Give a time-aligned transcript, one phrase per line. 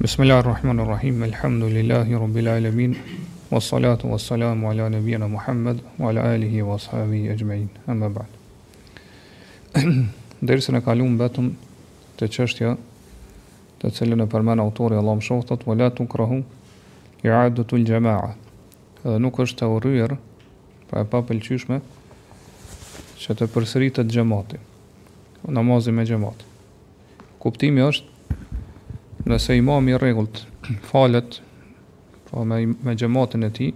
[0.00, 2.96] Bismillahirrahmanirrahim, rrahman Elhamdulillahi rrubil alamin
[3.52, 8.26] Wassalatu wassalamu ala nabiyana Muhammed Wa ala alihi wa sahabihi e Amma ba'd
[10.42, 11.52] Dersën e kalum betëm
[12.16, 12.72] Të qështja
[13.82, 16.40] Të cilën e përmen autori Allah më shohtat Wa latu krahu
[17.22, 18.00] I adu të Dhe
[19.20, 20.16] nuk është të urrujër
[20.88, 21.82] Pra po e papel qyshme
[23.20, 24.56] Që të përsëritët gjemati
[25.44, 26.48] Namazi me gjemati
[27.40, 28.09] Kuptimi është
[29.30, 30.40] Nëse imam i regullt
[30.88, 31.36] falet
[32.26, 33.66] pa, po me, me gjematin e ti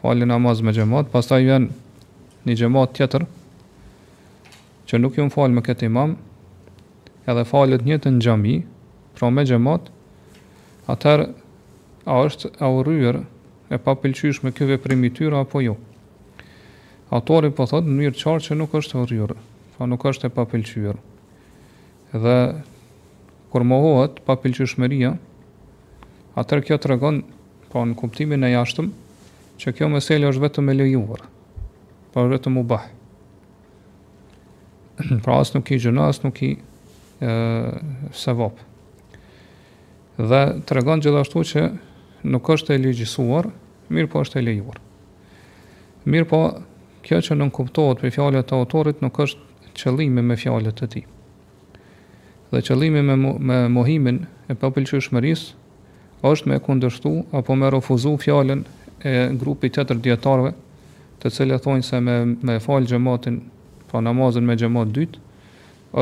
[0.00, 1.68] Falin namaz me gjemat Pas ta janë
[2.48, 3.26] një gjemat tjetër
[4.88, 6.14] Që nuk ju në fal me këtë imam
[7.28, 8.54] Edhe falet një të në gjami
[9.18, 9.90] Pra me gjemat
[10.94, 11.26] Atër
[12.08, 13.20] A është u rrujër
[13.76, 15.76] E pa pëlqysh me këve primi apo jo
[17.12, 20.32] autori po thotë Në mirë qarë që nuk është u rrujër Pa po nuk është
[20.32, 20.48] e pa
[22.16, 22.38] Edhe
[23.52, 25.10] kur mohohet pa pëlqyeshmëria,
[26.38, 27.22] atëherë kjo tregon
[27.68, 28.90] pa po në kuptimin e jashtëm
[29.60, 31.22] që kjo meselë është vetëm e lejuar,
[32.12, 32.78] pa po vetëm u bë.
[35.24, 36.52] Pra as nuk i gjëna, as nuk i
[37.20, 38.40] e,
[40.18, 41.60] Dhe të regon gjithashtu që
[42.26, 43.46] nuk është e legjisuar,
[43.94, 44.80] mirë po është e lejuar.
[46.10, 46.40] Mirë po,
[47.06, 51.04] kjo që nuk kuptohet për fjallet të autorit nuk është qëllimi me fjallet të ti
[52.52, 55.42] dhe qëllimi me, me mohimin e papëlqyeshmëris
[56.28, 58.62] është me kundërshtu apo me refuzu fjalën
[59.04, 60.54] e grupit të tërë djetarve
[61.22, 62.16] të cilë thonë se me,
[62.48, 63.36] me falë gjëmatin
[63.90, 65.22] pra namazën me gjëmat dytë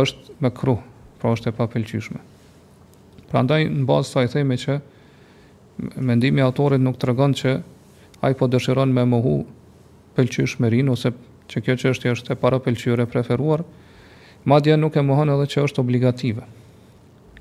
[0.01, 0.77] është me kru
[1.21, 2.23] pra është e papëlqyeshme
[3.31, 4.79] pra ndaj në bazë sa i themi që
[6.06, 7.56] mendimi autorit nuk të rëgën që
[8.25, 9.35] a i po dëshiron me mohu
[10.17, 11.11] pëlqyeshmerin ose
[11.51, 13.61] që kjo që është e para pëlqyre preferuar,
[14.47, 16.45] Madje nuk e mohon edhe që është obligative.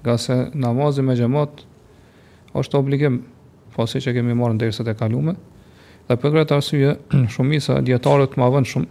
[0.01, 1.59] Nga se namazi me gjemot
[2.57, 3.19] është obligim,
[3.75, 5.35] po si që kemi marë në derisët e kalume,
[6.09, 6.95] dhe për kretë arsye,
[7.35, 8.87] shumisa djetarët ma vënd shumë,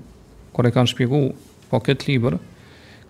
[0.55, 1.21] kore kanë shpigu
[1.73, 2.37] po këtë liber,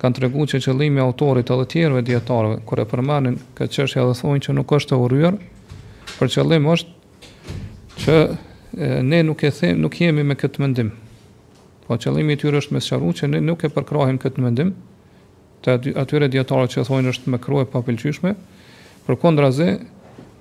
[0.00, 4.42] kanë të regu që qëllimi autorit edhe tjerëve djetarëve, kore përmanin këtë qërshja edhe thonë
[4.48, 5.36] që nuk është e uryar,
[6.16, 7.44] për qëllim është
[8.06, 10.94] që e, ne nuk e them, nuk jemi me këtë mendim.
[11.84, 14.72] Po qëllimi i tyre është me që ne nuk e përkrahim këtë mendim,
[15.64, 18.34] të atyre djetarët që thojnë është me kruaj pa pëlqyshme,
[19.06, 19.70] për kondra zi,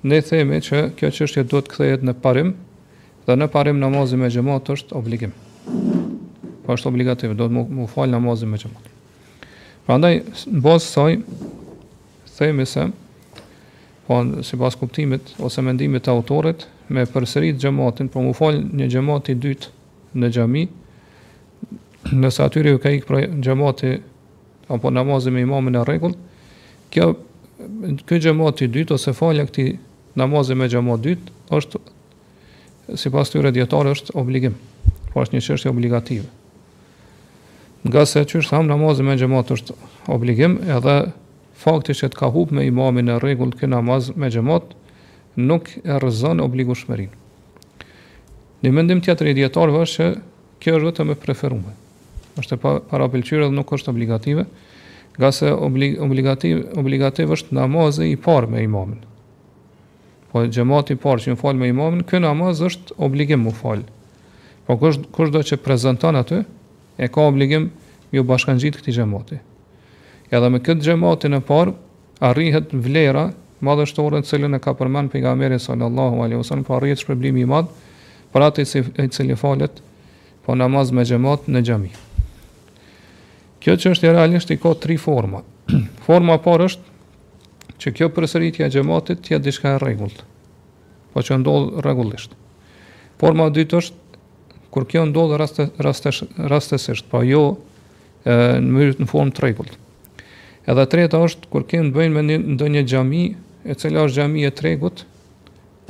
[0.04, 2.52] ne themi që kjo qështje do të këthejet në parim,
[3.24, 5.32] dhe në parim namazin me gjemat është obligim.
[6.64, 8.90] Po është obligativ, do të mu, falë namazin me gjemat.
[9.88, 10.14] Pra ndaj,
[10.54, 11.16] në bazë saj,
[12.36, 12.84] themi se,
[14.06, 18.90] po si pas kuptimit ose mendimit të autorit, me përsërit gjematin, po mu falë një
[18.92, 19.72] gjemat dytë
[20.20, 20.66] në gjami,
[22.12, 23.94] nëse atyri ju ka ikë prej gjemati
[24.68, 26.14] apo namazin me imamin e rregull,
[26.90, 27.08] kjo
[28.08, 29.74] ky xhamat i dytë ose falja këtij
[30.18, 31.80] namazi me xhamat dytë është
[33.00, 34.56] sipas tyre dietare është obligim.
[35.12, 36.28] Po është një çështje obligative.
[37.86, 39.76] Nga se që është hamë, namazë me gjemot është
[40.10, 40.96] obligim, edhe
[41.60, 44.72] fakti që të ka hup me imamin e regull kë namazë me gjemot,
[45.36, 47.12] nuk e rëzën obligu shmerin.
[48.64, 50.12] Në mëndim tjetër i djetarëve është që
[50.64, 51.74] kjo është vetëm e preferume
[52.42, 54.44] është e para pëlqyrë dhe nuk është obligative,
[55.18, 55.50] nga se
[56.06, 59.02] obligativ, obligativ është namazë i parë me imamin.
[60.32, 63.86] Po gjemati i parë që në falë me imamin, kë namazë është obligim më falë.
[64.66, 66.40] Po kështë do që prezentan aty,
[66.98, 67.68] e ka obligim
[68.14, 69.38] ju bashkan gjitë këti gjemati.
[70.30, 71.74] E dhe me këtë gjemati në parë,
[72.30, 73.28] arrihet vlera,
[73.64, 77.44] madhështore shtore të cilën e ka përmanë për nga meri sallallahu alihusan, po arrihet shpërblimi
[77.46, 77.94] i madhë,
[78.34, 78.66] për atë
[79.06, 79.78] i cili falët,
[80.44, 81.92] po namaz me gjemati në gjemi.
[83.64, 85.40] Kjo që është realisht i ka tri forma.
[86.06, 90.20] forma parë është që kjo përsëritje e xhamatit t'ia diçka e rregullt.
[91.16, 92.36] Po që ndodh rregullisht.
[93.20, 96.12] Forma e dytë është kur kjo ndodh raste raste
[96.50, 99.80] rastesisht, po jo e, në mënyrë në formë të rregullt.
[100.68, 103.22] Edhe treta është kur kemë bëjnë me një, ndonjë xhami,
[103.70, 105.04] e cila është xhami e tregut,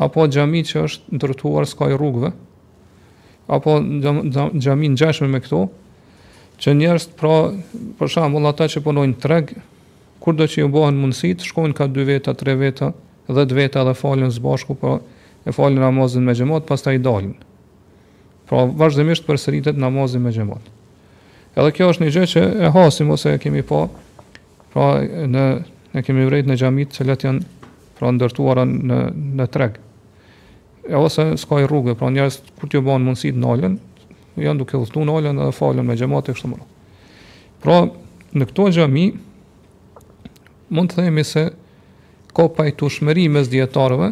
[0.02, 2.30] apo xhami që është ndërtuar skaj rrugëve,
[3.54, 5.66] apo xhamin ngjashëm me këto,
[6.62, 7.36] që njerëz pra
[7.98, 9.54] për shembull ata që punojnë treg
[10.24, 12.92] kurdo që ju bëhen mundësit, shkojnë ka dy veta, tre veta,
[13.28, 14.96] 10 veta dhe falin së bashku, pra
[15.44, 17.34] e falin namazin me xhamat, pas ta i dalin.
[18.48, 19.90] Pra vazhdimisht për sëritet me
[20.32, 20.70] xhamat.
[21.56, 23.84] Edhe kjo është një gjë që e hasim ose e kemi pa,
[24.72, 25.42] pra në,
[25.94, 27.68] e kemi vrejt në xhamit që letë janë
[27.98, 29.00] pra ndërtuara në,
[29.38, 29.76] në treg.
[30.88, 33.54] E ose s'ka rrugë, pra njerëz kur t'ju bëhen mundësit në
[34.40, 36.66] janë duke udhëtu në olën dhe falën me gjemate e kështë mëra.
[37.62, 37.76] Pra,
[38.34, 39.04] në këto gjami,
[40.74, 41.44] mund të themi se
[42.34, 44.10] ka pajtu shmeri mes djetarëve,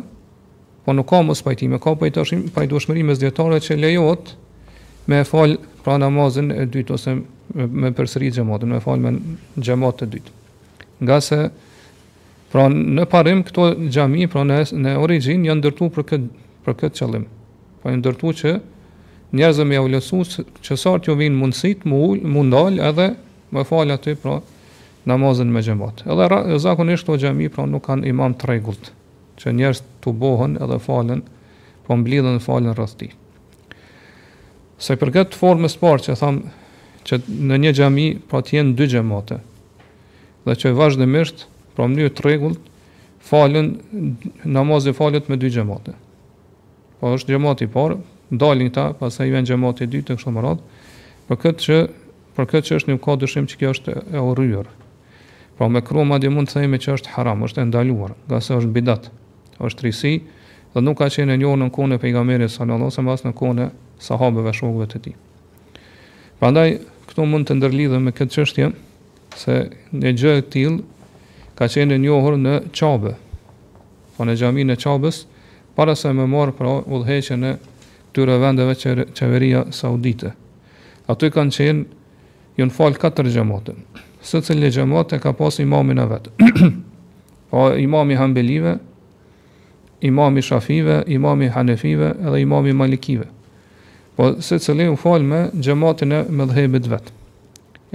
[0.86, 4.32] po nuk ka mos pajtime, ka pajtu shmeri mes djetarëve që lejot
[5.10, 7.16] me falë pra namazin e dytë, ose
[7.54, 10.38] me përsëri gjematën, me falë me gjematë të dytë.
[11.02, 11.38] Nga se,
[12.52, 16.30] pra në parim, këto gjami, pra në, në origin, janë ndërtu për këtë,
[16.62, 17.26] për këtë qëllim.
[17.82, 18.52] Pra janë dërtu që,
[19.32, 20.18] njerëzë me javlesu
[20.62, 23.10] që sartë jo vinë mundësit, mund mundal edhe
[23.52, 24.38] me falë aty pra
[25.08, 26.04] namazën me gjemat.
[26.06, 28.90] Edhe zakonisht të gjemi pra nuk kanë imam të regullt
[29.40, 31.22] që njerëz të bohën edhe falën,
[31.86, 33.08] po mblidhen falën rëthti.
[34.82, 36.52] Se për këtë formës parë që thamë
[37.08, 39.40] që në një gjemi pra tjenë dy gjemate
[40.46, 42.68] dhe që vazhdimisht pra një të regullt
[43.26, 43.72] falën
[44.52, 45.94] namazën falët me dy gjemate.
[46.98, 47.96] Po është gjemati parë,
[48.32, 50.60] ndalin këta, pastaj vjen xhamati i dytë kështu më radh.
[51.28, 51.76] Për këtë që
[52.32, 54.66] për këtë që është një kod dyshim që kjo është e urryer.
[55.58, 58.70] Po me kru madje mund të themi që është haram, është e ndaluar, gazet është
[58.72, 59.10] bidat,
[59.60, 60.14] është trisi
[60.72, 63.60] dhe nuk ka qenë njëu në kohën e pejgamberit sallallahu alajhi wasallam as në kohën
[63.60, 63.66] e
[64.06, 65.14] sahabeve shokëve të tij.
[66.40, 66.72] Prandaj
[67.10, 68.70] këtu mund të ndërlidhem me këtë çështje
[69.42, 69.58] se
[70.00, 73.12] një gjë e tillë ka qenë një orë në Çabë.
[74.16, 75.20] Po në xhaminë e Çabës
[75.76, 77.54] para se më marr pra udhëheqjen e
[78.12, 80.34] këtyre vendeve që qeveria saudite.
[81.10, 81.84] Ato i kanë qenë,
[82.60, 83.78] ju në falë katër gjemotën,
[84.22, 86.34] së cilë gjemotë ka pas imamin e vetë.
[87.50, 88.74] pa po, imami hambelive,
[90.04, 93.26] imami shafive, imami hanefive edhe imami malikive.
[94.16, 97.14] Po se cilë u falë me gjematin e me dhejbit vetë.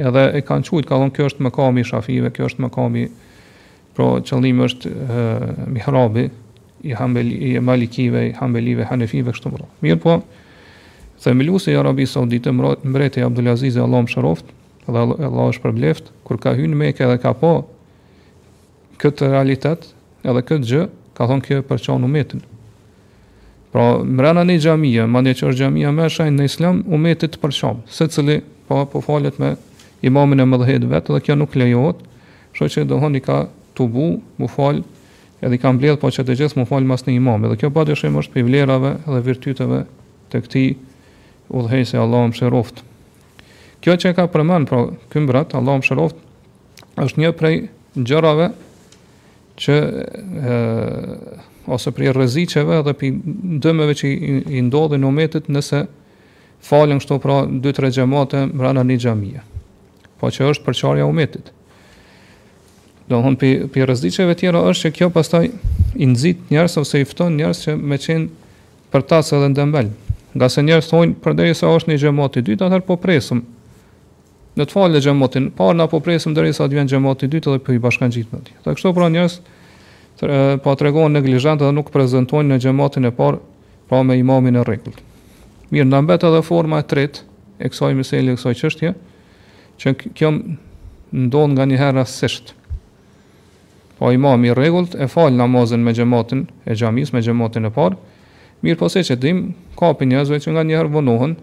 [0.02, 3.06] Edhe e kanë qujtë, ka thonë kjo është mëkami shafive, kjo është mëkami,
[3.98, 5.24] pro qëllimi është e,
[5.74, 6.28] mihrabi,
[6.88, 9.68] i hambeli, i malikive, i hambelive, hanefive, kështu mërë.
[9.84, 10.16] Mirë po,
[11.24, 14.36] themilu se i Arabi Saudite mbreti Abdulaziz e Allah më
[14.88, 17.50] dhe Allah është përbleft, kur ka hynë meke dhe ka po
[19.04, 19.90] këtë realitet,
[20.24, 20.86] edhe këtë gjë,
[21.18, 22.40] ka thonë kjo për çon umetin.
[23.76, 27.52] Pra, mrena një gjamija, ma një që është gjamija me shajnë në islam, umetit për
[27.60, 28.40] qanë, se cili
[28.70, 29.52] po, po falet me
[30.08, 32.00] imamin e mëdhëhet vetë, dhe kjo nuk lejohet,
[32.56, 33.42] kështu që domthoni ka
[33.78, 34.08] tubu
[34.42, 34.80] mufal
[35.42, 37.70] edhe i kam bledh po që të gjithë më falë mas një imam edhe kjo
[37.74, 39.82] bat shumë është për i vlerave dhe virtyteve
[40.32, 40.64] të këti
[41.56, 42.82] u dhej se Allah më shëroft
[43.86, 44.80] kjo që ka përmen pra
[45.14, 47.56] këmbrat Allah më shëroft është një prej
[48.10, 48.50] gjërave
[49.58, 50.56] që e,
[51.74, 55.84] ose prej rëziceve dhe për i dëmeve që i, i ndodhe në nëse
[56.68, 59.46] falën shto pra 2-3 gjemate mërana një gjamija
[60.18, 61.52] po që është përqarja umetit.
[63.08, 65.48] Do hon pi pi rrezikeve tjera është që kjo pastaj
[65.96, 68.26] i nxit njerëz ose i fton njerëz që me qen
[68.92, 69.92] për tas edhe ndëmbël.
[70.36, 73.46] Nga se njerëz thonë përderisa është një xhamot i dytë, atëherë po presim.
[74.60, 77.62] Në të falë xhamotin, pa na po presim derisa të vjen xhamoti i dytë dhe
[77.64, 78.74] po i bashkan gjithë me atë.
[78.76, 79.40] kështu pra njerëz
[80.66, 83.40] po tregon neglizhant dhe nuk prezantojnë në xhamotin e parë
[83.88, 85.00] pra me imamin e rregullt.
[85.72, 87.24] Mirë, na mbet edhe forma e tretë
[87.62, 88.94] e kësaj meselë, kësaj çështje,
[89.80, 92.57] që kjo ndon nganjëherë një rastësisht.
[94.00, 97.98] Po imam i rregullt e fal namazën me xhamatin e xhamis me xhamatin e parë.
[98.62, 99.40] Mirë po se që dim,
[99.78, 101.34] ka për njëzve që nga njëherë vënohen,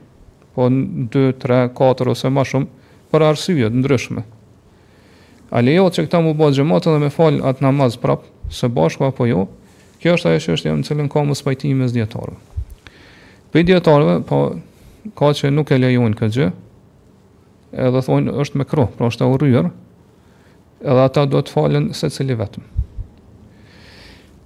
[0.54, 2.70] po 2, 3, 4 ose ma shumë,
[3.10, 4.22] për arsivjet, të ndryshme.
[5.54, 9.06] A lejo që këta mu bëtë gjëmatë dhe me falë atë namaz prapë, së bashku
[9.06, 9.44] apo jo,
[10.02, 12.34] kjo është ajo që është jam në cilën ka më spajtimi me zdjetarëve.
[13.54, 14.40] Për djetarëve, po,
[15.18, 16.48] ka që nuk e lejojnë këtë gjë,
[17.86, 19.72] edhe thonë është me kro, pra është e
[20.84, 22.64] edhe ata do të falen se cili vetëm.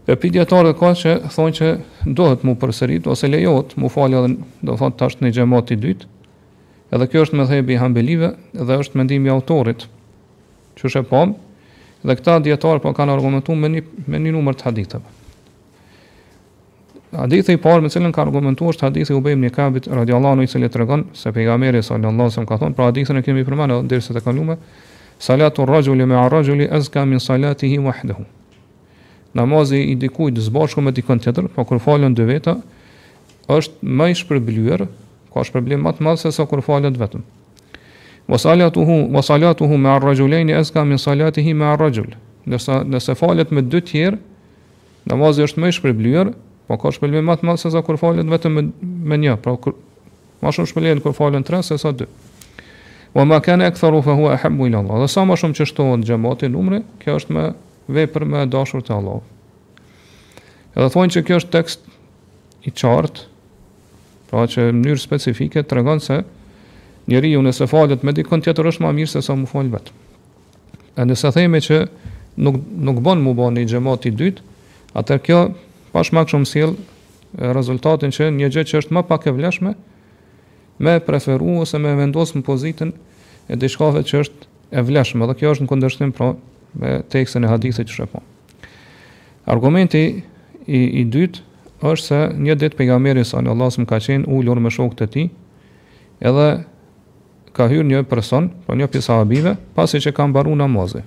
[0.09, 1.69] E për djetarët ka që thonë që
[2.17, 4.31] dohet mu përsërit, ose lejot mu falë edhe
[4.65, 6.07] do thotë të ashtë një gjemati dytë,
[6.97, 9.85] edhe kjo është me i hambelive edhe është mendimi autorit,
[10.79, 11.35] që është e pomë,
[12.09, 15.15] dhe këta djetarë po kanë argumentu me një, me një numër të haditëve.
[17.19, 20.49] Hadithi i parë me cilën ka argumentu është hadithi u bejmë një kabit radiallanu i
[20.49, 23.45] cilë të regon, se pejga meri sallallahu se më ka thonë, pra hadithin e kemi
[23.49, 24.57] përmanë, dhe dhe dhe dhe dhe
[25.19, 28.23] salatu rrajuli me arrajuli azka min salatihi wahdahu.
[29.35, 32.55] Namazi i dikujt së bashku me dikën tjetër, po kur falën dy veta,
[33.49, 34.87] është më i shpërblyer,
[35.35, 37.23] ka shpërblim më të madh se sa kur falet vetëm.
[38.29, 42.11] Wa salatuhu wa salatuhu me arrajulaini azka min salatihi me arrajul.
[42.49, 44.19] Nëse nëse falet me dy tjerë,
[45.13, 46.33] namazi është më i shpërblyer,
[46.69, 48.63] po ka shpërblim më të madh se sa kur falet vetëm me,
[49.13, 49.75] me një, pra kur
[50.43, 52.07] më shumë shpëlim kur falen tre se sa dy
[53.15, 54.97] wa ma kana aktharu fa huwa ahabbu ila Allah.
[55.05, 57.45] Dhe sa më shumë që shtohen xhamati numri, kjo është më
[57.89, 59.21] vepër më dashur te Allah.
[60.77, 61.81] Edhe thonë që kjo është tekst
[62.69, 63.25] i qartë,
[64.29, 66.19] pra që në mënyrë specifike të se
[67.09, 69.91] njeriu ju nëse falet me dikon tjetër është ma mirë se sa mu falë vetë.
[71.01, 71.79] E nëse theme që
[72.37, 74.43] nuk, nuk bon mu bon një gjemot i dytë,
[74.93, 75.39] atër kjo
[75.97, 76.75] pashmak shumë sill
[77.39, 79.73] rezultatin që një gjë që është ma pak e vleshme,
[80.79, 82.91] me preferu ose me vendosë në pozitën
[83.51, 84.47] e dishkave që është
[84.79, 85.27] e vleshme.
[85.27, 86.33] Dhe kjo është në këndërshtim pra
[86.79, 88.23] me tekstën e hadithit që shrepo.
[89.51, 90.03] Argumenti
[90.67, 91.45] i, i dytë
[91.89, 95.07] është se një ditë pejgamberi sa në Allah së më ka qenë ullur me shokët
[95.09, 95.27] e ti,
[96.21, 96.49] edhe
[97.57, 101.03] ka hyrë një person, pra një pjesa abive, pasi që ka mbaru namazë.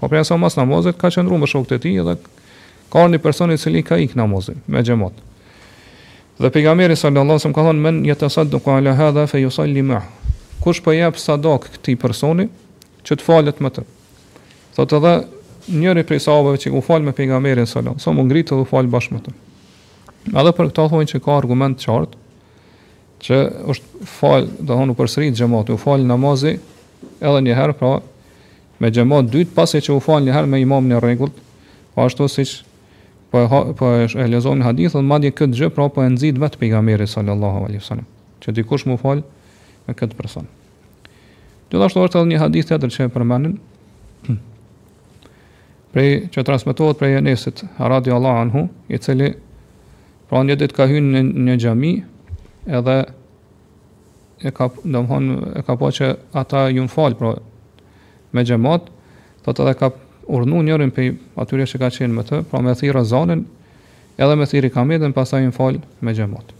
[0.00, 2.16] Po prej asa mas namazët, ka ru me shokët e ti, edhe
[2.92, 5.22] ka një personi i cili ka ik namazë, me gjemotë.
[6.38, 10.02] Dhe pejgamberi sallallahu alajhi wasallam ka thonë, men yatasadduqu ala hadha fe yusalli ma.
[10.60, 12.48] Kush po jap sadok këtij personi
[13.08, 13.84] që të falet më të.
[14.76, 15.12] Thotë edhe
[15.80, 18.90] njëri prej sahabëve që u fal me pejgamberin sallallahu alajhi wasallam, ngritë dhe u fal
[18.94, 19.34] bashkë me të.
[20.36, 22.22] Edhe për këtë thonë që ka argument qartë
[23.26, 23.36] që
[23.72, 26.52] është fal, do të thonë përsërit xhamati, u fal namazi
[27.30, 27.94] edhe një herë pra
[28.82, 31.40] me xhamat dytë pasi që u fal një herë me imamin e rregullt,
[31.96, 32.58] po ashtu siç
[33.30, 36.38] po e, po e, e lezon hadith, dhe madje këtë gjë, pra po e nxit
[36.42, 38.06] vetë pejgamberi sallallahu alaihi sallam,
[38.42, 39.24] që dikush mu falë
[39.86, 40.46] me këtë person.
[41.70, 43.56] të është edhe një hadith tjetër që e përmenin,
[45.92, 49.32] prej që transmetohet prej Enesit radi Allahu anhu, i cili
[50.30, 51.90] pra një ditë ka hyrë në një xhami
[52.78, 52.96] edhe
[54.46, 55.26] e ka domthon
[55.58, 57.34] e ka pa po që ata ju fal pra
[58.34, 58.86] me xhamat,
[59.42, 59.90] thotë edhe ka
[60.26, 63.42] urnu njërin për atyre që ka qenë me të, pra me thira zanën,
[64.18, 66.52] edhe me thiri kamedën, pasaj në falë me gjemot.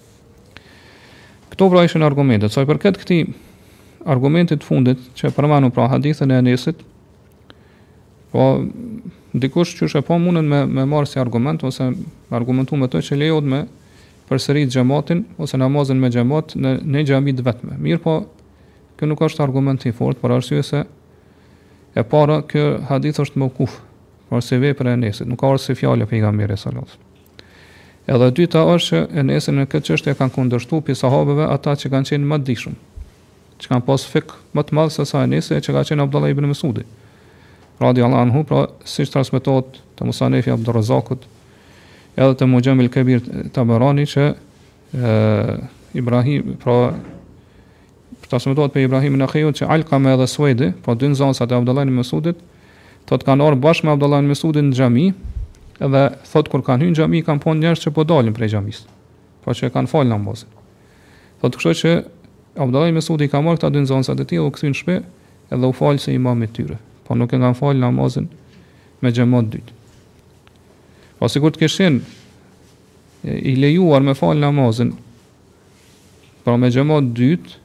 [1.50, 3.18] Këto pra ishën argumentet, soj për këtë këti
[4.06, 6.82] argumentit fundit që përmanu pra hadithën e nesit,
[8.30, 8.46] po
[9.37, 11.90] dikush që shë po munën me, me marë si argument, ose
[12.35, 13.64] argumentu me të që lejot me
[14.30, 17.76] përsërit gjematin, ose namazin me gjemat në një gjemit vetme.
[17.82, 18.16] Mirë po,
[18.99, 20.82] kjo nuk është argument i fort, për arsye se
[21.96, 23.78] E para, kjo hadith është më kuf,
[24.28, 26.92] por se për e nesit, nuk ka arë se fjallë e pejgamberi e salat.
[28.06, 31.72] Edhe dyta është që e nesin në këtë qështë e kanë kundërshtu për sahabeve ata
[31.80, 32.76] që kanë qenë më dishëm,
[33.62, 36.04] që kanë pas fik më të madhë se sa e nesin e që ka qenë
[36.04, 36.84] Abdullah ibn Mesudi.
[37.80, 41.24] Radi Allah anhu, pra, si që transmitohet të Musanefi Abdurazakut,
[42.16, 43.24] edhe të Mujemil kebir
[43.56, 44.28] Tabarani që
[45.00, 45.16] e,
[45.96, 46.80] Ibrahim, pra,
[48.26, 51.92] për ta smëtuar pe Ibrahimin Akhiu që Alqama dhe Suedi, po dy nzonsat e Abdullahin
[51.95, 52.38] Mesudit,
[53.06, 55.04] thot kanë orë bashkë me Abdullahin Mesudin në xhami,
[55.87, 56.02] edhe
[56.33, 58.80] thot kur kanë hyrë në xhami kanë punë njerëz që po dalin prej xhamis.
[59.47, 60.50] Po që kanë fal namazin.
[61.38, 61.92] Thot kështu që
[62.66, 64.99] Abdullahin Mesudi ka marrë këta dy nzonsat e tij u kthyn në
[65.54, 66.80] edhe u falë se imam i tyre.
[67.06, 68.26] Po nuk e kanë fal namazin
[69.04, 69.75] me xhamat dytë.
[71.21, 72.00] Po sikur të kishin
[73.23, 74.90] i lejuar me fal namazin.
[76.47, 77.56] Pra me gjëma dytë,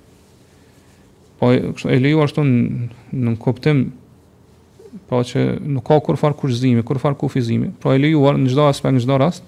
[1.42, 1.50] Po
[1.90, 3.80] e leju ashtu në, në kuptim
[5.10, 5.42] pa po që
[5.74, 9.02] nuk ka kur farë kurfar kur farë kufizimi, pra e lejuar në gjitha aspekt, në
[9.02, 9.48] gjitha rast,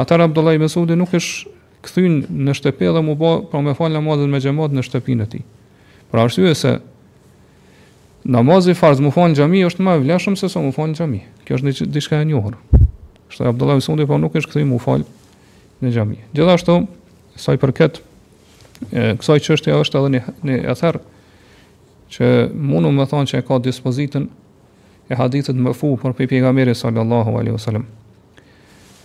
[0.00, 1.52] atar Abdullah i Mesudi nuk është
[1.86, 5.30] këthyn në shtëpi dhe mu bo, pra me falë namazin me gjemot në shtëpinë e
[5.36, 5.40] ti.
[6.10, 6.74] Për arsye se
[8.32, 11.00] namazi farz zë mu falë në gjami është ma vleshëm se sa mu falë në
[11.04, 11.22] gjami.
[11.46, 12.58] Kjo është diçka e njohër.
[13.30, 15.06] Kështë Abdullah i Mesudi, po nuk është këthyn mu falë
[15.82, 16.20] në xhami.
[16.38, 16.80] Gjithashtu,
[17.42, 18.04] sa i përketë,
[18.90, 20.98] kësaj çështje është edhe një një ather
[22.12, 24.26] që mundu më thonë që e ka dispozitën
[25.10, 27.84] e hadithet më fu për pe pejgamberin sallallahu alaihi wasallam.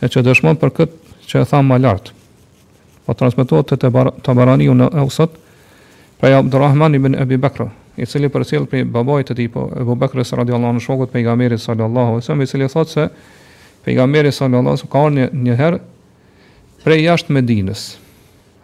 [0.01, 2.11] E që dëshmon për këtë që e thamë më lart.
[3.05, 3.77] Po transmetohet te
[4.25, 5.37] Tabaraniu në Ausat
[6.19, 10.19] prej Abdurrahman ibn Abi Bakr, i cili përcjell prej babait të tij po Abu Bakr
[10.21, 13.07] radiallahu anhu shokut pejgamberit sallallahu alaihi wasallam, i cili thotë se
[13.85, 15.79] pejgamberi sallallahu alaihi wasallam ka një, një herë
[16.83, 17.85] prej jashtë Medinës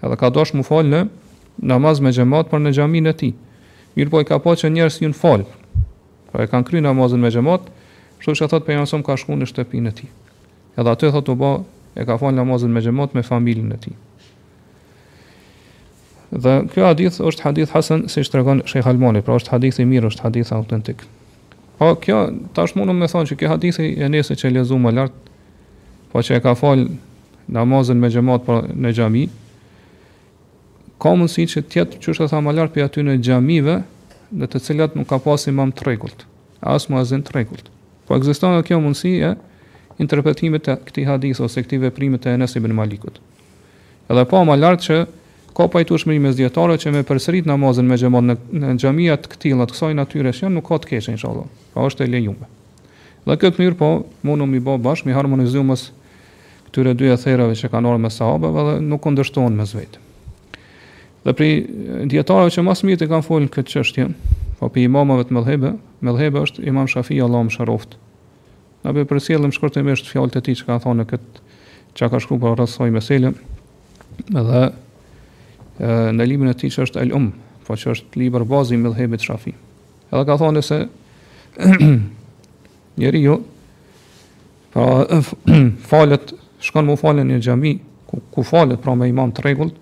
[0.04, 1.00] edhe ka dashur mu fal në
[1.72, 3.34] namaz me xhamat për në xhamin e tij.
[3.96, 5.44] Mirpo e ka pasur që njerëz që fal.
[6.32, 7.68] Pra po e kanë kryer namazën me xhamat,
[8.20, 10.10] kështu që thotë pejgamberi sa ka shkuar në shtëpinë e tij.
[10.78, 11.52] Edhe aty thotë u bë
[12.02, 13.96] e ka fal namazën me xhamat me familjen e tij.
[16.44, 20.10] Dhe ky hadith është hadith Hasan si tregon Sheikh Almani, pra është hadith i mirë,
[20.10, 21.06] është hadith autentik.
[21.78, 25.14] Po kjo tash unë me thonë se ky hadith i nesër që lezu më lart,
[26.12, 26.88] po që e ka fal
[27.48, 29.28] namazën me xhamat në xhami,
[31.04, 33.74] ka mundësi që tjetë që është e tha malar për aty në gjamive
[34.40, 36.24] dhe të cilat nuk ka pas imam të regullt
[36.74, 37.68] as më të regullt
[38.08, 39.34] po ekziston kjo mundësi e
[40.04, 44.88] interpretimit të këti hadis ose këtij veprimi të Enes ibn Malikut edhe pa ma lartë
[44.88, 44.98] që
[45.58, 49.76] ka pajtueshmëri mes me që me përsërit namazin me gjemot në, në gjamia të këtilat
[49.76, 51.48] kësaj natyre që nuk ka të keqë inshallah.
[51.74, 52.48] pa është e lejuar.
[53.28, 53.90] dhe këtë mirë po
[54.24, 55.66] mundu mi bo bashkë mi harmonizu
[56.72, 60.00] këtyre dy therave që kanë orë me sahabeve dhe nuk ndështon me zvetë
[61.24, 61.50] Dhe pri
[62.12, 64.06] dietarëve që më së miri të kanë folën këtë çështje,
[64.60, 65.70] po për imamëve të mëdhëbe,
[66.04, 67.94] mëdhëbe është Imam Shafi Allahu mshiroft.
[68.84, 71.44] Na bëj përcjellim shkurtimisht fjalët e tij që ka thënë në këtë
[71.96, 73.38] çka ka shkruar për po rrethoj meselën.
[74.36, 74.64] Dhe
[75.80, 77.30] e, në librin e tij që është Al-Um,
[77.64, 79.54] po që është libër bazë i mëdhëbe Shafi.
[80.12, 80.82] Edhe ka thënë se
[83.00, 83.40] njeri jo
[84.74, 85.04] Pra,
[85.92, 86.32] falet,
[86.66, 87.76] shkon mu falen një gjami,
[88.10, 89.76] ku, ku falet, pra me imam të regullt,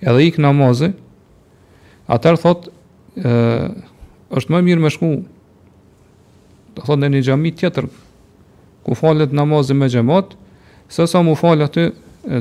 [0.00, 0.92] edhe ik namazi,
[2.10, 2.68] atër thot,
[3.16, 3.68] e,
[4.30, 5.10] është më mirë me shku,
[6.76, 7.88] të thot, në një gjami tjetër,
[8.86, 10.32] ku falet namazi me gjemat,
[10.90, 11.84] se sa mu falet aty,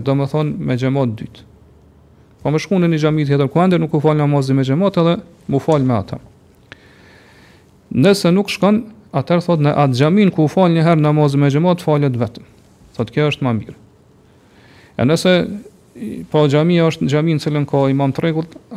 [0.04, 1.44] do më thonë me gjemat dytë.
[2.44, 4.98] Po më shku në një gjami tjetër, ku ende nuk u fal namazi me gjemat,
[5.00, 5.18] edhe
[5.52, 6.20] mu falë me ata.
[7.96, 8.84] Nëse nuk shkon,
[9.16, 12.46] atër thot, në atë gjamin, ku falë njëherë namazi me gjemat, falet vetëm.
[12.98, 13.78] Thot, kjo është më mirë.
[15.00, 15.34] E nëse
[16.32, 18.32] po xhamia është në xhamin në cilën ka imam të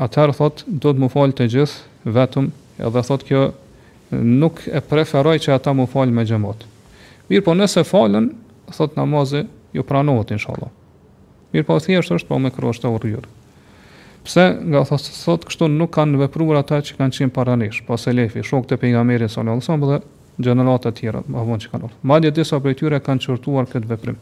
[0.07, 2.49] atëherë thot do të më fal të gjithë vetëm,
[2.83, 3.43] edhe thot kjo
[4.13, 6.65] nuk e preferoj që ata më falin me xhamat.
[7.31, 8.27] Mirë, po nëse falën,
[8.75, 10.69] thot namazi ju pranohet inshallah.
[11.55, 13.29] Mirë, po thjesht është po me kroshtë të urryr.
[14.23, 18.03] Pse nga thot sot kështu nuk kanë vepruar ata që kanë qenë paranish, pas po
[18.03, 21.73] se lefi, shokët e pejgamberit sallallahu alajhi wasallam dhe gjenerata të tjera, më vonë që
[21.73, 21.93] kanë.
[22.09, 24.21] Madje disa prej tyre kanë çortuar këtë veprim.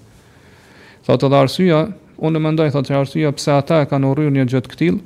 [1.07, 1.83] Thotë edhe arsyeja
[2.21, 4.99] unë e mendoj thotë arsyeja pse ata e kanë urryer një gjë të ktill,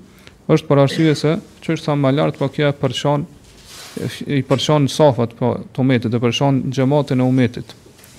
[0.50, 3.25] është për arsye se çës më lart po kja përshon
[4.34, 7.73] i përshon safat po umetit, të përshon xhamatin e umetit,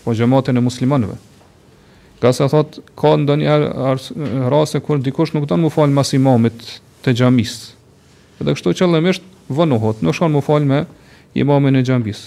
[0.05, 1.17] po xhamatin e muslimanëve.
[2.23, 3.57] Ka thotë, thot ka ndonjë
[4.49, 6.55] rase kur dikush nuk don më fal mas imamit
[7.03, 7.55] të xhamis.
[8.39, 10.79] Edhe kështu qëllimisht vonohet, nuk shkon më falë me
[11.39, 12.23] imamin e xhamis.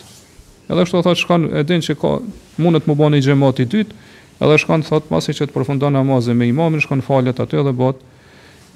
[0.69, 2.19] Edhe kështu thot shkon e që ka
[2.61, 4.05] mund mu më xhamati i dytë
[4.41, 8.03] edhe shkon thot pasi që të përfundon namazin me imamin shkon falet aty dhe bëhet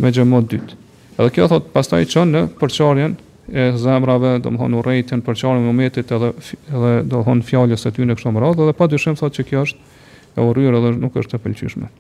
[0.03, 0.75] me xhamot dyt.
[1.19, 3.15] Edhe kjo thot pastaj çon në përçarjen
[3.53, 8.35] e zemrave, domthon urrëtin përçarjen e momentit edhe edhe domthon fjalës së ty në këtë
[8.41, 9.91] rrugë dhe pa dyshim thot që kjo është
[10.41, 11.91] e urryr edhe nuk është e pëlqyeshme.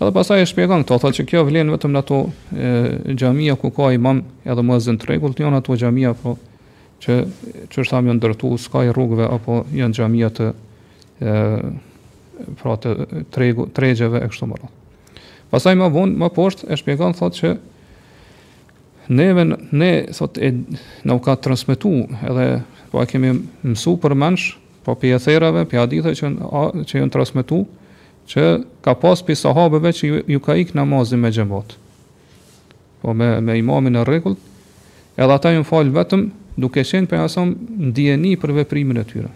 [0.00, 2.22] Edhe pastaj e shpjegon këto, thot që kjo vlen vetëm në ato
[3.12, 6.38] xhamia ku ka imam edhe të tregull, janë ato xhamia po
[7.00, 7.20] që
[7.72, 10.48] që është ndërtu, s'ka i rrugëve apo janë xhamia të
[12.62, 12.90] pra të
[13.34, 14.70] tregu, tregjeve e kështu më rrë.
[15.50, 17.52] Pasaj më vonë, më poshtë, e shpjegon thotë që
[19.18, 21.94] neve, ne, thotë, e, në u ka transmitu
[22.26, 22.46] edhe,
[22.92, 23.32] po e kemi
[23.66, 24.50] mësu për mënsh,
[24.86, 26.30] po për jetherave, për adithë që,
[26.88, 27.64] që jënë transmitu,
[28.30, 28.44] që
[28.84, 31.74] ka pas për sahabeve që ju, ju ka ikë namazin me gjemot,
[33.02, 34.38] po me, me imamin e rekullt,
[35.18, 36.26] edhe ata jënë falë vetëm,
[36.60, 37.52] duke qenë për jasëm
[37.88, 39.30] në djeni për veprimin e tyre.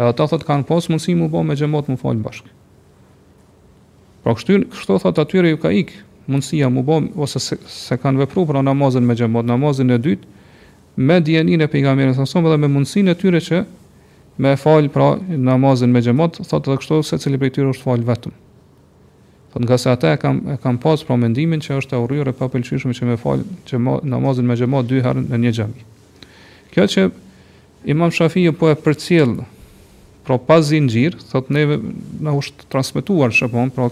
[0.00, 2.46] Edhe ata thot kanë pas mundësi mu bë me xhamat mu fal bashk.
[4.24, 5.92] Pra kështu kështu thot atyre ju ka ik
[6.30, 10.96] mundësia mu bë ose se, se kanë vepruar pra namazin me xhamat, namazin e dytë
[10.96, 13.60] me dijenin e pejgamberit sa edhe me mundësinë e tyre që
[14.40, 18.08] me fal pra namazin me xhamat, thot edhe kështu se cili prej tyre është fal
[18.10, 18.38] vetëm.
[19.52, 22.96] Thot nga se ata kam kam pas pra mendimin që është e urryer e papëlqyeshëm
[22.96, 25.84] që me fal që namazin me xhamat dy herë në një xhami.
[26.72, 27.10] Kjo që
[27.92, 29.36] Imam Shafiu po e përcjell
[30.24, 31.78] pra pas zinxhir, thot ne pra,
[32.22, 33.90] na u është transmetuar shapon, pra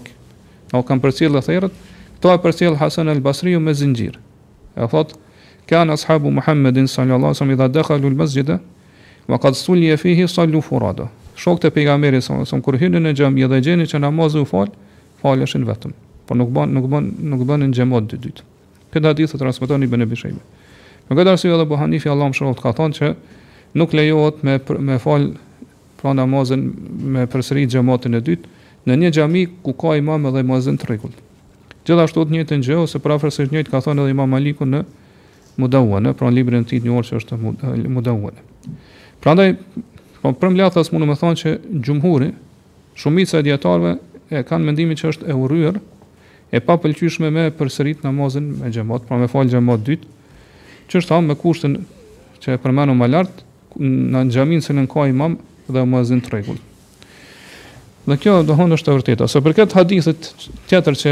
[0.71, 1.73] na kam përcjell atë herët,
[2.23, 4.15] to e përcjell Hasan al-Basriu me zinxhir.
[4.75, 5.13] E thot
[5.67, 8.49] kan ashabu Muhammedin sallallahu alaihi wasallam idha dakhalu al-masjid
[9.27, 11.09] wa qad sulliya fihi sallu furada.
[11.35, 14.45] Shokët e pejgamberit sallallahu alaihi wasallam kur hynin në xhami dhe gjenin që namazi u
[14.47, 14.71] fal,
[15.23, 15.91] falëshin vetëm,
[16.27, 18.41] Po nuk bën nuk bën nuk bën në xhamot të dytë.
[18.93, 20.43] Këtë hadith të transmeton i bënë bëshejme.
[21.09, 23.09] Në këtë arsivë dhe bëhanifi, Allah më shërë të ka thonë që
[23.79, 24.55] nuk lejohet me,
[24.87, 25.25] me fal
[26.01, 26.61] pra po namazën
[27.13, 28.47] me përsëri xhamatin e dytë,
[28.89, 31.17] në një xhami ku ka imam edhe muezin të rregullt.
[31.85, 34.81] Gjithashtu të njëjtën gjë ose pra fersë të njëjtë ka thënë edhe Imam Aliku në
[35.61, 37.39] Mudawana, pra në librin e tij një orë që është
[37.85, 38.41] Mudawana.
[39.21, 39.53] Prandaj,
[40.23, 41.53] po për mbledhas mund të më thonë që
[41.85, 42.31] xhumhuri,
[42.97, 43.91] shumica e dietarëve
[44.31, 45.77] e kanë mendimin që është e urryer
[46.55, 50.11] e pa pëlqyeshme me përsërit namazën me xhamat, pra me fal xhamat dyt dytë,
[50.89, 51.75] që është ha me kushtin
[52.41, 53.43] që e përmendëm më lart
[53.81, 55.37] në xhamin se nën ka imam
[55.73, 56.59] dhe muazin të rregull.
[58.07, 59.27] Dhe kjo do hënë është të vërteta.
[59.29, 60.29] Se për këtë hadithit
[60.71, 61.11] tjetër që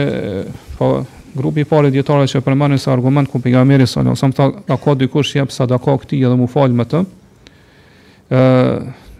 [0.79, 0.89] po,
[1.37, 4.63] grupi pare djetare që përmanin se argument ku për nga meri sallam, sa më thalë,
[4.73, 7.03] a ka dykur që jep sadaka këti edhe mu falë me të,
[8.33, 8.41] e,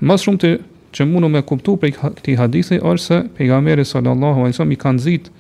[0.10, 0.54] mas shumë të
[0.98, 4.80] që mundu me kuptu për këti hadithi, është se për nga meri sallallahu alësëm i
[4.84, 5.36] kanë zitë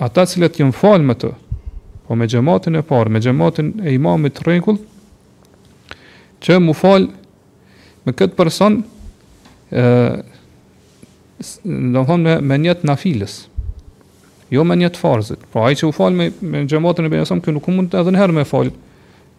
[0.00, 1.34] ata cilët jenë falë me të,
[2.08, 4.80] po me gjematin e parë, me gjematin e imamit të regull,
[6.40, 7.19] që mu falë
[8.04, 8.80] me këtë person
[9.70, 9.86] ë
[10.20, 13.34] do të thonë me, me një të nafilës
[14.52, 15.44] jo me njëtë farzit.
[15.54, 18.24] Pra ai që u fal me me e besom këtu nuk mund të edhe nëherë
[18.26, 18.68] herë me fal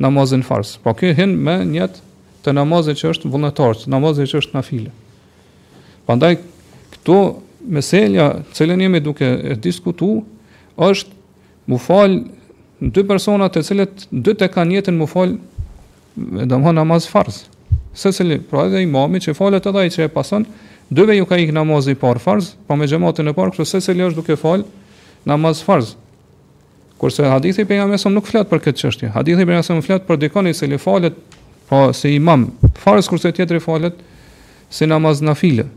[0.02, 0.78] namazin farz.
[0.82, 2.02] pra, kë hinë me njëtë
[2.44, 4.90] të namazit që është vullnetar, namazit që është nafile.
[6.08, 6.36] Prandaj
[6.96, 7.18] këtu
[7.62, 10.24] meselja e jemi duke e diskutu
[10.78, 11.12] është
[11.68, 12.18] mu fal
[12.82, 15.38] dy persona të cilët dy të kanë jetën mu fal
[16.50, 17.46] domthon namaz farz.
[17.94, 20.46] Se li, pra edhe imami që falet edhe ai që e pason,
[20.90, 23.68] dyve ju ka ikë namaz i par farz, pa po me gjematin e par, kështë
[23.68, 24.64] se se li është duke fal
[25.28, 25.96] namaz farz.
[27.02, 30.08] Kurse hadithi për nga mesëm nuk flet për këtë qështje, hadithi për nga mesëm flet
[30.08, 31.18] për dikoni se li falet,
[31.68, 32.48] pa se imam
[32.80, 34.00] farz, kurse tjetëri falet
[34.72, 35.68] se namaz na file.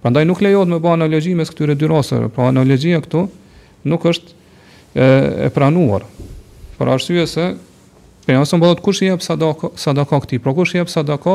[0.00, 3.26] Pra ndaj nuk lejot me ba analogji mes këtyre dy rasër, pra analogjia këtu
[3.90, 4.32] nuk është
[4.94, 5.06] e,
[5.46, 6.04] e pranuar.
[6.76, 7.52] Për arsye se
[8.24, 10.38] Për nëse më bëllot, kush i jep sadako, sadako këti?
[10.40, 11.34] Pro kush i jep sadako,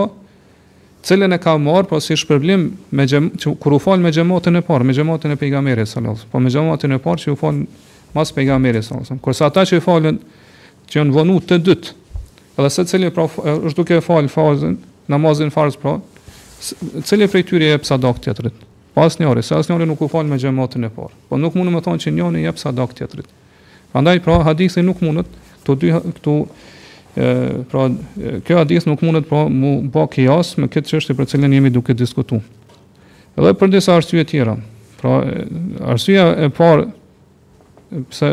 [1.05, 2.63] cilën e ka marë, po si shpërblim,
[2.97, 3.05] me
[3.61, 6.95] kur u falë me gjemotën e parë, me gjemotën e pejgamerit, sallallahu, po me gjemotën
[6.97, 7.67] e parë që u falë
[8.15, 10.17] mas pejgamerit, sallallahu, kërsa ata që i falën,
[10.89, 11.93] që janë vonu të dytë,
[12.57, 14.73] edhe se cilën pra, është duke falë fazën,
[15.13, 15.99] namazin farës, pro,
[17.11, 18.65] cilën prej e jep sadak tjetërit?
[18.97, 21.53] Po asë njëri, se asë njëri nuk u falë me gjemotën e parë, po nuk
[21.55, 23.29] mundu me thonë që njëri jep sadak tjetërit.
[23.93, 25.29] Prandaj, pra, hadithi nuk mundët,
[25.61, 26.33] këtu dy, këtu,
[27.71, 27.89] pra
[28.47, 31.93] kjo adis nuk mundet pra mu bë kjas me këtë çështje për cilën jemi duke
[31.97, 32.41] diskutuar.
[33.37, 34.55] Edhe për disa arsye tjera.
[34.99, 35.17] Pra
[35.93, 36.85] arsyeja e parë
[38.11, 38.29] pse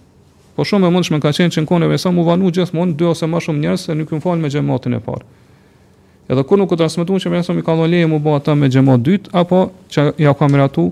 [0.56, 3.06] Po shumë e mundshme ka qenë që në kohën e mesëm u vanu gjithmonë dy
[3.12, 5.24] ose më shumë njerëz se nuk u fal me xhamatin e parë.
[6.30, 8.68] Edhe kur nuk u transmetuan që mesëm i ka dhënë leje mu bë ata me
[8.70, 9.62] xhamat dytë apo
[9.96, 10.90] që ja ka miratuar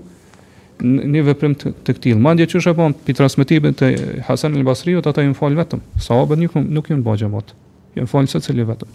[0.89, 2.15] një veprim të, të këtij.
[2.25, 3.89] Madje çu shepon pa pi transmetimin të
[4.27, 5.83] Hasan el-Basriut ata i fal vetëm.
[6.07, 7.53] Sahabët nuk nuk i bë xhamat.
[7.99, 8.89] Jan fal secili vetëm.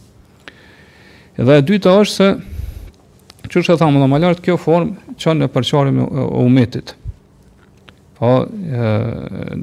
[1.35, 2.27] Dhe e dyta është se
[3.51, 6.93] që është e thamë dhe malartë, kjo formë që në përqarim e umetit.
[8.15, 8.31] Po,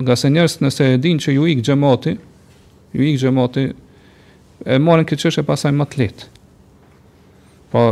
[0.03, 2.17] nga se njerës nëse e din që ju ikë gjemati,
[2.91, 3.63] ju ikë gjemati,
[4.67, 6.27] e marën këtë qështë e pasaj më të letë.
[7.71, 7.85] Po,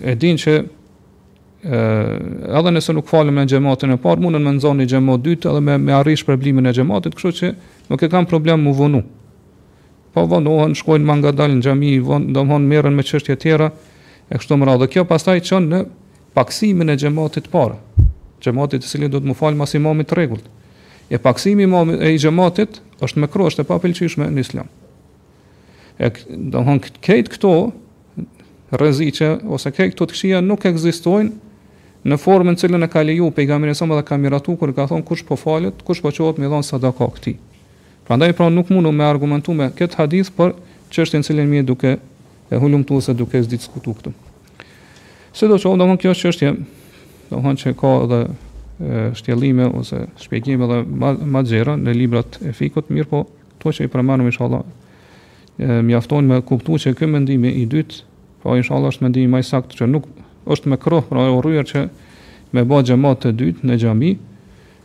[0.00, 0.64] e din që e,
[1.68, 5.76] edhe nëse nuk falem në gjematin e parë, mundën me nëzoni gjemat dytë edhe me,
[5.90, 7.52] me arrish problemin e gjematit, kështë që
[7.92, 9.04] nuk e kam problem më vënu
[10.16, 13.66] po vonohen, shkojnë më nga dalë në xhami, von, merren me çështje të tjera
[14.32, 14.88] e kështu me radhë.
[14.94, 15.80] Kjo pastaj çon në
[16.36, 17.76] paksimin e gjematit të parë.
[18.42, 20.48] Xhamati i cili do të më falë mas imam të rregullt.
[21.12, 24.70] E paksimi i imamit e gjematit është më krosht e papilqishme në islam.
[26.00, 26.08] E
[26.52, 27.52] domthon këtë këto
[28.76, 33.76] rreziqe ose këtë këto këshia nuk ekzistojnë në formën e cilën e ka leju pejgamberi
[33.76, 36.64] sa më dha kamiratu kur ka thon kush po falet, kush po çohet me dhon
[36.64, 37.36] sadaka këtij.
[38.06, 40.52] Prandaj pra nuk mundu me argumentu me këtë hadith për
[40.94, 41.96] çështjen e cilën mi duke
[42.54, 44.12] e humbtu ose duke diskutu këtu.
[45.34, 46.52] Se do të thonë domon kjo çështje,
[47.32, 48.20] domon që ka edhe
[49.18, 50.78] shtjellime ose shpjegime edhe
[51.34, 53.24] më gjera në librat e fikut, mirë po
[53.62, 54.62] to që i përmendëm inshallah
[55.88, 58.02] mjafton me kuptuar se ky mendim i dyt,
[58.42, 60.06] po pra, inshallah është mendimi më saktë që nuk
[60.52, 61.86] është me kroh, pra e urryer që
[62.54, 64.12] me ba xhamat të dytë në xhami,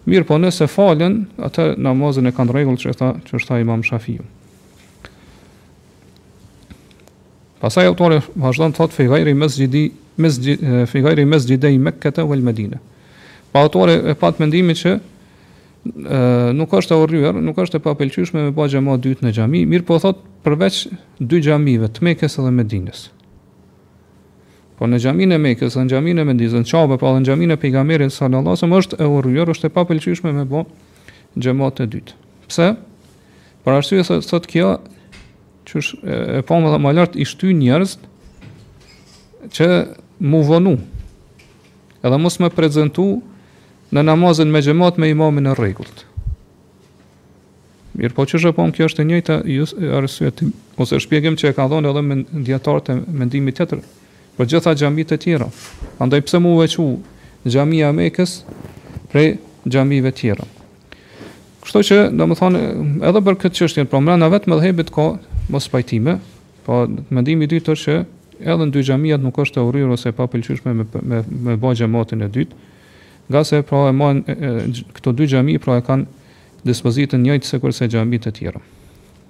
[0.09, 4.23] Mirë po nëse falen, atë namazën e kanë regullë që është ta imam shafiju.
[7.61, 9.83] Pasaj autore vazhdanë të thotë fejgajri mes gjidi,
[10.25, 12.79] mes gjidi, fejgajri mes gjidi i mekë këta u elmedine.
[13.53, 14.99] Pa autore e patë mendimi që e,
[16.57, 19.85] nuk është e orryer, nuk është e papelqyshme me bëgja ma dytë në gjami, mirë
[19.91, 20.85] po thotë përveç
[21.21, 23.11] dy gjamive, të mekës edhe medinës.
[24.81, 27.51] Po në xhamin me, Mekës, në xhamin me Medinës, në çabë, po pra në xhamin
[27.61, 30.63] pejgamberit sallallahu alajhi wasallam është e urryer, është e papëlqyeshme me bë
[31.45, 32.15] xhamat e dytë.
[32.49, 32.69] Pse?
[33.61, 34.71] Për arsye se sot kjo
[35.69, 37.93] çush e, e pa më, më lart i shtyn njerëz
[39.53, 39.67] që
[40.31, 40.73] mu vonu.
[42.01, 43.05] Edhe mos më prezantu
[43.93, 46.05] në namazën me xhamat me imamin e rregullt.
[48.01, 49.37] Mirë po që shëpon kjo është e njëjta
[50.01, 50.33] arsye
[50.81, 53.99] ose shpjegim që e ka dhënë edhe me dietarët e mendimit tjetër të
[54.37, 55.47] për po gjitha xhamitë e tjera.
[56.01, 56.85] Andaj pse mua veçu
[57.45, 58.37] xhamia e Mekës
[59.11, 59.33] prej
[59.69, 60.45] xhamive të tjera.
[61.61, 62.61] Kështu që, domethënë,
[63.05, 65.07] edhe për këtë çështje, pra mbrana vetëm edhe hebet ka
[65.53, 66.15] mos pajtime,
[66.65, 67.97] po mendimi i dytë është që
[68.55, 71.75] edhe në dy xhamiat nuk është e urryer ose e papëlqyeshme me me me bë
[71.77, 72.53] xhamatin e dytë,
[73.31, 74.23] nga se pra e mohen
[74.97, 78.61] këto dy xhami pra e kanë dispozitën njëjtë sikurse xhamitë e tjera.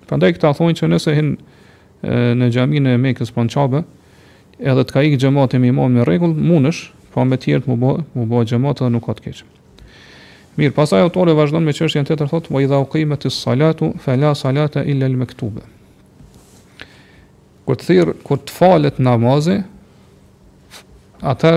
[0.08, 1.34] Prandaj këta thonë që nëse hin
[2.40, 3.84] në xhamin e Mekës pranë po Çabe,
[4.66, 7.76] edhe të ka ikë xhamati i imam me rregull, munësh, po me të tjerë të
[7.76, 7.92] mbo
[8.26, 9.42] mbo xhamat edhe nuk ka të keq.
[10.60, 14.84] Mirë, pasaj autori vazhdon me çështjen tjetër thotë dha idha uqimati ssalatu salatu, la salata
[14.84, 15.64] illa al maktuba.
[17.66, 19.60] Kur të thirr, kur të falet namazi,
[21.34, 21.54] atë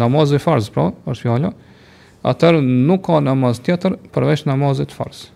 [0.00, 1.50] namazi farz, pra, është fjala,
[2.26, 5.28] atë nuk ka namaz tjetër përveç namazit farz.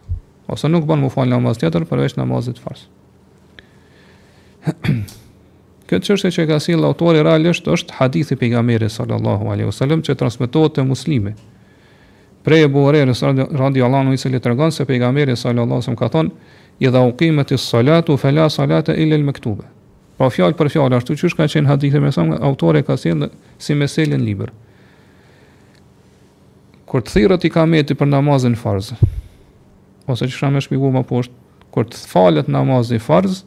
[0.50, 2.86] Ose nuk bën mufal namaz tjetër përveç namazit farz.
[5.86, 10.16] Kjo çështje që ka sill autori realisht është hadithi i pejgamberit sallallahu alaihi wasallam që
[10.18, 11.32] transmetohet te muslimi.
[12.46, 16.50] Prej Abu Huraira radhiyallahu anhu i cili tregon se pejgamberi sallallahu alaihi ka thonë
[16.86, 19.68] i dha uqimet e salat u fala salata ila al maktuba.
[20.18, 23.28] Pra po fjalë për fjalë ashtu çish ka qenë hadithi me sa autori ka sill
[23.58, 24.50] si meselin libër.
[26.86, 28.98] Kur të thirrët i kameti për namazin farzë,
[30.06, 31.34] Ose çfarë më shpjegova më poshtë,
[31.74, 33.40] kur të falet namazi farzë,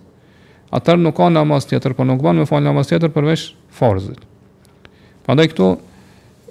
[0.69, 4.19] atë nuk ka namaz tjetër, po nuk ban me fal namaz tjetër përveç farzit.
[5.25, 5.69] Prandaj këtu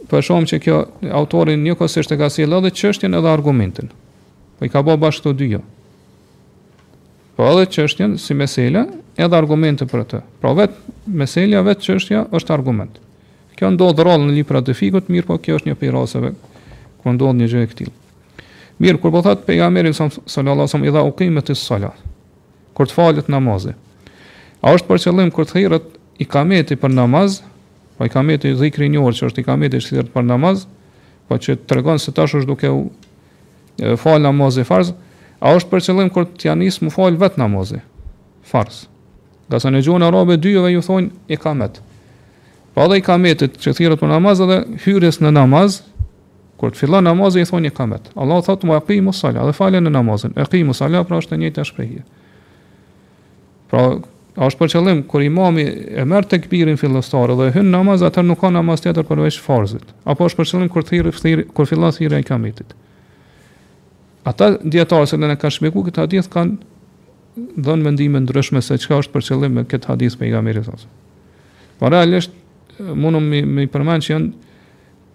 [0.09, 0.79] po e shohim që kjo
[1.15, 3.91] autori një kosisht e ka sjell edhe çështjen edhe argumentin.
[4.59, 5.61] Po i ka bë bashkë këto dy jo.
[7.37, 10.23] Po edhe çështjen si mesela, edhe argumente për atë.
[10.43, 12.99] Pra vetë meselja vetë çështja është argument.
[13.59, 16.33] Kjo ndodh rrallë në libra të fikut, mirë po kjo është një prej rasteve
[16.99, 17.91] kur ndodh një gjë e këtill.
[18.83, 22.05] Mirë, kur po thot pejgamberi sallallahu alajhi wasallam dha uqimet e salat
[22.79, 23.73] Kur të falet namazi,
[24.65, 25.85] A është për qëllim kur të thirrët
[26.19, 27.41] i kameti për namaz,
[27.99, 30.65] po i kameti dhikri i njohur që është i kameti i thirrët për namaz,
[31.31, 34.91] po që tregon se tash është duke u fal namaz e farz,
[35.39, 37.79] a është për qëllim kur të janis mu fal vet namazi
[38.51, 38.87] farz.
[39.49, 41.79] Gjasa në gjuhën arabe dyve ju thonë i kamet.
[42.75, 45.79] Po edhe i kametit që thirrët për namaz edhe hyrjes në namaz,
[46.59, 48.11] kur të fillon namazin i thonë i kamet.
[48.19, 50.35] Allah thotë mu aqimu salat, dhe falen në namazin.
[50.43, 52.03] Aqimu salat pra është e njëjta shprehje.
[53.71, 53.83] Pra
[54.37, 55.65] A është për qëllim, kër imami
[55.99, 59.87] e mërë të këpirin filostarë dhe hynë namaz, atër nuk ka namaz tjetër përveç farzit.
[60.09, 62.75] Apo është për qëllim, kër, thirr thiri, kër fillan thiri e kamitit.
[64.29, 66.59] Ata djetarës e në në kanë shmiku, këtë hadith kanë
[67.67, 70.77] dhënë mendime ndryshme se çka është për qëllim me këtë hadith për i sa.
[71.81, 72.35] Për realisht,
[72.79, 74.59] mundëm me, me përmenë që janë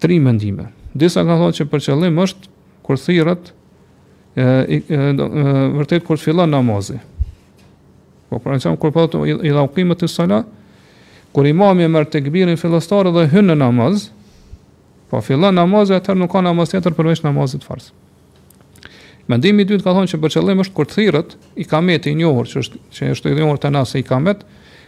[0.04, 0.70] tri mendime.
[0.94, 2.52] Disa ka thotë që për qëllim është
[2.84, 3.54] kur thirët,
[4.36, 7.00] e, e, e, e, e,
[8.34, 10.40] Po për pra, shembull kur po thotë i dhaukimet të sala,
[11.36, 14.08] kur imam e merr tekbirin fillestar dhe hyn në namaz,
[15.12, 17.92] po fillon namazi atë nuk ka namaz tjetër përveç namazit fars.
[19.30, 22.50] Mendimi i dytë ka thonë se për qëllim është kur thirrët i kameti i njohur
[22.50, 24.42] që është që është i njohur tani se i kamet,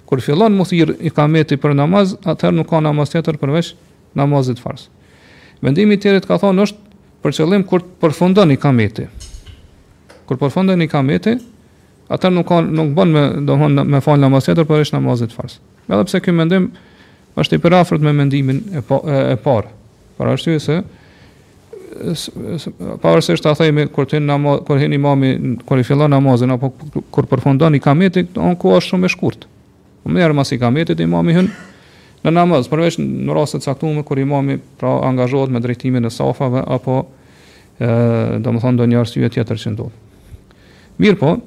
[0.09, 3.75] kur fillon muthir i kameti për namaz, atëherë nuk ka namaz tjetër përveç
[4.17, 4.89] namazit fars.
[5.61, 9.05] Mendimi i tretë ka thonë është për qëllim kur përfundon i kameti.
[10.25, 11.37] Kur përfundon i kameti,
[12.09, 15.55] Ata nuk kanë nuk bën me domthon me fal namaz tjetër por është namazet fars.
[15.89, 16.67] Edhe pse ky mendim
[17.41, 19.71] është i përafërt me mendimin e po, e, e parë.
[20.15, 20.77] Por ashtu se
[23.01, 26.51] pa vërsë është ta themi kur ti namaz kur hin imamin kur i fillon namazin
[26.53, 26.69] apo
[27.13, 29.47] kur përfundon i kametit on ku është shumë e shkurt.
[30.03, 31.49] Po më herë mas i kametit imam i hyn
[32.25, 36.61] në namaz, përveç në raste të caktuara kur imami pra angazhohet me drejtimin e safave
[36.65, 36.99] apo
[37.81, 39.93] ë domthon donjë arsye tjetër që ndodh.
[41.19, 41.37] po,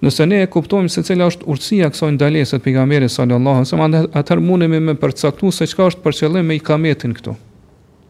[0.00, 4.10] Nëse ne e kuptojmë se cila është urtësia kësaj ndalesë të pejgamberit sallallahu alajhi wasallam,
[4.16, 7.34] atëherë mundemi me përcaktuar se çka është për qëllim me ikametin këtu.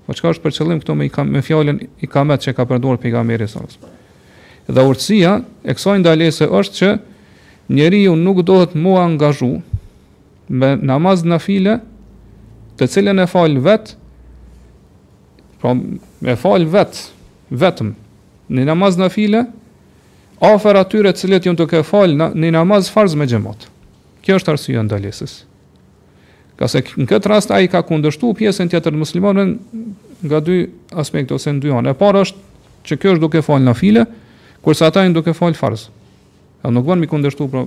[0.07, 3.48] Po çka është për qëllim këtu me ikam me fjalën ikamet që ka përdorur pejgamberi
[3.50, 4.68] sallallahu alajhi wasallam.
[4.70, 5.35] Dhe urtësia
[5.66, 6.90] e kësaj ndalesë është që
[7.74, 9.57] njeriu nuk dohet mua angazhu
[10.48, 11.74] me namaz nafile
[12.79, 13.96] të cilën e fal vet,
[15.61, 17.03] pra me fal vet,
[17.50, 17.90] vetëm
[18.50, 19.48] në namaz nafile
[20.40, 23.66] afer atyre cilët janë të ke falë në, në namaz farz me gjemot.
[24.24, 25.35] Kjo është arsyeja ndalesës.
[26.61, 29.55] Ka se në këtë rast a i ka kundështu pjesën tjetër të muslimonën
[30.29, 30.59] nga dy
[31.00, 31.92] aspekte ose në dy anë.
[31.92, 32.46] E parë është
[32.88, 34.07] që kjo është duke falë në file,
[34.64, 35.87] kërsa ata janë duke falë farz.
[36.64, 37.66] A nuk vanë mi kundështu pra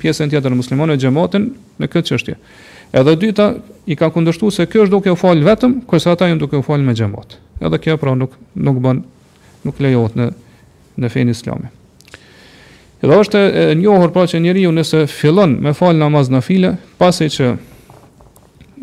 [0.00, 1.38] pjesën tjetër të muslimonën e
[1.78, 2.36] në këtë qështje.
[2.94, 3.44] Edhe dyta
[3.90, 6.62] i ka kundështu se kjo është duke u falë vetëm, kurse ata janë duke u
[6.62, 7.38] fal me xhamat.
[7.60, 9.00] Edhe kjo pra nuk, nuk, bën
[9.66, 10.28] nuk lejohet në,
[11.02, 11.74] në fejnë islamit.
[13.04, 17.26] Dhe është e njohur pra që njeriu nëse fillon me fal namaz në file, pasi
[17.30, 17.50] që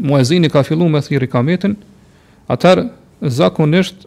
[0.06, 1.74] muezini ka filluar me thiri kametin,
[2.54, 2.84] atër
[3.34, 4.06] zakonisht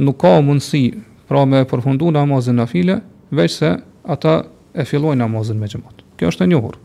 [0.00, 0.84] nuk ka mundësi
[1.28, 2.96] pra me përfundu namazin në file,
[3.36, 3.74] veç se
[4.10, 4.38] ata
[4.72, 6.00] e filloj namazin me gjemot.
[6.16, 6.80] Kjo është e njohur.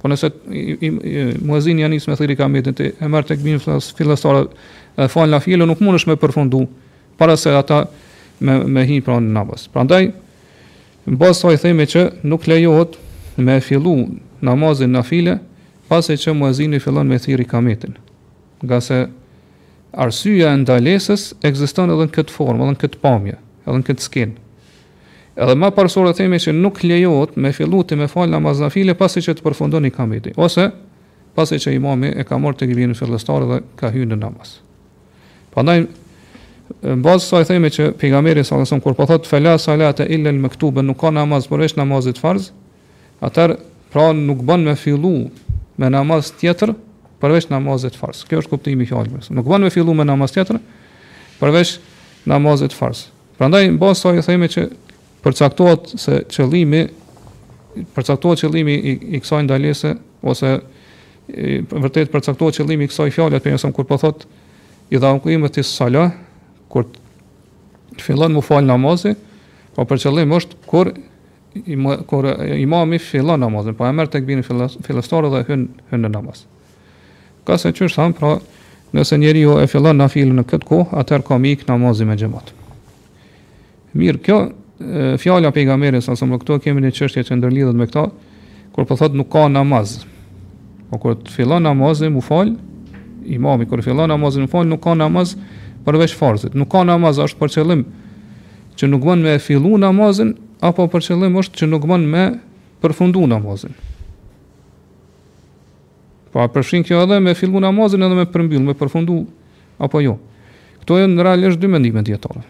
[0.00, 0.90] Po nëse i,
[1.46, 4.46] muezini janë isë me thiri kametin, të e mërë të këbin fillestare
[5.04, 6.64] e fal në file, nuk mund është me përfundu,
[7.20, 7.84] para se ata
[8.42, 9.68] me, me hi pra në namaz.
[9.72, 10.08] Pra ndaj,
[11.06, 12.92] Në basë të ajthejme që nuk lejohet
[13.42, 13.94] me fillu
[14.46, 15.38] namazin në file,
[15.92, 17.96] e që muazini fillon me thiri kametin.
[18.64, 18.98] Nga se
[20.00, 23.34] arsyja e ndalesës eksistën edhe në këtë formë, edhe në këtë pamje,
[23.66, 24.30] edhe në këtë skin.
[25.42, 28.70] Edhe ma parësorë të themi që nuk lejohet me fillu të me falë namaz në
[28.72, 30.70] file, pasi që të përfundon i kameti, ose
[31.36, 34.56] pasi që imami e ka morë të në fillestarë dhe ka hynë në namaz.
[35.52, 35.82] Pandaj,
[36.82, 40.00] në bazë sa i thejme që pejgamberi sa dhe sëmë, kur po thotë fele salat
[40.02, 40.50] e illel me
[40.82, 42.48] nuk ka namaz, përvesh namazit farz,
[43.22, 43.56] atër
[43.92, 45.28] pra nuk bën me fillu
[45.78, 46.74] me namaz tjetër,
[47.22, 48.24] përvesh namazit farz.
[48.26, 50.58] Kjo është kuptimi i Nuk bën me fillu me namaz tjetër,
[51.38, 51.78] përvesh
[52.26, 53.06] namazit farz.
[53.38, 54.66] Pra ndaj, në bazë sa i thejme që
[55.22, 56.86] përcaktuat se qëllimi,
[57.94, 60.56] përcaktuat qëllimi i, i kësaj ndalese, ose
[61.72, 64.26] vërtet përcaktuat qëllimi i kësaj fjallet, për njësëm kur po thotë,
[64.92, 66.10] i dhaqimit të salah,
[66.72, 66.88] kur
[67.98, 69.12] të fillon mu falë namazi,
[69.74, 70.92] pa po për qëllim është kur
[72.08, 72.24] kur
[72.56, 74.44] imami fillon namazin, po e merr tek binë
[74.86, 76.46] fillestore dhe hyn hyn në namaz.
[77.44, 78.30] Ka se çështë han, pra,
[78.96, 82.54] nëse njeriu e fillon nafilën në këtë kohë, atëherë ka mik namazi me xhamat.
[83.92, 84.38] Mirë, kjo
[85.20, 88.08] fjala e pejgamberit sa më këtu kemi një çështje që ndërlidhet me këtë,
[88.72, 89.98] kur po thotë nuk ka namaz.
[90.88, 92.54] Po kur të fillon namazin, mu fal,
[93.28, 95.36] imami kur fillon namazin, mu fal, nuk ka namaz,
[95.84, 96.54] përveç farzit.
[96.54, 97.82] Nuk ka namaz është për qëllim
[98.78, 102.22] që nuk bën me fillu namazin apo për qëllim është që nuk bën me
[102.82, 103.74] përfundu namazin.
[106.32, 109.18] Po pra, përfshin kjo edhe me fillu namazin edhe me përmbyll, me përfundu
[109.82, 110.14] apo jo.
[110.82, 112.42] Këto janë në realisht dy mendime dietore.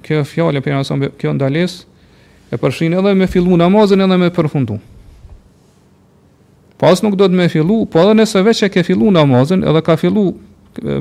[0.05, 0.81] kjo fjalë për
[1.21, 4.79] kjo ndalesë e përfshin edhe me fillu namazin edhe me përfundu
[6.77, 9.81] pas nuk do të me fillu, po edhe nëse veç e ke fillu namazin, edhe
[9.85, 10.27] ka fillu,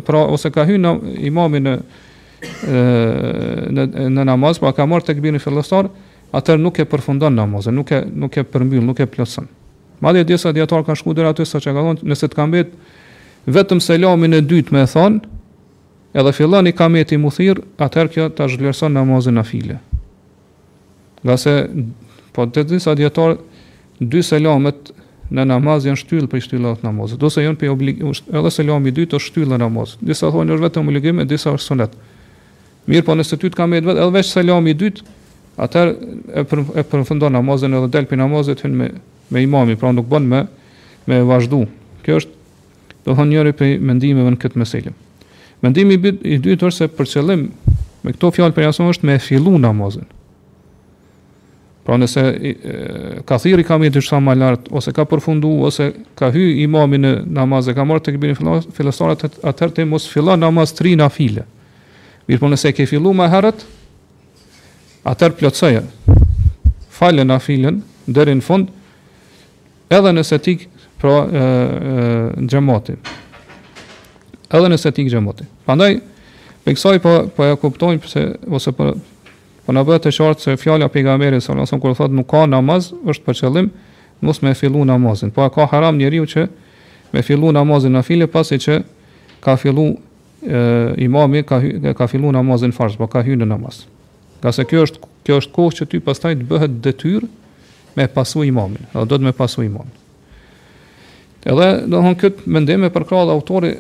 [0.07, 0.93] pra, ose ka hynë
[1.31, 1.75] imamin në,
[3.77, 3.85] në,
[4.17, 5.91] në namaz, pa ka marrë të fillestar,
[6.35, 9.47] atër nuk e përfundon namazin, nuk e, nuk e përmbyll, nuk e plësën.
[10.05, 12.95] Madje disa djetarë ka shku dhe aty sa që ka thonë, nëse të kam betë,
[13.55, 15.23] vetëm selamin e dytë me thonë,
[16.17, 19.79] edhe fillon i kameti i muthir, atëherë kjo ta zhvlerëson namazin në file.
[21.27, 21.55] Nga se,
[22.37, 23.39] po të disa djetarë,
[24.05, 24.93] dy selamet,
[25.33, 29.19] në namaz janë shtyllë për shtyllat namazit, ose janë për obligim, edhe selam i dytë
[29.19, 29.97] është shtyllë në namaz.
[30.07, 31.97] Disa thonë është vetëm obligim, disa është sunet.
[32.87, 35.03] Mirë, po nëse ty të kam edhe edhe veç selam i dytë,
[35.67, 35.97] atëherë
[36.31, 38.93] e për, përfundon namazin edhe del për namazit me
[39.31, 40.45] me imam, pra nuk bën me
[41.11, 41.65] me vazhdu.
[42.07, 44.93] Kjo është do thonë njëri prej mendimeve në këtë meselë.
[45.65, 47.49] Mendimi i dytë është se për qëllim
[48.05, 50.07] me këto fjalë për është me fillu namazin.
[51.87, 52.23] Pra nëse
[53.31, 57.13] ka thirrë kam i diçka më lart ose ka përfundu ose ka hyj imamin në
[57.39, 58.35] namaz e ka të këbini
[58.75, 59.15] fillestare
[59.53, 61.45] atër të mos fila namaz tri nafile.
[62.27, 63.63] Mirë po nëse ke filu më herët,
[65.07, 65.85] atër plëtsoje,
[66.91, 68.73] fale na filen, dheri në fund,
[69.87, 70.57] edhe nëse ti
[70.99, 71.23] pra,
[72.51, 72.99] gjemati.
[74.51, 75.47] Edhe nëse ti gjemati.
[75.71, 75.95] Pandaj,
[76.67, 78.27] për kësaj po, po e kuptojnë, përse,
[78.59, 78.97] ose për,
[79.67, 82.29] Po na bëhet të qartë se fjala e pejgamberit sallallahu alajhi wasallam kur thotë nuk
[82.31, 83.71] ka namaz, është për qëllim
[84.23, 85.33] mos më fillu namazin.
[85.35, 86.45] Po ka haram njeriu që
[87.13, 88.77] më fillu namazin në file pasi që
[89.43, 90.63] ka fillu e,
[91.09, 93.81] imami ka hy, ka fillu namazin fars, po ka hyrë në namaz.
[94.43, 97.27] Ka se kjo është kjo është kohë që ti pastaj të bëhet detyrë
[97.99, 99.91] me pasu imamin, do të më pasu imamin.
[101.47, 103.75] Edhe do të thonë këtë mendim e përkrah autori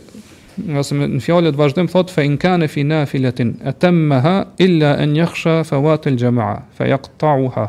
[0.64, 4.94] nga se në fjallet vazhdim thotë, fe in kane fi na filetin, e temmeha illa
[5.02, 6.46] en yakhsha fe watë il gjema,
[6.78, 7.68] fe jak tauha.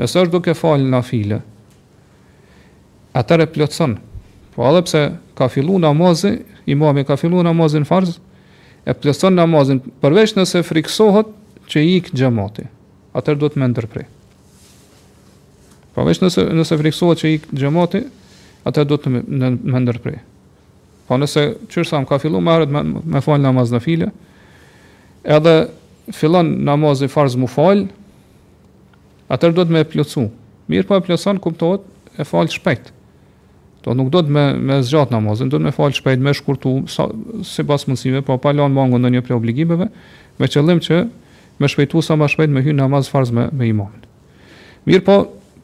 [0.00, 1.02] Nëse është duke falë na
[3.20, 3.46] atër e
[4.56, 5.00] Po edhe pse
[5.36, 6.30] ka fillu namazi,
[6.64, 8.14] imami ka fillu namazin farz,
[8.88, 11.28] e plëtson namazin, përveç nëse friksohet
[11.68, 12.64] që i këtë gjemati,
[13.12, 14.06] atër duhet me ndërprej.
[15.92, 18.00] Përveç nëse, nëse friksohet që i këtë gjemati,
[18.64, 20.16] atër duhet me, me
[21.06, 22.82] Po nëse qërë sa më ka fillu, më arët me,
[23.14, 24.08] me falë namaz në file,
[25.36, 25.52] edhe
[26.14, 27.84] fillon namaz i farz mu falë,
[29.30, 30.24] atër do të me plëcu.
[30.70, 31.84] Mirë po e plëcan, kuptohet
[32.18, 32.90] e falë shpejt.
[33.86, 36.72] Do nuk do të me, me zgjatë namazin, do të me falë shpejt, me shkurtu,
[36.90, 37.06] sa,
[37.46, 39.86] si pas mundësive, po pa lanë mangën në një pre obligimeve,
[40.42, 41.04] me qëllim që
[41.62, 44.02] me shpejtu sa ma shpejt me hy namaz farz me, me imamin.
[44.90, 45.20] Mirë po,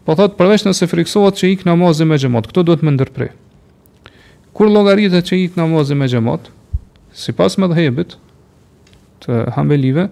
[0.07, 3.31] po thotë përveç nëse friksohet që ik namazin me gjemot, këto do të me
[4.57, 6.51] Kur logaritët që ikë namazin me gjemat,
[7.17, 8.17] si pas me dhebit
[9.25, 10.09] të hambelive,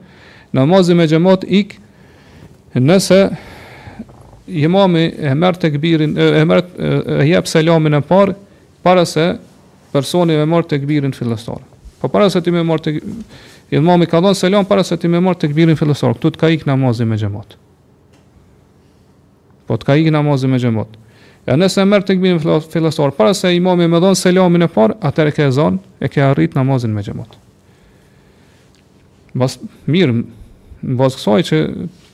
[0.57, 3.19] namazin me gjemat ikë nëse
[4.61, 8.35] jemami e mërë të këbirin, e mërë të e jep selamin e parë,
[8.83, 9.29] para se
[9.93, 11.67] personi e mërë të këbirin filastarë.
[12.01, 15.21] Po para se ti me mërë të këbirin, ka dhënë selam para se ti me
[15.21, 17.59] mërë të këbirin filastarë, këtu të ka ik namazin me gjemat.
[19.69, 20.57] Po të ka ikë namazin me xhamat.
[20.57, 20.99] namazin me gjemat.
[21.51, 25.33] E nëse merr tek bimë fillestor, para se imami më dhon selamën e parë, atëherë
[25.35, 27.33] ke zon, e ke arrit namazin me xhamat.
[29.41, 29.57] Mos
[29.91, 30.17] mirë,
[30.97, 31.59] mos qsoj që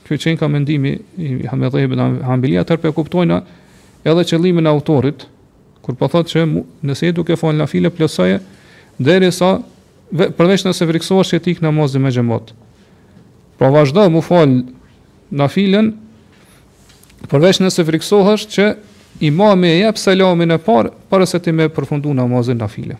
[0.09, 3.41] ky çen ka mendimi i Hamedhe ibn Hambilia tërë për kuptojna
[4.09, 5.27] edhe qëllimin e autorit
[5.85, 6.45] kur po thotë që
[6.87, 8.39] nëse e duke fal nafile plusoje
[9.03, 9.49] derisa
[10.13, 12.53] përveç nëse friksohesh ti tek namazi me xhamat.
[12.55, 14.61] Po pra vazhdo mu fal
[15.43, 15.93] nafilen
[17.33, 18.69] përveç nëse friksohesh që
[19.19, 22.97] imami e jep selamin e parë, para se ti me përfundu namazin nafile.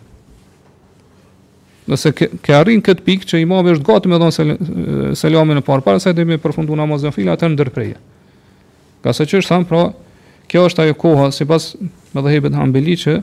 [1.87, 5.85] Nëse ke, ke arrin këtë pikë që imami është gati me dhonë selamin e parë,
[5.87, 7.99] para se ti me përfundu namazin nafile atë atër në dërpreje.
[9.05, 9.83] Ka sa që është thamë, pra,
[10.53, 11.69] kjo është ajo koha, si pas
[12.17, 13.17] me dhe hebet hambeli që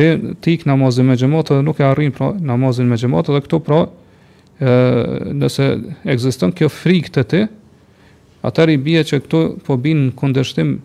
[0.00, 3.58] ti ik namazin me gjëmatë dhe nuk e arrin pra, namazin me gjëmatë dhe këto
[3.66, 3.80] pra,
[4.60, 5.70] ë nëse
[6.12, 7.42] ekziston kjo frikë të ti,
[8.46, 10.76] atër që këtu po bin kundështim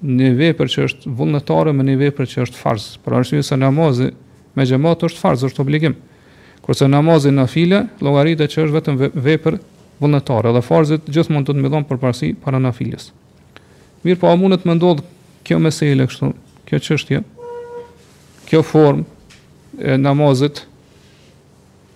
[0.00, 2.94] një vepër që është vullnetare me një vepër që është farz.
[3.04, 4.10] Për arsye se namazi
[4.56, 5.94] me xhamat është farz, është obligim.
[6.64, 9.58] Kurse namazi nafile, llogaritë që është vetëm vepër
[10.00, 13.10] vullnetare, dhe farzit gjithmonë do të mbyllon përparësi para nafiles.
[14.04, 15.04] Mirë, po a mund të më ndodh
[15.44, 16.32] kjo meselë kështu,
[16.70, 17.20] kjo çështje,
[18.48, 19.04] kjo formë
[19.84, 20.64] e namazit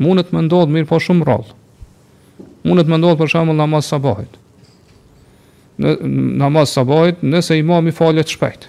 [0.00, 1.56] mund të më ndodh mirë, po shumë rrallë.
[2.68, 4.36] Mund të më ndodh për shembull namaz sabahit
[5.80, 5.94] në
[6.38, 8.68] namaz sabahit nëse imam i falet shpejt.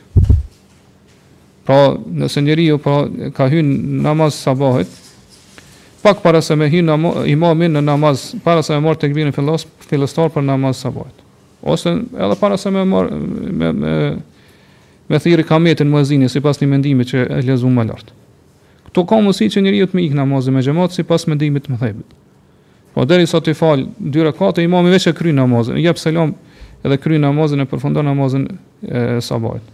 [1.65, 3.03] Pra, nëse njeri ju pra,
[3.33, 4.89] ka hynë namaz sabahit,
[6.05, 6.97] pak para se me hynë
[7.31, 11.21] imamin në namaz, para se me marë të këbirin filos, filostar për namaz sabahit.
[11.65, 11.89] Ose
[12.21, 13.17] edhe para se me marë
[13.49, 13.95] me, me,
[15.09, 18.13] me thiri kametin më zinje, si pas një mendimi që e lezu më lartë.
[18.89, 21.65] Këto ka mësi që njeri ju të me ikë namazin me gjemot, si pas mendimit
[21.73, 22.13] më thebit.
[22.95, 26.31] Po, deri sot i falë, dyre kate, imami veç e kry namazin, jep selam,
[26.86, 28.45] edhe kry namazin e përfundon namazin
[28.86, 29.71] e sabajt.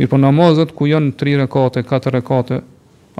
[0.00, 2.62] Mirë po namazet ku janë 3 rekate, 4 rekate,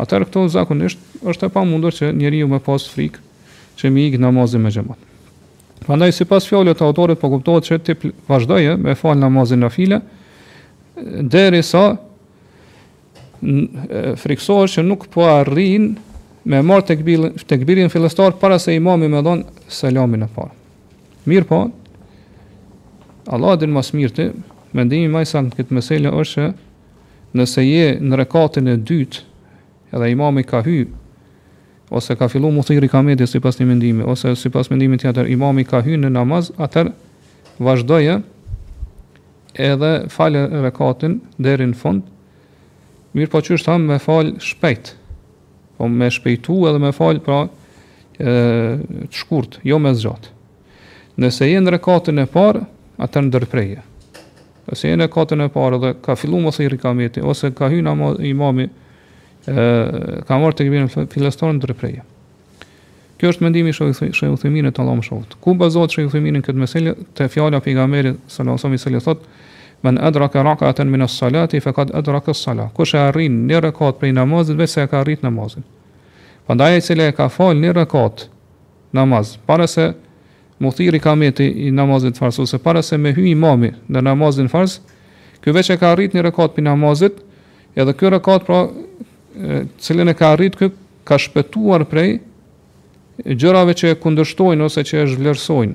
[0.00, 3.20] atër këto zakonisht është e pa mundur që njeri ju me pas frikë
[3.78, 4.98] që mi ikë namazin me gjemot.
[5.84, 9.70] Prandaj si pas të autorit, po kuptohet që të vazhdojë eh, me falë namazin në
[9.74, 10.00] file,
[11.32, 11.96] deri sa
[14.22, 15.92] friksohet që nuk po arrin
[16.46, 16.96] me marë
[17.48, 20.54] të këbirin filestar para se imami me donë selamin e parë.
[21.30, 21.64] Mirë po,
[23.26, 24.24] Allah din mas mirë të,
[24.74, 26.46] mendimi maj sa në këtë meselë është
[27.38, 29.20] nëse je në rekatin e dytë,
[29.94, 30.80] edhe imami ka hy,
[31.92, 35.10] ose ka fillu muthiri ka medje si pas një mendimi, ose si pas mendimi të
[35.12, 36.90] atër imami ka hy në namaz, atër
[37.62, 38.18] vazhdoje
[39.54, 42.02] edhe falë rekatin deri në fund,
[43.14, 44.94] mirë po që është me falë shpejt,
[45.78, 48.34] po me shpejtu edhe me falë pra e,
[48.82, 50.32] të shkurt, jo me zgjat.
[51.22, 52.66] Nëse je në rekatin e parë,
[53.00, 53.80] atë në dërpreje.
[54.72, 57.92] Ose e në katën e parë dhe ka filluar mos i rikameti, ose ka hynë
[58.30, 58.68] imami,
[59.46, 62.04] ë ka marrë të kibirën filestarën në dërpreje.
[63.18, 65.36] Kjo është mendimi i Shehu Thimin të Allahu shoft.
[65.42, 69.20] Ku bazohet Shehu në këtë meselë te fjala e pejgamberit sallallahu alajhi wasallam i thotë:
[69.82, 74.56] "Man adraka rak'atan min as-salati faqad adraka as-salah." Kush e arrin një rekat prej namazit
[74.58, 75.62] vetë se e ka arrit namazin.
[76.46, 78.26] Prandaj ai i cili e ka fal një rekat
[78.92, 79.94] namaz, para se
[80.62, 84.78] muthiri kameti i namazit farz ose para se me hyj imami në namazin farz,
[85.42, 87.18] ky veç e ka arrit një rekat për namazit,
[87.74, 90.70] edhe ky rekat pra e, cilin e ka arrit ky
[91.08, 92.20] ka shpëtuar prej
[93.36, 95.74] gjërave që e kundërshtojnë ose që e zhvlerësojnë.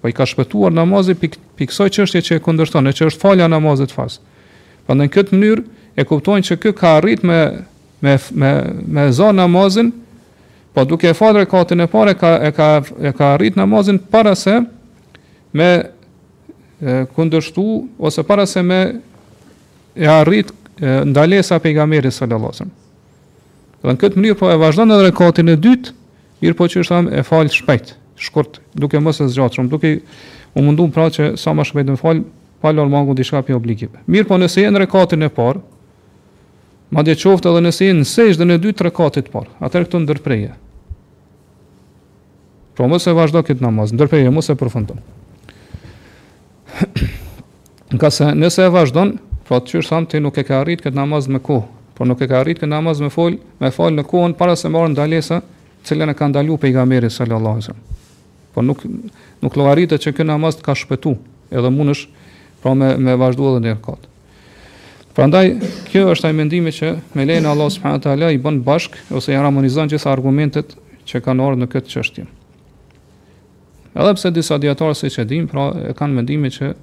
[0.00, 3.48] Po i ka shpëtuar namazi pik, pik çështje që e kundërshton, e që është falja
[3.50, 4.20] namazit farz.
[4.86, 5.66] Prandaj në këtë mënyrë
[5.98, 7.40] e kuptojnë që ky ka arrit me
[7.98, 9.92] me me me zon namazin,
[10.72, 12.70] po duke falë rekatin e parë ka e ka
[13.00, 14.60] e ka arrit namazin para se
[15.56, 15.68] me
[17.16, 17.64] kundërshtu
[17.98, 19.00] ose para se me
[19.96, 22.74] e arrit ndalesa pejgamberit sallallahu alajhi wasallam.
[23.82, 25.92] Do këtë mënyrë po e vazhdon edhe rekatin e dytë,
[26.42, 29.94] mirë po që është e fal shpejt, shkurt, duke mos e zgjatur, duke
[30.54, 32.20] u munduar pra që sa më shpejt të fal
[32.60, 34.02] pa lëmangu diçka pi obligjive.
[34.08, 35.62] Mirë po nëse jeni në rekatin e parë,
[36.90, 40.52] Madje qoftë edhe nëse jenë sejsh dhe në dy tre katit parë, atër këtu ndërpreje.
[42.78, 45.00] Pro mos se vazhdo këtë namaz, ndërpreje, mos e përfëndon.
[47.96, 49.16] Nga se nëse e vazhdon,
[49.46, 51.66] pra po të qyrë samë ti nuk e ka rritë këtë namaz me kohë,
[51.96, 54.70] por nuk e ka rritë këtë namaz me folë, me falë në kohën, para se
[54.70, 55.40] marë ndalesa,
[55.86, 57.80] cilën e ka ndalu pe i gameri, sallallahu alai
[58.54, 58.84] Por nuk,
[59.42, 61.16] nuk lo arritë që këtë namaz të ka shpetu,
[61.50, 62.28] edhe mund është,
[62.62, 64.14] pra me, me vazhdo edhe në katë.
[65.16, 65.48] Prandaj,
[65.88, 68.14] kjo është ai mendimi që me lejnë Allah s.t.
[68.34, 70.74] i bën bashk ose i ramonizan qësë argumentet
[71.08, 72.24] që kanë orë në këtë Edhe
[74.02, 76.74] Edhepse disa djetarës e që din, pra e kanë mendimi që e,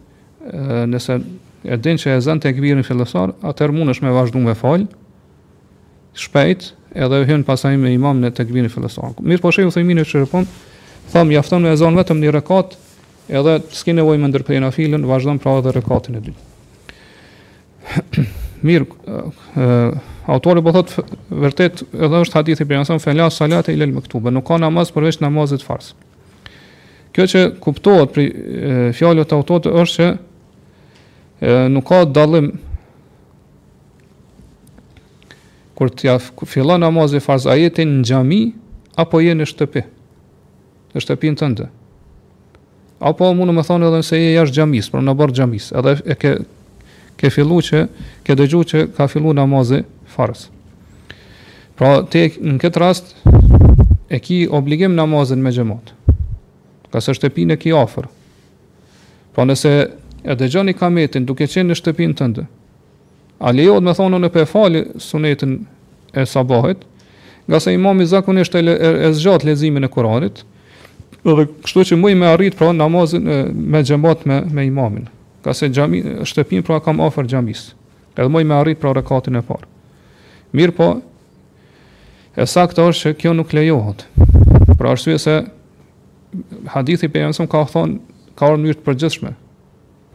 [0.93, 1.17] nëse
[1.75, 4.55] e din që e zën të e këbirin filësar, atër mund është me vazhdu me
[4.57, 4.87] fal
[6.17, 6.65] shpejt,
[6.97, 9.13] edhe e hynë pasaj me imam në të këbirin filësar.
[9.21, 10.23] Mirë po shqe u thëjmin e që
[11.13, 12.73] thamë jafton me e vetëm një rekat,
[13.29, 16.49] edhe s'kine nevojë më ndërpejnë nafilën, vazhdon pra edhe rekatin e dytë.
[18.63, 18.85] Mirë,
[20.29, 20.93] autori po thot
[21.33, 25.63] vërtet edhe është hadithi për anëson fela salate ila maktuba, nuk ka namaz përveç namazit
[25.65, 25.91] fars.
[27.13, 32.53] Kjo që kuptohet për fjalën e autorit është se nuk ka dallim
[35.77, 36.15] kur të ja
[36.47, 38.41] fillon namazin fars jeti në xhami
[39.01, 39.83] apo je në shtëpi.
[40.93, 41.67] Në shtëpinë tënde.
[43.03, 45.95] Apo mund të më thonë edhe se je jashtë xhamis, por në bord xhamis, edhe
[46.05, 46.33] e ke
[47.23, 47.81] ke fillu që,
[48.27, 49.79] ke dëgju që ka fillu namazë
[50.11, 50.47] farës.
[51.79, 53.13] Pra, te, në këtë rast,
[54.13, 55.93] e ki obligim namazën me gjemot,
[56.91, 58.09] ka së shtepin e ki afer.
[59.33, 59.71] Pra, nëse
[60.23, 62.45] e dëgjoni kametin duke qenë në shtepin të ndë,
[63.43, 65.61] a lejot me thonë në për fali sunetin
[66.13, 66.83] e sabahit,
[67.47, 70.43] nga se imam i zakonisht e, le, e, e zgjat lezimin e kuranit,
[71.23, 75.11] dhe kështu që mui me arrit pra namazën me gjemot me, me imamin
[75.43, 77.73] ka se xhami shtëpin pra kam afër xhamis.
[78.15, 79.67] Edhe më me arrit pra rekatin e parë.
[80.55, 80.87] Mirë po,
[82.37, 84.05] e saktë është që kjo nuk lejohet.
[84.79, 85.35] Pra arsye se
[86.73, 87.97] hadithi për jamësëm ka thonë,
[88.39, 89.33] ka orë mënyrë të përgjithshme.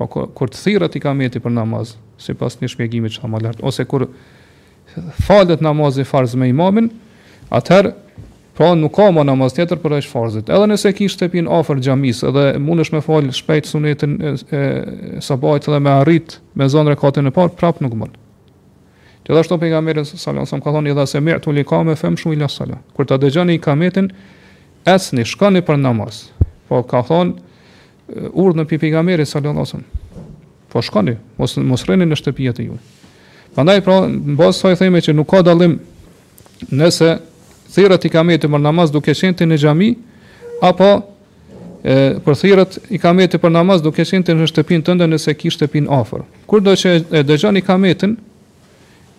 [0.01, 3.57] Po kur të thirët i kameti për namaz, sipas pas një shpjegimi që ta më
[3.63, 4.09] ose kur
[5.27, 6.89] falet namazi i farz me imamin,
[7.55, 7.93] atëherë
[8.59, 10.49] Po nuk ka më namaz tjetër për është farzit.
[10.51, 14.63] Edhe nëse ki shtepin afër xhamisë edhe mundesh me fal shpejt sunetin e, e
[15.23, 18.17] sabait dhe me arrit me e katën e parë prap nuk mund.
[19.29, 22.35] Gjithashtu pejgamberi sallallahu alajhi wasallam ka thonë edhe se mirë tuli ka me fem shumë
[22.35, 24.11] ila Kër Kur ta dëgjoni kametin,
[24.91, 26.19] esni, shkoni për namaz.
[26.67, 29.89] Po ka thonë urdhën e për sallallahu alajhi wasallam.
[30.69, 32.79] Po shkoni, mos mos rreni në shtëpi atë ju.
[33.55, 35.79] Prandaj pra, mbas sa që nuk ka dallim
[36.75, 37.15] nëse
[37.73, 39.91] thirrët i kamet për namaz duke qenë në xhami
[40.65, 41.95] apo e,
[42.25, 46.25] për thirrët i kamet për namaz duke qenë në shtëpinë tënde nëse ke shtëpinë afër.
[46.49, 47.65] Kur do që e dëgjon i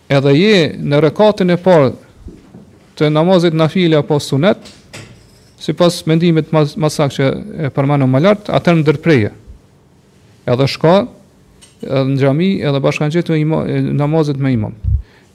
[0.10, 1.92] edhe je në rekatin e parë
[2.98, 4.58] të namazit na file apo sunet,
[5.62, 7.28] si pas mendimit mas, masak që
[7.68, 9.30] e përmanu më lartë, atër në dërpreje.
[10.50, 10.96] Edhe shka,
[11.86, 14.74] edhe në gjami, edhe bashkan namazet namazit me imam.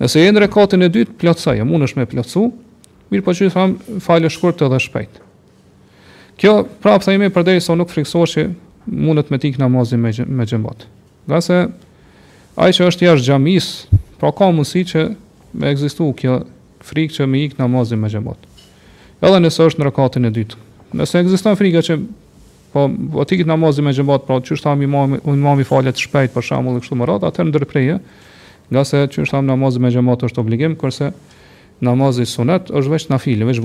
[0.03, 2.11] Nëse e në rekatin e dytë, plëtsaj, e mund është me
[3.13, 5.19] Mirë po që thamë falë shkurt dhe shpejt.
[6.41, 8.45] Kjo prapë thajme për deri sa nuk friksohë që
[9.05, 10.87] mundet me tik namazin me, me gjëmbat.
[11.29, 11.59] Nga se
[12.65, 13.69] aj që është jashtë gjamis,
[14.21, 15.05] pra ka mundësi që
[15.61, 16.41] me egzistu kjo
[16.85, 18.41] frikë që me ik namazin me gjëmbat.
[19.25, 20.59] Edhe nëse është në rëkatin e dytë.
[20.97, 22.01] Nëse egziston frika që
[22.75, 23.57] po po ti kit me
[23.95, 27.23] xhamat, pra çu shtam i mami, un mami falet shpejt për shembull kështu më rad,
[27.29, 28.01] atë ndërpreje,
[28.75, 31.13] nga se çu shtam me xhamat është obligim, kurse
[31.83, 33.63] namazin sunet është veç na filë, veç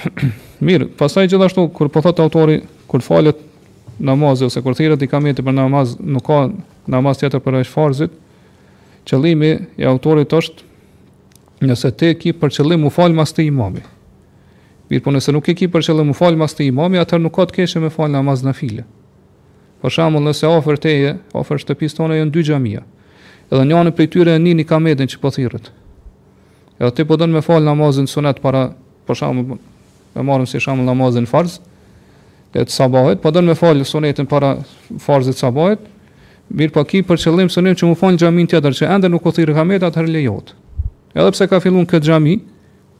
[0.64, 3.36] Mirë, pasaj gjithashtu, kur po thotë autori, kur falet
[4.00, 6.38] namazi ose kur thirët i kamet për namaz, nuk ka
[6.90, 8.12] namaz tjetër për është farzit,
[9.08, 13.84] qëllimi i autorit është nëse te ki për qëllim u falë mas të imami.
[14.88, 17.36] Mirë, por nëse nuk e ki për qëllim u falë mas të imami, atër nuk
[17.36, 18.86] ka të keshë me falë namaz në file.
[19.84, 22.86] Për shembull, nëse ofër teje, ofër shtëpisë tonë janë dy xhamia.
[23.50, 25.72] Edhe një anë prej tyre nin një kamedin që po thirret.
[26.78, 28.68] Edhe ti po don me fal namazin sunet para,
[29.08, 29.58] për shembull,
[30.14, 31.56] e marëm si shembull namazin farz,
[32.54, 34.56] e të sabahet, po don me fal sunetin para
[35.02, 35.70] farzit të
[36.50, 39.30] Mirë, po ki për qëllim sunet që mu falë xhamin tjetër që ende nuk u
[39.32, 40.08] thirr kameda lejot.
[40.10, 40.48] lejohet.
[41.14, 42.40] Edhe pse ka filluar kët xhami,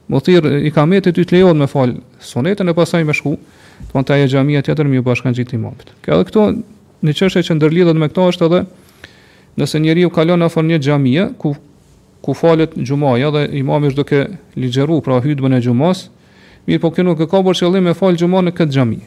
[0.06, 3.88] më thirr i kametit ty të lejohet me fal sunetin e pasaj me shku, do
[3.90, 5.90] të thonë te ajo xhamia tjetër më bashkangjit po i mopit.
[6.06, 6.46] Edhe këto
[7.00, 8.58] Në çështje që ndërlidhet me këto është edhe
[9.58, 11.54] Nëse njeri u kalon afër një xhamie ku
[12.22, 14.18] ku falet xhumaja dhe imam është duke
[14.60, 16.10] ligjëru pra hutbën e xumos,
[16.68, 18.98] mirë po kë nuk e ka për qëllim e fal xhumën në këtë xhami.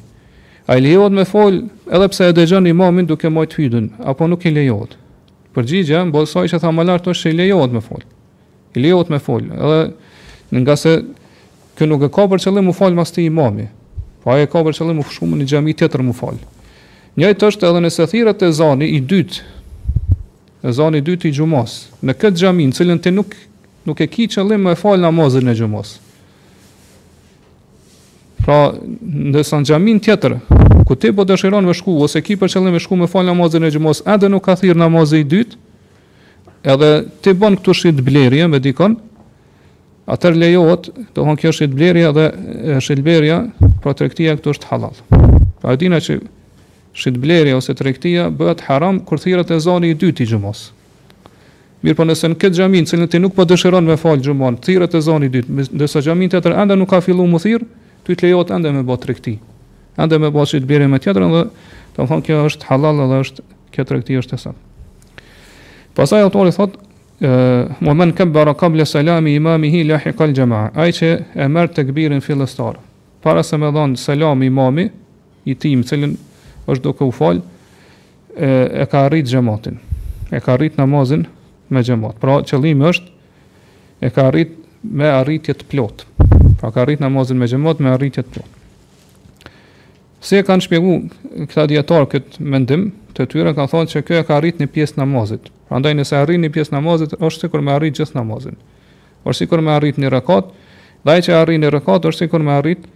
[0.68, 1.60] Ai lejohet me fal
[1.92, 4.98] edhe pse e dëgjon imamin duke mbajt hutën, apo nuk i lejohet.
[5.54, 8.02] përgjigja mbolsoi se tha më lart është i lejohet me fal.
[8.76, 9.82] I lejohet me fal, edhe
[10.66, 10.94] nga se
[11.78, 13.70] kë nuk e ka për qëllim u fal mas të imamit.
[14.24, 16.42] Po ai e ka për qëllim u fshumën në xhami tjetër më fal.
[17.18, 19.46] Njëjtë është edhe nëse thirrët e zanit i dytë
[20.64, 21.74] e zani dytë i gjumas,
[22.08, 23.34] në këtë gjamin, cilën të nuk,
[23.88, 25.98] nuk e ki qëllim më e falë namazën e gjumas.
[28.44, 28.58] Pra,
[29.04, 30.38] ndërsa në gjamin tjetër,
[30.88, 33.68] ku ti po dëshiron me shku, ose ki për qëllim me shku me falë namazën
[33.68, 35.60] e gjumas, edhe nuk ka thirë namazën i dytë,
[36.74, 36.92] edhe
[37.24, 38.96] ti bën këtu shqit blerje me dikon,
[40.16, 42.30] atër lejohet, do kjo shqit blerje dhe
[42.84, 43.42] shilberja,
[43.84, 44.96] pra të rektia këtu është halal.
[45.12, 46.22] Pra, e dina që
[46.94, 50.64] shitbleri ose tregtia bëhet haram kur thirrët e zonit i dytë i xhumos.
[51.84, 55.02] Mirpo nëse në këtë xhamin, që ti nuk po dëshiron me fal xhumon, thirrët e
[55.02, 57.66] zonit i dytë, ndërsa xhamin tjetër ende nuk ka filluar mu thirr,
[58.08, 59.34] ty të lejohet ende me bë tregti.
[60.00, 61.42] Ende me bë shitblerje me tjetrën dhe
[61.98, 65.30] domthon kjo është halal edhe është kjo tregti është e saktë.
[65.98, 66.78] Pastaj autori thot
[67.24, 67.32] ë
[67.74, 70.72] uh, men kabbara qabla salami imamihi lahiqa al-jamaa.
[70.78, 72.78] Ai që e merr tekbirin fillestar.
[73.22, 74.88] Para se me dhon salam imami
[75.46, 76.16] i tim, cilën
[76.68, 77.42] është duke u fal
[78.36, 79.78] e ka arrit xhamatin
[80.32, 81.26] e ka arrit namazin
[81.70, 86.06] me xhamat pra qëllimi është e ka arrit me arritje të plot
[86.60, 89.50] pra ka arrit namazin me xhamat me arritje të plot
[90.24, 90.94] se kanë shpjegu
[91.50, 92.88] këta dietar këtë mendim
[93.18, 96.42] të tyre kanë thonë se kjo e ka arrit në pjesë namazit prandaj nëse arrit
[96.42, 98.58] në pjesë namazit është sikur me arrit gjithë namazin
[99.24, 100.50] por sikur me arrit një rakat
[101.04, 102.88] dhe që arrin një rakat është sikur me arrit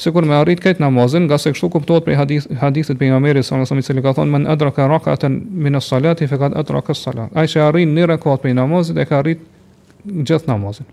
[0.00, 3.18] se kur me arrit këtë namazin, nga se kështu kuptohet për hadith, hadithit për nga
[3.20, 6.24] meri, sa në i se li ka thonë, më në edra ka as minës salati,
[6.30, 7.34] fe ka të edra salat.
[7.36, 9.42] Ai që arrin një rekat për namazin, e ka arrit
[10.30, 10.88] gjithë namazin.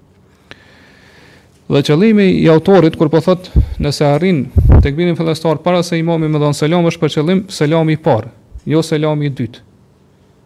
[1.69, 3.47] Dhe qëllimi i autorit, kur po thot,
[3.83, 7.89] nëse arrin të këbinin fëllestar, para se imami më dhon selam, është për qëllim selam
[7.95, 8.29] i parë,
[8.71, 9.63] jo selam i dytë.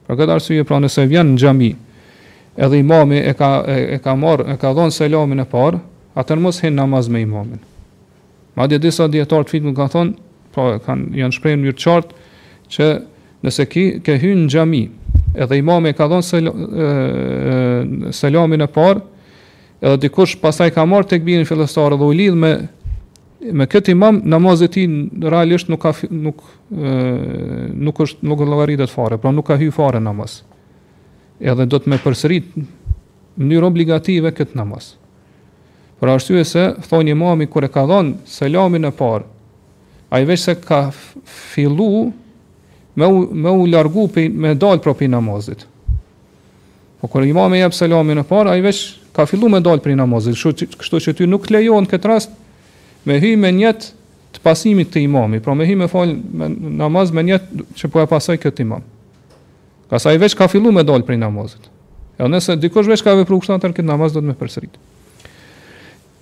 [0.05, 1.71] Për këtë arsye, pra nëse vjen në gjami,
[2.61, 3.51] edhe imami e ka,
[4.05, 4.17] ka,
[4.67, 5.81] ka dhon selamin e parë,
[6.17, 7.61] atër mos hin namaz me imamin.
[8.57, 10.13] Madje disa dietar të fitmë ka thonë,
[10.51, 12.11] pra kanë janë shprejnë në mënyrë të qartë
[12.75, 12.85] që
[13.47, 14.81] nëse ki ke hyrë në xhami,
[15.45, 15.63] edhe e
[15.95, 16.27] ka dhënë
[18.15, 19.01] selamin e parë,
[19.81, 22.51] edhe dikush pastaj ka marë tek binë fillestare dhe u lidh me
[23.51, 26.35] me këtë imam namazi i në realisht nuk ka nuk
[26.69, 26.91] e,
[27.73, 30.43] nuk është nuk llogaritet fare, pra nuk ka hyrë fare namaz.
[31.41, 32.65] Edhe do të më përsërit në
[33.41, 34.91] mënyrë obligative këtë namaz.
[36.01, 39.27] Për arsye se thonë imami kur e ka dhënë selamën e parë,
[40.09, 40.79] ai vetë se ka
[41.29, 42.07] fillu
[42.99, 45.61] me u, me u largu pe, me dal pro pe namazit.
[47.01, 50.33] Po kur imami jep selamën e parë, ai vetë ka fillu me dal prej namazit.
[50.41, 52.33] Kështu që, kështu që ty nuk lejon këtë rast
[53.05, 53.91] me hyj me njët
[54.33, 56.49] të pasimit të imami, pra me hi me falë me
[56.81, 58.81] namaz me njetë që po e pasaj këtë imam.
[59.93, 61.69] Ka sa i veç ka fillu me dalë prej namazit.
[62.17, 64.87] E nëse dikosh veç ka vepru kështë këtë namaz do të me përsëritë.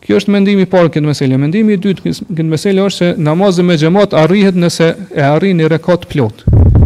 [0.09, 1.37] Kjo është mendimi i parë këtë meselë.
[1.37, 5.67] Mendimi i dytë këtë meselë është se namazi me xhamat arrihet nëse e arrin në
[5.69, 6.39] rekat plot.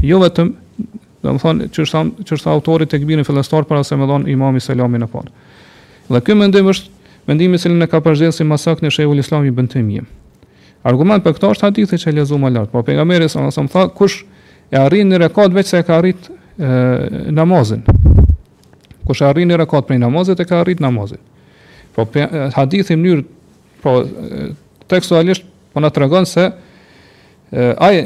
[0.03, 0.49] Jo vetëm,
[1.23, 5.07] domethënë çështa çështa autorit tek binë fillestar para se më dhon Imam i Selami në
[5.15, 5.31] parë.
[6.11, 6.91] Dhe ky mendim është
[7.31, 10.03] mendimi i cili ne ka përzgjedhur si masak në Sheikhul Islam ibn Taymiyyah.
[10.91, 14.25] Argument për këto është hadithi që lezu më lart, po pejgamberi sa më tha, kush
[14.67, 17.85] e arrin në rekat veç se e ka arrit e, namazin.
[19.07, 21.23] Kush e arrin në rekat për namazit e ka arrit namazin.
[21.93, 22.05] Po
[22.55, 23.23] hadithi mënyrë
[23.83, 23.93] po
[24.89, 26.47] tekstualisht po na tregon se
[27.81, 27.97] ai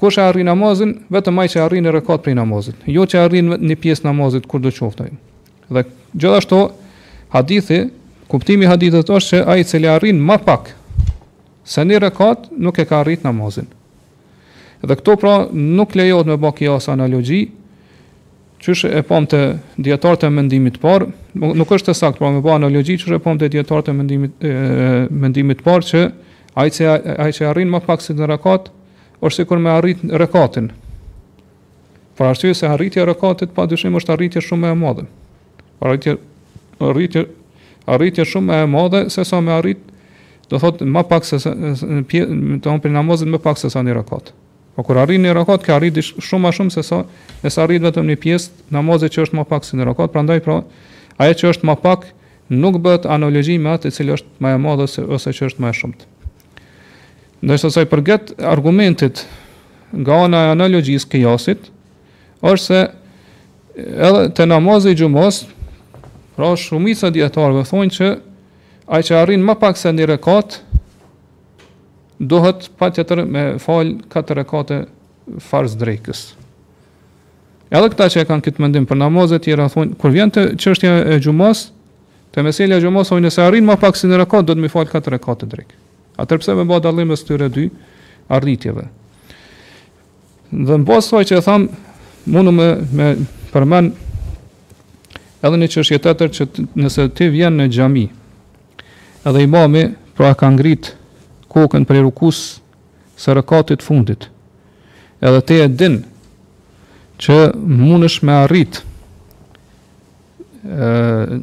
[0.00, 3.76] kush e arrin namazin vetëm ai që arrin rekat për namazin, jo që arrin një
[3.84, 5.10] pjesë namazit kur do të qoftë.
[5.70, 5.84] Dhe
[6.14, 6.62] gjithashtu
[7.36, 7.82] hadithi,
[8.32, 10.72] kuptimi i hadithit është se ai i cili arrin më pak
[11.68, 13.68] se një rekat nuk e ka arrit namazin.
[14.84, 17.44] Dhe këto pra nuk lejohet me bëkë jasë analogji,
[18.64, 19.38] Qysh e pam të
[19.84, 21.06] dietar të mendimit të parë,
[21.58, 24.40] nuk është e saktë, por më bën analogji që e pam të dietar të mendimit
[24.48, 24.52] e,
[25.20, 26.00] mendimit të parë që
[26.62, 26.94] ai që
[27.26, 28.70] ai që arrin më pak se në rakat,
[29.20, 30.70] ose sikur më arrit rakatin.
[32.16, 35.04] Por arsye se arritja e rakatit padyshim është arritje shumë më e madhe.
[35.84, 36.14] Arritje
[36.88, 37.26] arritje
[37.92, 39.84] arritje shumë më e madhe se sa më arrit
[40.48, 44.32] do thotë më pak se sa në pjesën namazit më pak se sa në rakat.
[44.74, 46.98] Po kur arrin në rokat ka arrit shumë më shumë se sa
[47.46, 50.40] e sa arrit vetëm një pjesë namazit që është më pak se në rokat, prandaj
[50.42, 50.56] pra
[51.22, 52.08] ajo që është më pak
[52.50, 55.62] nuk bëhet analogji me atë i cili është më e madh ose ose që është
[55.62, 56.02] më e shumt.
[57.44, 59.22] Ndërsa sa i përket argumentit
[59.94, 61.70] nga ana e analogjisë kiasit,
[62.42, 62.80] është se
[63.84, 65.44] edhe te namazi i xhumos,
[66.34, 68.08] pra shumica dietarëve thonë që
[68.92, 70.63] ai që arrin më pak se në rekat,
[72.26, 74.78] dohet pa tjetër me falë katër rekate
[75.40, 76.22] farz drejkës.
[77.74, 80.92] Edhe këta që e kanë këtë mendim për namazet, tjera thonë, kur vjen të qështja
[81.14, 81.64] e gjumas,
[82.34, 84.92] të meselja gjumas, ojnë nëse arrin ma pak si në rekat, do të mi falë
[84.92, 85.78] katër rekate drejkë.
[86.22, 87.68] Atër pse me ba dalim e së tyre dy
[88.32, 88.84] arritjeve.
[90.54, 91.84] Dhe në basë që e thamë,
[92.34, 92.68] mundu me,
[92.98, 93.08] me
[93.52, 93.90] përmen
[95.44, 96.48] edhe në qështje të tërë që
[96.80, 98.04] nëse ti vjen në gjami,
[99.28, 101.00] edhe imami, pra ka ngritë
[101.54, 102.40] kokën për rukus
[103.20, 104.26] së rëkatit fundit.
[105.22, 106.00] Edhe te e din
[107.22, 107.36] që
[107.78, 108.80] mundësh me arrit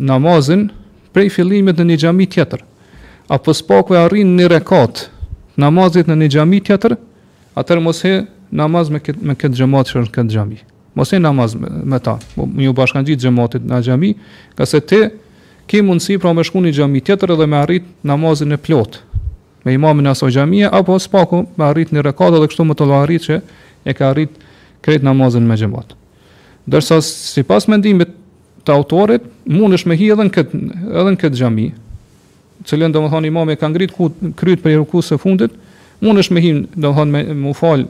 [0.08, 0.68] namazin
[1.14, 2.62] prej fillimit në një gjami tjetër.
[3.32, 5.06] apo spakve arrin një rekat
[5.56, 6.96] namazit në një gjami tjetër,
[7.56, 10.58] atër mos he namaz me këtë, me këtë gjemat që është këtë gjami.
[10.96, 12.18] Mos he namaz me, me ta.
[12.36, 14.10] Një bashkan gjitë gjematit në gjami,
[14.56, 15.00] ka se te
[15.68, 19.00] ke mundësi pra me shku një gjami tjetër edhe me arrit namazin e plotë
[19.64, 23.26] me imamin aso xhamie apo spaku me arrit në rekat edhe kështu më të llogarit
[23.28, 23.40] që
[23.86, 24.34] e ka arrit
[24.82, 25.94] krejt namazin me xhamat.
[26.70, 28.10] Dërsa sipas mendimit
[28.66, 30.62] të autorit mundesh me hi edhe në këtë
[31.02, 31.68] edhe në këtë xhami,
[32.70, 35.52] cilën domethënë imami ka ngrit ku kryet për rukus së fundit,
[36.02, 37.86] mundesh me hi domethënë me mu fal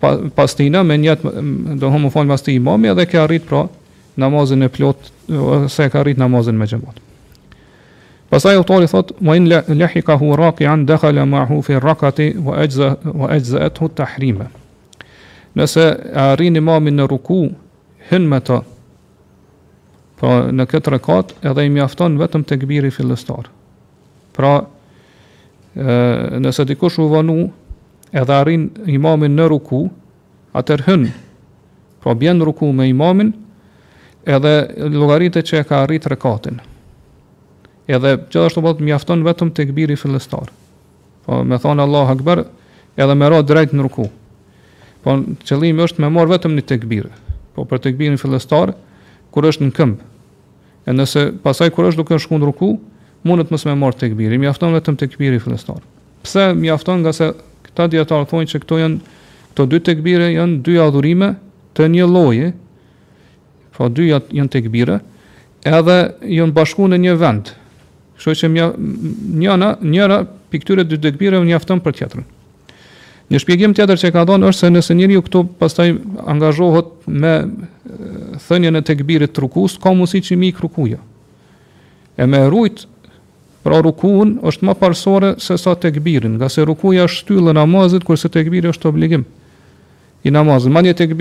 [0.00, 3.66] pa, pastina me njët domethënë mu fal pastë imami edhe ka arrit pra
[4.16, 7.04] namazin e plot ose ka arrit namazin me xhamat.
[8.30, 13.28] Pastaj autori thot, "Wa in lahiqa hu raqian dakhala ma'hu fi ar-rakati wa ajza wa
[13.30, 14.46] ajza'athu tahrima."
[15.56, 17.38] Nëse arrin imamin në ruku,
[18.10, 18.58] hyn me to.
[20.16, 23.46] Po, pra në këtë rekat, edhe i mjafton vetëm të gbiri fillestar.
[24.32, 24.56] Pra,
[26.44, 27.50] nëse dikush u vonu
[28.12, 29.90] edhe arrin imamin në ruku,
[30.56, 31.02] Atër hyn.
[32.00, 33.32] Pra bën ruku me imamin
[34.24, 36.60] edhe llogaritet që e ka arrit rekatin
[37.86, 40.48] edhe gjithashtu po mjafton vetëm tek biri fillestar.
[41.26, 42.44] Po me thon Allahu Akbar,
[42.96, 44.08] edhe më ra drejt në ruku.
[45.04, 45.14] Po
[45.46, 47.08] qëllimi është me marr vetëm një tekbir.
[47.54, 48.74] Po për tekbirin fillestar
[49.30, 50.04] kur është në këmbë.
[50.86, 52.76] E nëse pasaj kur është duke në në ruku,
[53.26, 55.80] të mos me marr tekbirin, mjafton vetëm tekbiri fillestar.
[56.22, 57.32] Pse mjafton nga se
[57.68, 58.98] këta djetarë thonë se këto janë
[59.52, 61.32] këto dy tekbire janë dy adhurime
[61.74, 62.50] të një lloji.
[63.76, 64.98] Po dy janë tekbire,
[65.66, 65.96] edhe
[66.30, 67.54] janë bashkuar në një vend.
[68.16, 68.66] Kështu që mja,
[69.42, 70.20] njëna, njëra
[70.52, 72.24] piktyre dy dëgbire unë jafton për tjetërën.
[73.32, 75.90] Një shpjegim tjetër që ka dhënë është se nëse njëri këtu pastaj
[76.32, 77.32] angazhohet me
[78.46, 81.00] thënjën e të këbirit të rukus, ka mësi që mi krukuja.
[82.16, 82.86] E me rujt,
[83.66, 87.54] pra rukun është më parsore se sa të këbirin, nga se rukuja është tyllë në
[87.58, 89.24] namazit, kurse të është obligim
[90.26, 90.70] i namazit.
[90.72, 91.12] Manje të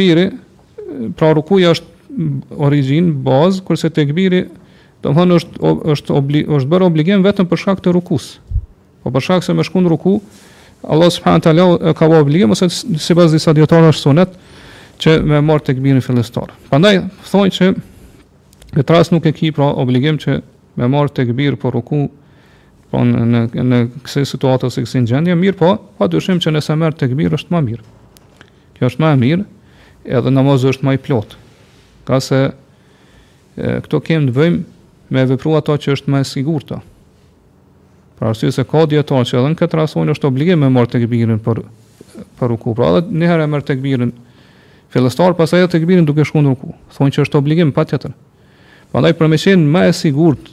[1.17, 4.05] pra rukuja është origin, bazë, kurse të
[5.03, 8.29] Do më thonë është, është, obli, është bërë obligim vetëm për shkak të rukus.
[9.03, 10.19] Po për shkak se me shkun ruku,
[10.85, 14.35] Allah subhanahu taala ka vë obligim ose sipas disa dietarëve është sunet
[15.01, 16.51] që me marr tek birin fillestor.
[16.69, 16.99] Prandaj
[17.31, 17.69] thonë që
[18.75, 20.37] në rast nuk e ki pra obligim që
[20.79, 22.05] me marr tek bir po ruku
[22.91, 26.95] po në në, në këtë situatë ose kësaj gjendje mirë po padyshim që nëse merr
[27.01, 27.83] tek bir është më mirë.
[28.77, 29.43] Kjo është më e mirë
[30.19, 31.33] edhe namazi është më i plot.
[32.05, 34.61] Ka se e, këto kem të bëjmë
[35.15, 36.73] me vepru ato që është më e sigurt.
[38.19, 41.39] Pra arsye se ka dietar që edhe në këtë rast është obligim të marr tekbirin
[41.43, 41.63] për
[42.39, 42.75] për ruku.
[42.77, 44.11] Pra edhe një herë merr tekbirin
[44.93, 46.73] fillestar, pastaj edhe tekbirin duke shkuar në ruku.
[46.97, 48.13] Thonë që është obligim patjetër.
[48.91, 50.51] Prandaj për më shumë më e sigurt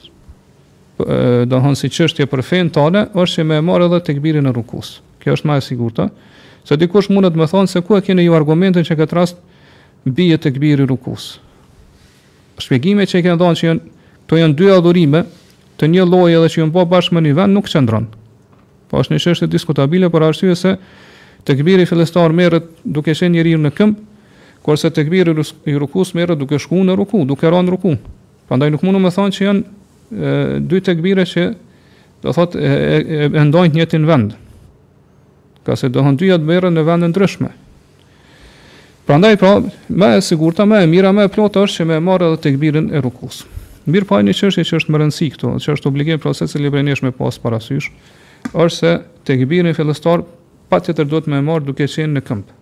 [1.03, 4.55] do të thonë si çështje për fen tonë është që më marr edhe tekbirin në
[4.59, 4.83] ruku.
[5.23, 6.01] Kjo është më e sigurt.
[6.63, 9.17] Se dikush mund të më thonë se ku e keni ju argumentin që në këtë
[9.19, 9.41] rast
[10.15, 11.37] bie tekbiri rukus.
[12.63, 13.91] Shpjegimet që i kanë dhënë që janë
[14.27, 15.25] Kto janë dy adhurime
[15.81, 18.07] të një lloji edhe që janë pa bashkë në vend nuk çndron.
[18.91, 20.75] Po është një çështje diskutabile për arsye se
[21.49, 23.99] tek fillestar merret duke qenë njeriu në këmbë,
[24.63, 25.09] kurse tek
[25.67, 27.97] i rukus merret duke shkuar në ruku, duke rënë në ruku.
[28.49, 29.63] Prandaj nuk mundu të them se janë
[30.71, 31.45] dy tek që
[32.23, 34.35] do thotë e, e, e ndojnë të njëjtin vend.
[35.67, 37.49] Ka se dohën dyja të merren në vende ndryshme.
[39.11, 39.57] Prandaj pra,
[39.91, 42.59] më e sigurta, më e mira, më e plotë është që më marr edhe tek
[42.63, 43.41] e rukus.
[43.91, 47.11] Mirë pa një qështje që është më rëndësi këtu, që është obligim procesi librenish me
[47.17, 47.89] pas parasysh,
[48.53, 48.93] është se
[49.27, 50.23] të gjibirë një fillestar
[50.71, 52.55] pa të tërdo të me marë duke qenë në këmpë.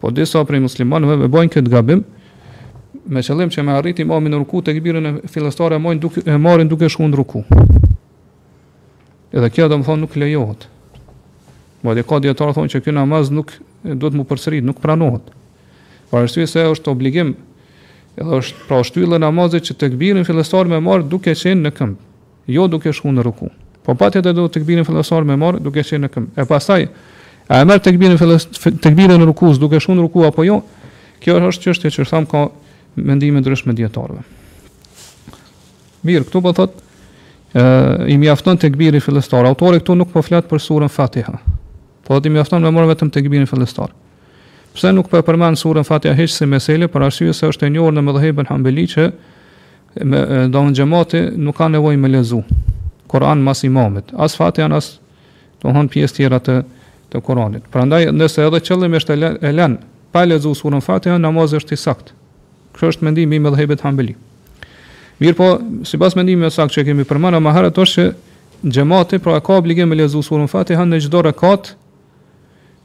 [0.00, 2.02] Po disa prej muslimanëve me bojnë këtë gabim,
[3.08, 6.92] me qëllim që me arriti ma minë rëku, të gjibirë një filestar e marën duke
[6.92, 7.44] shku në rëku.
[9.32, 10.68] Edhe kja do më thonë nuk lejohet.
[11.84, 15.32] Ma dhe ka djetarë thonë që kjo namaz nuk do të më përsërit, nuk pranohet.
[16.12, 17.32] Parështu se është obligim
[18.16, 22.04] edhe është pra shtyllë namazit që tekbirin fillestar me marr duke qenë në këmbë,
[22.56, 23.48] jo duke shku në ruku.
[23.84, 26.32] Po patja do tekbirin fillestar me marr duke qenë në këmbë.
[26.42, 26.86] E pastaj
[27.48, 30.62] a e mërë tekbirin fillestar tekbirin në ruku duke shku në ruku apo jo?
[31.22, 32.46] Kjo është çështje që tham ka
[32.96, 34.24] mendime ndryshme dietarëve.
[36.06, 39.44] Mirë, këtu po thotë ë i mjafton tekbirin fillestar.
[39.48, 41.36] Autori këtu nuk po flet për surën Fatiha.
[42.06, 43.92] Po do të mjafton me marr vetëm tekbirin fillestar.
[44.76, 47.94] Pse nuk po përmend surën Fatiha hiç si meselë, për arsye se është e njohur
[47.96, 49.04] në mëdhëbën Hambeli që
[50.04, 50.20] me
[50.52, 52.42] don xhamati nuk ka nevojë me lezu.
[53.08, 54.98] Kur'an mas imamit, as Fatiha as
[55.62, 56.56] do han pjesë tjera të
[57.12, 57.64] të Kur'anit.
[57.72, 59.76] Prandaj nëse edhe qëllimi është e lën
[60.12, 62.12] pa lezu surën Fatiha, namazi është i sakt.
[62.76, 64.12] Kjo është mendimi i mëdhëbët Hambeli.
[65.22, 65.46] Mirë po,
[65.88, 69.56] si pas mendimi e sakt që kemi përmanë, ma herët është që xhamati pra ka
[69.56, 71.72] obligim me lezu surën fatiha në çdo rekat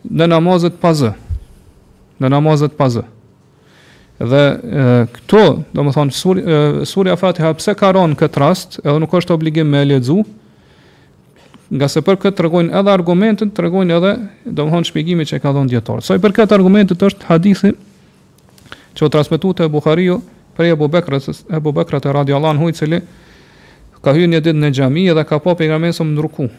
[0.07, 1.11] në namazet pazë
[2.21, 3.03] në namazet pa zë.
[4.21, 5.41] Dhe e, këto,
[5.73, 9.81] do më thonë, e, surja fatiha, pse ronë këtë rast, edhe nuk është obligim me
[9.87, 10.19] ledzu,
[11.71, 14.11] nga se për këtë të regojnë edhe argumentën, të regojnë edhe,
[14.45, 16.03] do më thonë, shpjegimi që ka dhonë djetarë.
[16.05, 17.71] Soj për këtë argumentët është hadithi
[18.93, 20.19] që o transmitu të e Bukhariu
[20.57, 22.99] për e Ebu e Ebu Bekrat e Radio Alan Huj, cili
[24.05, 25.97] ka hyrë një ditë në gjami edhe ka po për një një një një një
[25.97, 26.51] një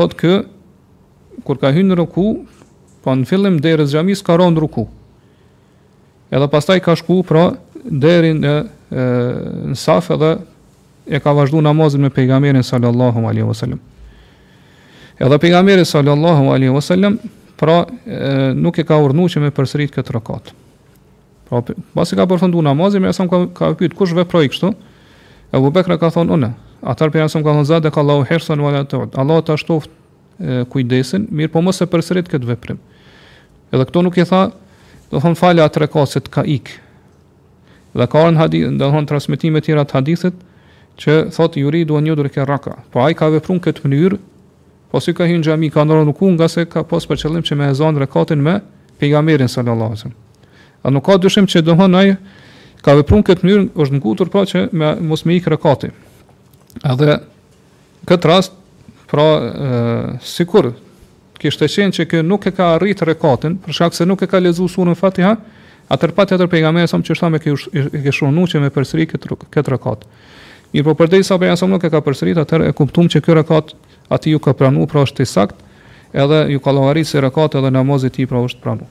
[0.00, 2.56] një një një një një
[3.04, 4.86] Po në fillim derës xhamis ka rënë ruku.
[6.34, 7.46] Edhe pastaj ka shku pra
[7.84, 8.56] deri në
[8.88, 10.30] në saf edhe
[11.12, 13.80] e ka vazhdu namazin me pejgamerin sallallahu alaihi wasallam.
[15.20, 17.18] Edhe pejgamberi sallallahu alaihi wasallam
[17.60, 18.16] pra e,
[18.54, 20.52] nuk e ka urdhnuar që me përsërit këtë rokat.
[21.48, 21.60] Pra
[21.96, 24.70] pasi ka përfunduar namazin, më sa ka, ka pyet kush veproi kështu?
[25.56, 26.50] Abu Bekra ka thonë unë.
[26.92, 28.84] Atëherë për ka thonë zade ka lau hirësën vala
[29.16, 29.90] Allah të ashtoft
[30.70, 32.78] kujdesin, mirë po mos e përsërit këtë veprim.
[33.74, 34.44] Edhe këto nuk i tha,
[35.10, 36.76] do thonë falja atë rekasit ka ikë.
[37.98, 40.36] Dhe ka orën hadith, do thonë transmitimet tjera të hadithet
[40.98, 42.76] që thotë juri duan një dure ke raka.
[42.92, 44.18] Po a i ka veprun këtë mënyrë,
[44.92, 47.44] po si ka hinë gjami, ka nërë nuk unë nga se ka pos për qëllim
[47.44, 48.60] që me e zonë rekatin me
[48.98, 50.20] pejgamerin sallallahu alaihi wasallam.
[50.86, 52.14] A nuk ka dyshim që do thonë ai
[52.84, 55.90] ka veprun këtë mënyrë është ngutur pra që me mos me ikë rekati.
[56.86, 57.18] Edhe
[58.08, 58.56] këtë rast
[59.08, 59.76] Pra, e,
[60.22, 60.72] sikur,
[61.40, 64.28] kështë të qenë që kjo nuk e ka rritë rekatin, për shak se nuk e
[64.28, 65.36] ka lezu surën fatiha,
[65.88, 68.70] atër pa tjetër pejga me e som që është thame e kështë rënu që me
[68.74, 70.04] përsëri këtë, këtë rekat.
[70.74, 73.38] Mirë po përdej sa pejga som nuk e ka përsërit, atër e kuptum që kjo
[73.40, 73.72] rekat
[74.12, 75.64] ati ju ka pranu, pra është të sakt,
[76.12, 78.84] edhe ju ka lovarit se rekat edhe namazit ti pra është pranu.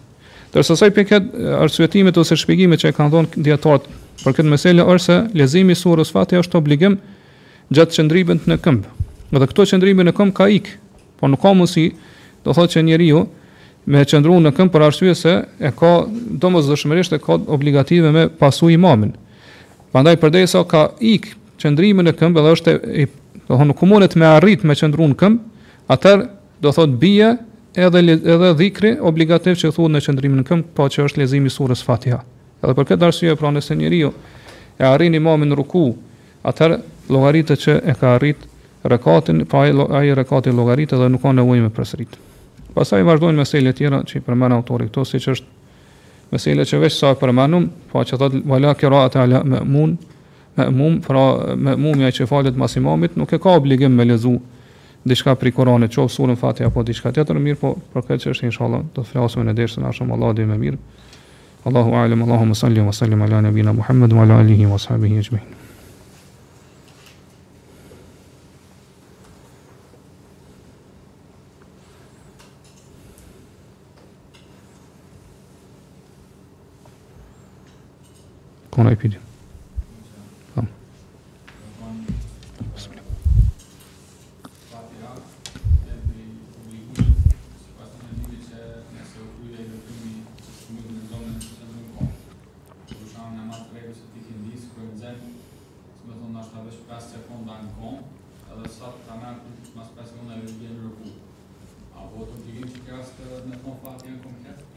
[0.54, 4.86] Tërsa saj për këtë arsvetimit ose shpjegimit që e kanë dhonë djetartë për këtë meselë
[4.94, 6.96] është se lezimi surës fatiha është obligim
[7.76, 8.96] gjatë qëndribën në këmbë.
[9.34, 10.76] Në të këto qëndrime në këmbë ka ikë,
[11.20, 11.88] po nuk ka mundsi,
[12.46, 13.26] do thotë që njeriu
[13.92, 15.34] me qëndru në këmbë për arsye se
[15.68, 15.90] e ka
[16.44, 19.12] domosdoshmërisht e ka obligative me pasu i imamin.
[19.92, 23.06] Prandaj sa ka ikë qëndrimi në këmbë dhe është i
[23.48, 26.14] do thonë nuk mundet me arrit me qëndru në këmbë, atë
[26.64, 27.34] do thotë bia
[27.78, 31.84] edhe edhe dhikri obligativ që thuhet në qëndrimin në këmbë, po që është leximi surës
[31.86, 32.22] Fatiha.
[32.64, 34.14] Edhe për këtë arsye pranë se njeriu
[34.82, 35.84] e arrin imamin ruku,
[36.48, 36.78] atë
[37.14, 38.56] llogaritë që e ka arritë
[38.88, 39.62] rekatin, pa
[39.98, 42.18] ai rekati llogarit edhe nuk ka nevojë me përsërit.
[42.74, 47.12] Pastaj vazhdojnë meselet tjera që i përmend autori këto, siç është mesela që veç sa
[47.16, 49.98] e përmendum, pa po që thot wala qiraat ala ma'mun,
[50.58, 51.26] ma'mum, pra
[52.04, 54.38] ja që falet mas imamit nuk e ka obligim me lezu
[55.08, 58.82] diçka pri Kuranit, çoft surën Fatiha apo diçka tjetër, mirë po për këtë çështje inshallah
[58.96, 60.80] do të flasim në dersën e ardhshëm, Allah dhe më mirë.
[61.72, 65.57] Allahu a'lam, Allahumma salli wa sallim ala nabina Muhammad wa ala alihi wa sahbihi ajma'in.
[78.78, 79.18] kona i pidi.
[80.56, 80.62] Po.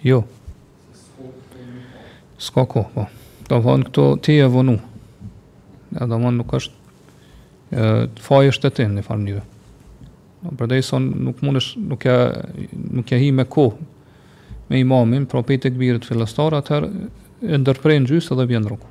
[0.02, 0.24] Jo.
[2.38, 3.00] Skoko, po.
[3.00, 3.19] Oh.
[3.50, 4.76] Do të thonë këto ti e vonu.
[5.96, 6.74] Ja do mund nuk është
[7.74, 9.42] ë faji është në farë mënyrë.
[10.44, 13.88] Do përdej son nuk mundesh nuk ja nuk ja hi me kohë
[14.70, 16.90] me imamin, pra pejtë e gbirët filastar, atëherë
[17.50, 18.90] e ndërprejnë gjysë edhe bjën rukë.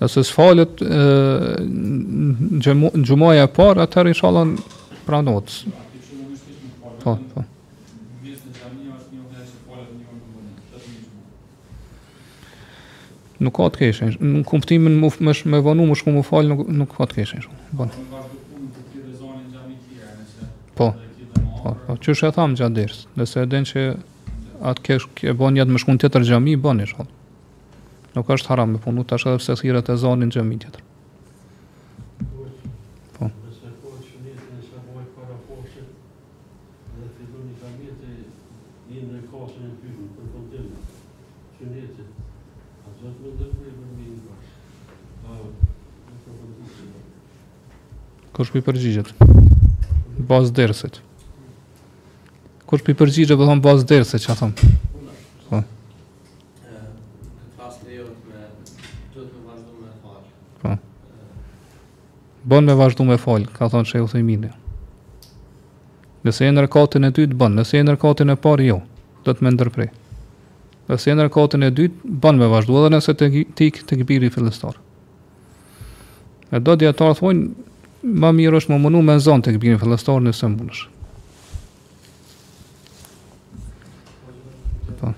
[0.00, 4.54] Dhe se së falët në gjumaja par, atër i shalan
[5.04, 5.50] pranot.
[7.02, 7.44] Po, po.
[13.40, 16.58] Nuk ka të keshë, në kumptimin më shumë më vonu, më shumë më falë, nuk,
[16.80, 17.38] nuk ka të keshë.
[17.44, 19.14] Nuk ka nuk ka të keshë.
[20.80, 21.98] Po, po, po, po.
[22.04, 23.86] që shë e thamë gjatë dërës, nëse e den që
[24.72, 27.08] atë kesh, ke bon jetë më shumë të të tërë gjami, bon e shumë.
[28.16, 30.82] Nuk është haram me punu tash edhe pse thirrat e zonin xhamin tjetër.
[33.18, 33.28] Po.
[48.40, 49.08] Kërshpë i përgjigjët,
[50.30, 50.98] bazë dërësit.
[52.70, 54.56] Kërshpë i përgjigjët, bëthëm bazë dërësit, që a thëmë.
[54.56, 54.56] Kërshpë i përgjigjët, po.
[54.56, 55.76] bazë dërësit, që a thëmë.
[62.50, 64.48] bën me vazhdu me falë, ka thonë që e u thejmini.
[66.26, 67.54] Nëse e nërkatin e dytë, bën.
[67.60, 68.80] Nëse e nërkatin e parë, jo.
[69.24, 69.90] Do të me ndërprej.
[70.90, 73.30] Nëse e nërkatin e dytë, bën me vazhdu, edhe nëse të
[73.60, 74.76] tik të këbiri filistar.
[76.50, 77.68] E do djetarë thonë,
[78.20, 80.84] më mirë është më mënu me zonë të këbiri filistar nëse mënësh.
[84.98, 85.14] Po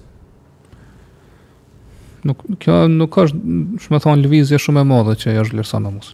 [2.24, 2.56] në ecë.
[2.64, 3.40] Kjo nuk është,
[3.86, 6.12] shme thonë, lëvizje shumë e madhe që e është lërsa në musë.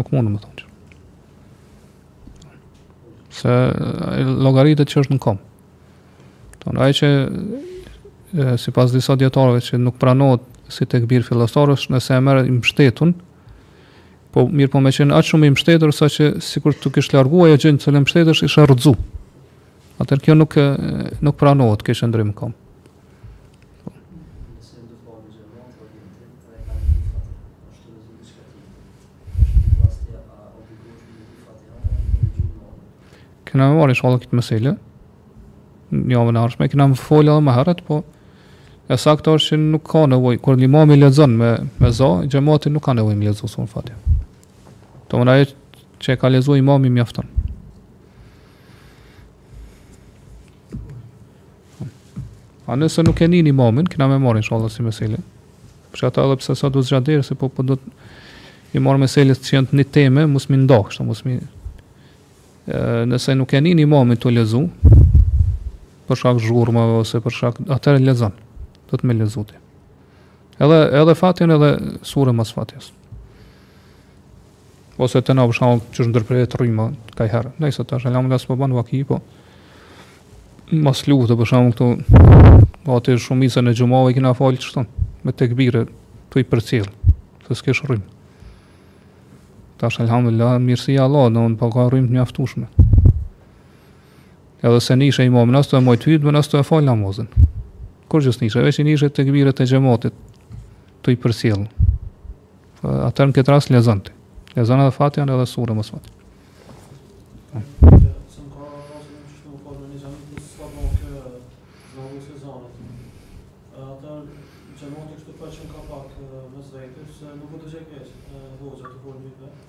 [0.00, 0.64] Nuk mundë më thonë që.
[3.36, 3.54] Se
[4.48, 5.42] logaritët që është në komë.
[6.66, 7.08] Tonë, aje që,
[8.34, 10.42] e, si pas disa djetarëve që nuk pranohet
[10.72, 13.12] si të këbir filastarës, nëse e mërë i mështetun,
[14.34, 17.16] po mirë po me qenë atë shumë i mështetër, sa që si kur të kishë
[17.18, 18.94] largu, e gjënë cëllë mështetës ishë rëdzu.
[20.02, 20.56] Atër kjo nuk,
[21.24, 22.52] nuk pranohet, kishë ndrymë kom.
[23.84, 23.92] Po.
[33.48, 34.74] Këna me marrë i shkallë këtë mësile,
[35.96, 38.02] një avë në arshme, këna me folë edhe më herët, po,
[38.86, 41.48] e sakta është që nuk ka nevojë kur imam i lexon me
[41.82, 43.96] me zë, xhamati nuk ka nevojë me lexu sun Fatiha.
[45.10, 45.34] Të mëna
[46.02, 47.26] që e ka lexu imami mjafton.
[52.66, 55.18] A nëse nuk e nini imamin, kena me marrë inshallah si meselë.
[55.94, 57.92] Për ata edhe pse sa do të zgjatë se po po do të
[58.76, 61.38] i marr meselës që janë një temë, mos mi ndoq, kështu mos mi...
[63.06, 64.66] nëse nuk e nini imamin të lexu,
[66.06, 67.64] për shkak zhurmave ose për shkak
[68.90, 69.58] do të lë zoti.
[70.62, 71.70] Edhe, edhe fatin edhe
[72.06, 72.92] surën mas fatjes.
[74.96, 76.86] Ose të na për shkallë që është ndërprejet rrima,
[77.18, 77.50] ka i herë.
[77.60, 79.18] Nëse të është, alhamdulillah së po banë vaki, po
[80.86, 84.86] mas luhtë, për shkallë këtu, po atë e shumisën e gjumave, kina falë që
[85.26, 85.84] me të këbire,
[86.32, 86.88] të i përcjell.
[87.46, 88.08] të s'kesh rrimë.
[89.78, 92.66] Ta alhamdulillah, mirësi Allah, në në paka rrimë të mjaftueshme.
[94.66, 97.28] Edhe se nishe imam, në asë të mojtë vytë, të fal namazën.
[98.06, 100.14] Kur gjusë nishe, veç i nishe të këbire të gjemotit
[101.02, 101.64] Të i përsil
[102.86, 104.14] Atër në këtë rasë lezën të
[104.60, 106.14] Lezën edhe fatja në edhe surë më sëmatë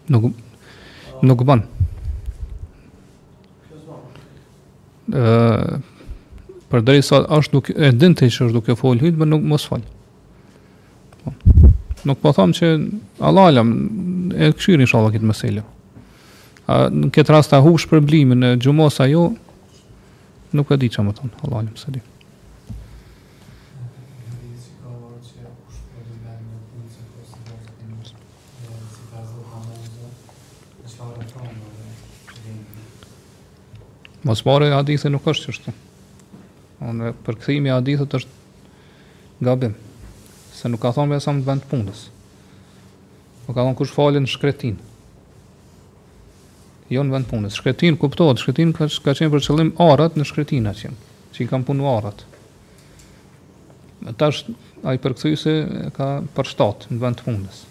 [0.07, 0.29] Nuk,
[1.27, 1.65] nuk ban
[6.67, 9.63] Por deri sa është nuk e din që është duke fol hyjt, më nuk mos
[9.69, 9.83] fal.
[11.23, 11.31] Po.
[12.09, 12.71] Nuk po them që
[13.29, 13.71] Allah alam,
[14.35, 15.63] e këshirin inshallah këtë meselë.
[16.67, 19.29] A në këtë rast ta hush për blimin e xhumos ajo
[20.51, 21.31] nuk e di çfarë më thon.
[21.47, 22.03] Allah alam se di.
[34.27, 35.79] Mos morë, adi nuk është qështë.
[36.85, 39.73] Unë për kthimin e hadithit është gabim.
[40.53, 42.03] Se nuk ka thonë vetëm në vend të punës.
[43.47, 44.77] Nuk ka thonë kush falën shkretin.
[46.93, 47.57] Jo në vend të punës.
[47.59, 50.93] Shkretin kuptohet, shkretin ka ka qenë për qëllim arrat në shkretin atje.
[51.35, 52.23] Si kanë punuar arrat.
[54.21, 54.45] Tash
[54.87, 55.57] ai përkthyse
[55.97, 57.63] ka për shtat në vend të punës.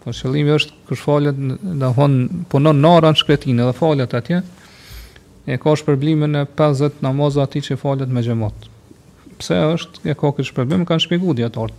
[0.00, 2.22] Po qëllimi është kush falet, domthon
[2.52, 4.40] punon në ora në shkretin dhe falet atje,
[5.46, 8.68] e ka shpërblime e 50 namaz ati që falet me gjemot.
[9.40, 11.76] Pse është, e ka këtë shpërblime, kanë në shpigu djetarët.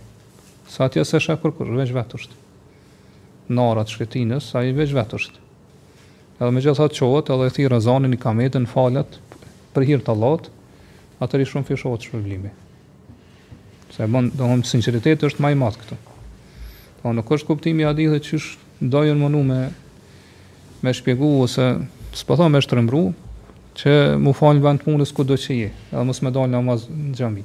[0.72, 2.38] Sa ati e se shë kërkur, veç vetë është.
[3.54, 5.40] Narat shkretinës, sa i veç vetë është.
[6.42, 9.18] Edhe me gjithë atë qohet, edhe e thirë rëzanin i kametën falet,
[9.76, 10.48] për hirtë allot,
[11.22, 12.50] atër i shumë fishohet shpërblimi.
[13.94, 16.00] Se bon, do nëmë sinceritet është maj matë këtu.
[17.02, 19.60] Po nuk është kuptimi ati dhe qështë dojën më me,
[20.82, 21.68] me shpjegu ose,
[22.16, 23.04] s'po tha me shtërëmru,
[23.76, 26.58] që mu falë në vendë punës ku do që je, edhe mos me dalë në
[26.60, 27.44] amaz në gjambi.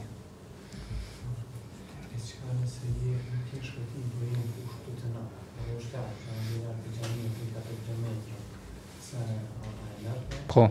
[10.48, 10.66] Po,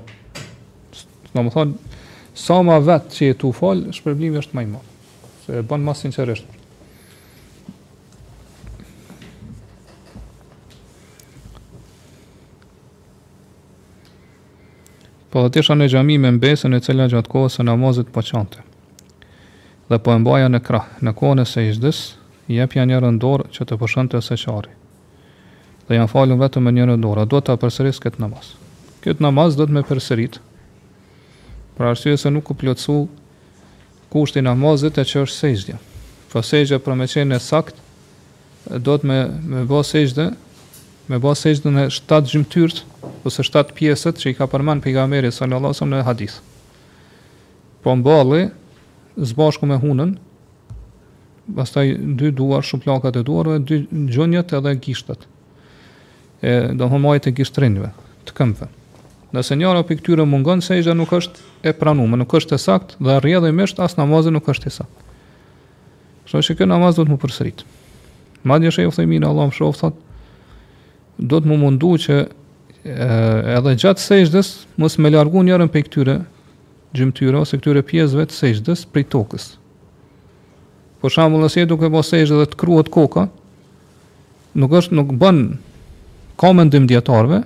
[1.37, 1.97] në më thonë,
[2.37, 4.83] sa ma vetë që je tu falë, shpërblimi është majmë,
[5.47, 6.56] se banë masin që rështë.
[15.37, 18.62] po dhe tisha në gjami me mbesën e cila gjatë kohës e namazit po qante.
[19.91, 21.99] Dhe po e mbaja në krah, në kohën e se ishdis,
[22.49, 24.72] i epja një rëndorë që të përshën të seqari.
[25.87, 28.55] Dhe janë falun vetëm me njërë ndorë, a do të apërsëris këtë namaz.
[29.05, 30.41] Këtë namaz do të me përsërit,
[31.76, 32.97] për arsye se nuk u plëcu
[34.12, 35.76] kushti namazit e që është sejgjë.
[36.32, 37.76] Për po sejgjë për me qenë e sakt,
[38.89, 39.20] do të me,
[39.53, 39.84] me bo
[41.11, 42.65] me bëhë sejtë dhe në shtatë
[43.27, 46.39] ose 7 pjesët që i ka përmanë pejgamberi meri sallë Allah në hadith.
[47.83, 48.41] Po më bëhë,
[49.33, 50.17] zbashku me hunën,
[51.59, 53.79] bastaj dy duar, shumë e duar, dhe dy
[54.15, 55.27] gjonjët edhe gishtët,
[56.43, 57.91] e, dhe më e gishtërinjëve,
[58.27, 58.69] të këmpëve.
[59.35, 63.19] Nëse njëra për këtyre mungon, sejtë nuk është e pranume, nuk është e sakt, dhe
[63.21, 65.05] rrje dhe i asë nuk është e sakt.
[66.27, 67.63] Shë që kë namazë dhëtë më përsërit.
[68.47, 68.91] Madhja shë e u
[69.21, 69.91] në Allah më shë
[71.19, 72.27] do të më mundu që e,
[73.57, 74.51] edhe gjatë sejshdës
[74.81, 76.17] mos me largu njërën për këtyre
[76.97, 79.49] gjymtyra ose këtyre pjesëve të sejshdës prej tokës.
[81.01, 83.27] Por shambull nëse duke po sejshdë dhe të kruat koka,
[84.57, 85.41] nuk është nuk bën
[86.41, 87.43] komendim djetarve,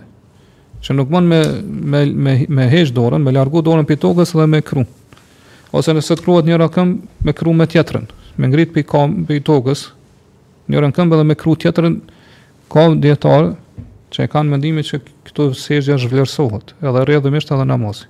[0.83, 4.47] që nuk bën me, me, me, me hesh dorën, me largu dorën për tokës dhe
[4.51, 4.87] me kru.
[5.77, 8.07] Ose nëse të kruat njëra këmë, me kru me tjetërën,
[8.39, 9.89] me ngrit për, i tokës,
[10.71, 11.99] njërën këmbë dhe me kru tjetërën,
[12.71, 13.51] ka dietar
[14.14, 18.07] që kanë mendimin që këto sejgja zhvlerësohet, edhe rrëdhëmisht edhe namazi.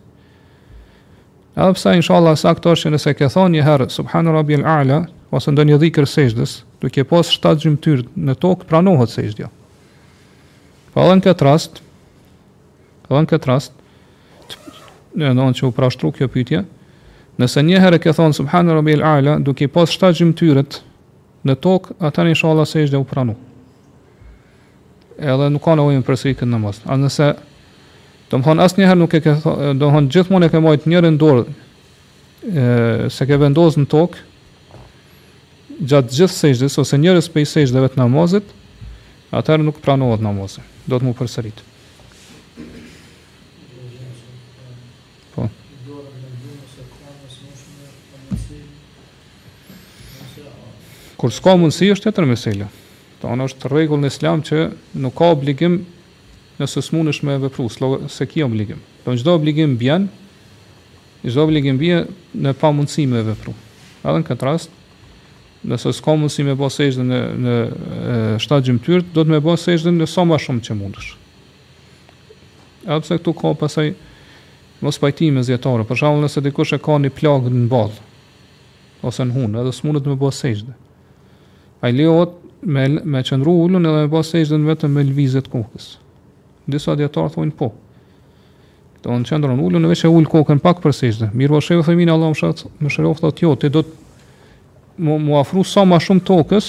[1.57, 5.01] Edhe pse inshallah sa këto që nëse ke thonë një herë subhan rabbil a'la
[5.37, 9.49] ose ndonjë dhikr sejdës, duke pas shtatë gjymtyr në tokë pranohet sejdja.
[10.95, 11.83] Po edhe në këtë rast,
[13.11, 13.77] edhe në këtë rast,
[15.17, 16.63] në anë që u prashtru kjo pytje,
[17.41, 20.81] nëse një herë ke thonë subhan rabbil a'la, duke pas shtat gjymtyrët
[21.49, 23.47] në tokë, atë inshallah sejdja u pranohet
[25.21, 26.81] edhe nuk ka nevojë për sikë në namaz.
[26.89, 27.31] A nëse
[28.31, 31.17] do të thon asnjëherë nuk e ke do të thon gjithmonë e ke marrë njërin
[31.21, 32.67] dorë e,
[33.11, 34.17] se ke vendosur në tok
[35.81, 38.47] gjatë gjithë sejdës ose njërës për i sejdëve të namazit,
[39.35, 40.65] atëherë nuk pranohet namazit.
[40.87, 41.61] Do të mu përsërit.
[45.37, 45.47] Po.
[51.21, 52.69] Kur s'ka mundësi, është të tërë
[53.21, 54.61] Do anë është rregull në Islam që
[55.05, 55.81] nuk ka obligim
[56.61, 57.67] nëse s'munësh me vepru,
[58.13, 58.81] se ki obligim.
[59.05, 60.09] Do çdo obligim bjen,
[61.25, 62.03] çdo obligim bie
[62.41, 63.53] në pamundësi me vepru.
[64.05, 64.73] Edhe në këtë rast,
[65.69, 67.55] nëse s'ka mundësi me bëj sejdën në në
[68.45, 71.11] shtatë gjymtyr, do të më bëj sejdën në sa më shumë që mundesh.
[72.89, 73.91] Edhe pse këtu ka pasaj
[74.81, 77.93] mos pajtime zjetore, për shkak nëse dikush e ka një plagë në ball
[79.05, 80.71] ose në hunë, edhe s'mundet më bëj
[81.81, 85.95] Ai lejohet me, me qëndru ulun edhe me pas sejtë në vetëm me lvizet kokës.
[86.71, 87.71] Disa djetarë thonë po.
[89.05, 91.31] Do në qëndron ullën, veç e kokën pak për sejtë.
[91.35, 93.97] Mirë vashëve po, thëmina, Allah më shëtë më shërofë jo, ti do të
[95.01, 96.69] mu, mu afru sa ma shumë tokës,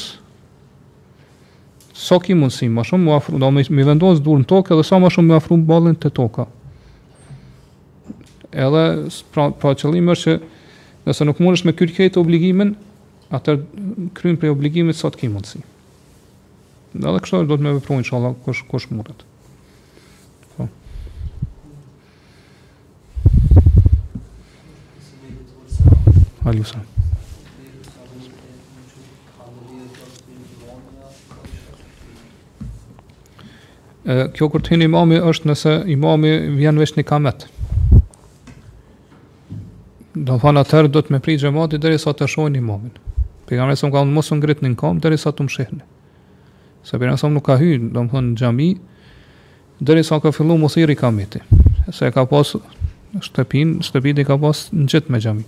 [1.92, 4.88] sa so ki mundësi, ma shumë mu afru, do me, me vendosë në tokë, edhe
[4.88, 6.48] sa ma shumë më afru balin të toka.
[8.52, 8.86] Edhe,
[9.36, 10.38] pra, pra qëllimër që,
[11.06, 12.76] nëse nuk mundësh me kyrkejt obligimin,
[13.36, 13.60] atër
[14.18, 15.62] krymë prej obligimit sa so të ki mundësi.
[16.92, 19.22] Edhe kështu do të më vepru inshallah kush kush mundet.
[20.56, 20.66] Po.
[26.44, 26.84] Ali Usam.
[34.02, 37.46] Kjo kërë të hinë imami është nëse imami vjen vesh një kamet.
[40.18, 42.92] Do në fanë atërë do të me pri gjemati dheri sa të shojnë imamin.
[43.48, 45.84] Për kamre se më ka unë mosë ngritë një në kam sa të më shihni.
[46.90, 48.70] Se për nësëm nuk ka hy, do më thënë në gjami,
[49.86, 51.42] dërri sa ka fillu musiri kameti.
[51.94, 52.52] Se ka pas
[53.22, 55.46] shtëpin, shtëpin i ka pas në gjithë me gjamin.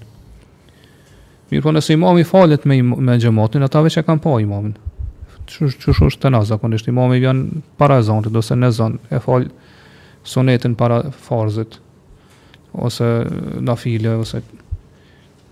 [1.49, 4.76] Mirë po nëse imami falet me, me gjëmatin, ata veç e kam pa imamin.
[5.49, 7.43] Qësh është të nazë, akon ishtë imami vjen
[7.81, 9.51] para zonët, do se në zonë, e falë
[10.34, 11.80] sunetin para farzit,
[12.73, 13.10] ose
[13.61, 14.41] na file, ose...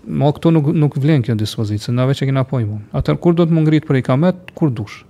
[0.02, 2.86] Ma këto nuk, nuk vlen kjo dispozitë, se në veç e kina pa imamin.
[2.98, 5.04] Atër, kur do të më ngritë për i kamet, kur dushë?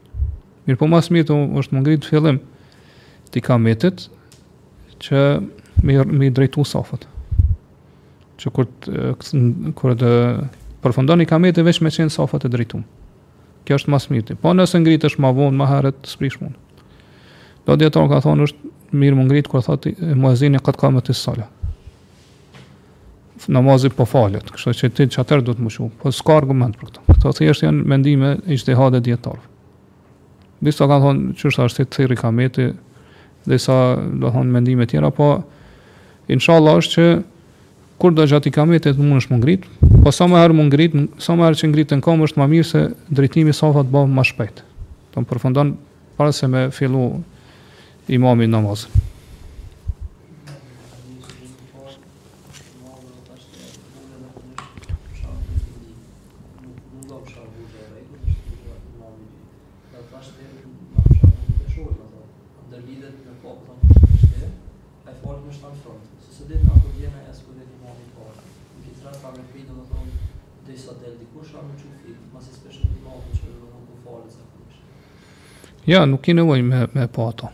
[0.68, 2.36] Mirë po mas mirë të është më ngritë të fillim
[3.32, 4.04] të i kametit
[5.02, 5.22] që
[5.82, 7.06] me, me drejtu safët.
[8.42, 9.32] Që kur të, eh,
[9.80, 10.10] kur të
[10.84, 12.82] përfundon i kametit veç me qenë safët e drejtu.
[13.66, 14.38] Kjo është mas mirë të.
[14.42, 16.54] Po nësë ngritë është ma vonë, ma herët, së prish mund.
[17.66, 18.70] Do djetarë ka thonë është
[19.02, 21.48] mirë më ngritë kur thotë i muazini këtë kamët i sële.
[23.50, 25.96] Namazi po falet, kështë që ti që atërë du të më shumë.
[26.02, 27.02] Po s'ka argument për këto.
[27.10, 29.50] Këto thë janë mendime i shtihade djetarë.
[30.62, 32.68] Disa kanë thonë që është ashtë të thiri kameti
[33.50, 33.76] Dhe sa
[34.22, 35.32] do thonë mendime tjera Po
[36.32, 37.06] inshallah është që
[38.02, 39.76] Kur do gjatë i kametit Në mund është më ngritë,
[40.06, 42.50] Po sa më herë më ngritë, Sa më herë që ngritë në komë është më
[42.54, 42.82] mirë Se
[43.18, 44.62] dritimi sa fatë bëhë më shpejt
[45.12, 45.74] Të më përfundan
[46.18, 47.04] Parëse me fillu
[48.12, 49.08] imamin namazë
[75.88, 77.48] Ja, nuk i nevoj me, me po ato.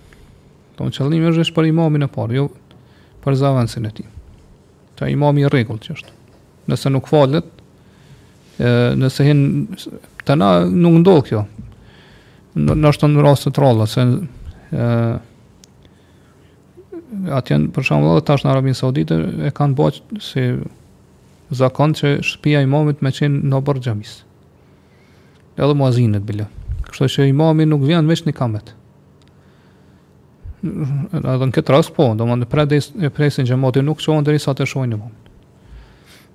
[0.77, 2.47] Të më qëllim është për imamin e parë, jo
[3.25, 4.05] për zavënësin e ti.
[5.01, 6.15] Ta imami i regullë që është.
[6.69, 7.47] Nëse nuk falet,
[8.61, 8.69] e,
[9.01, 9.41] nëse hin,
[10.29, 11.43] të na nuk ndohë kjo.
[12.59, 14.05] Nështë në rrasë të tralla, se
[14.75, 14.91] e,
[17.39, 19.19] atë janë për shumë dhe tash në Arabin Saudite
[19.49, 20.47] e kanë bëqë si
[21.63, 24.19] zakon që shpia imamit me qenë në bërë gjamis.
[25.59, 26.51] Edhe muazinët bëllë.
[26.89, 28.73] Kështu që imami nuk vjen veç në kamet.
[30.65, 32.81] Edhe në këtë rast po, do më në prej
[33.15, 35.13] presin që mati nuk qonë dhe të shojnë imam.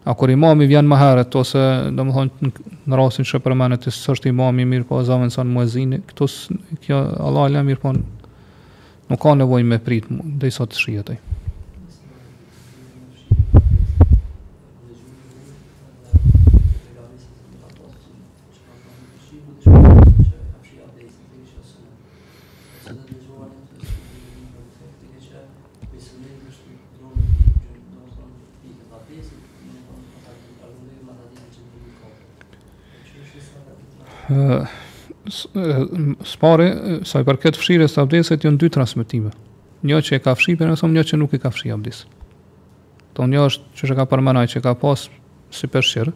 [0.05, 1.59] A kur imami vjen më herët, ose
[1.95, 2.51] do më thonë
[2.85, 6.35] në rastin që përmenet të sështë imami mirë po zavën sa në muezini, këtës,
[6.85, 10.79] kjo, Allah e le mirë po nuk ka nevojë me prit, dhe i sa të
[36.23, 36.67] spore
[37.07, 39.31] sa i përket fshirës së abdesit janë dy transmetime.
[39.87, 42.03] Një që e ka fshirë për mëson, një që nuk e ka fshirë abdes.
[43.15, 45.07] Do një është që është ka përmendur që ka pas
[45.55, 46.11] si përshir,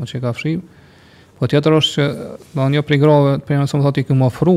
[0.00, 0.62] që e ka fshirë.
[1.40, 4.56] Po tjetër është që do një për grove, për mëson thotë që më ofru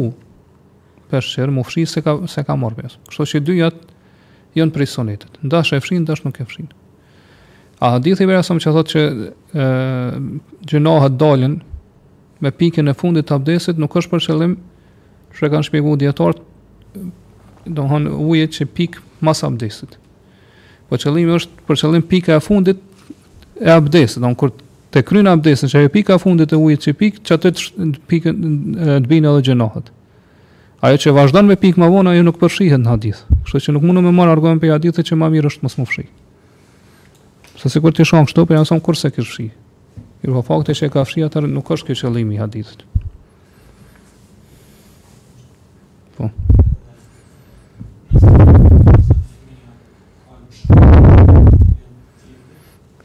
[1.14, 3.02] përshir, më fshirë se ka se ka marrë pesë.
[3.10, 3.80] Kështu që dy jot
[4.58, 5.38] janë për sunetit.
[5.48, 6.80] Ndash e fshirë, ndash nuk e fshirë.
[7.84, 9.04] A hadithi vera sa më thotë që
[9.60, 10.26] ë
[10.72, 11.58] gjënohet dalën
[12.42, 14.56] me pikën e fundit të abdesit nuk është për qëllim
[15.38, 16.42] që kanë shpjegu djetarët
[17.74, 19.98] do hënë ujet që pikë mas abdesit.
[20.90, 22.78] Po qëllim është për qëllim pika e fundit
[23.64, 24.54] e abdesit, do në kur
[24.94, 27.54] të krynë abdesin që e pika e fundit e ujet që pikë, që të
[28.10, 28.42] pikën
[29.04, 29.90] të bine edhe gjenohet.
[30.84, 33.22] Ajo që vazhdan me pikë më vonë, ajo nuk përshihet në hadith.
[33.48, 36.06] Kështu që nuk mundem me marr argument për hadithe që më mirë është mos më
[37.64, 39.38] Sa sikur ti shon këto, po jam son kurse kish
[40.24, 42.84] Mirë po fakti e ka fshi atë nuk është ky qëllimi hadithit.
[46.16, 46.30] Po.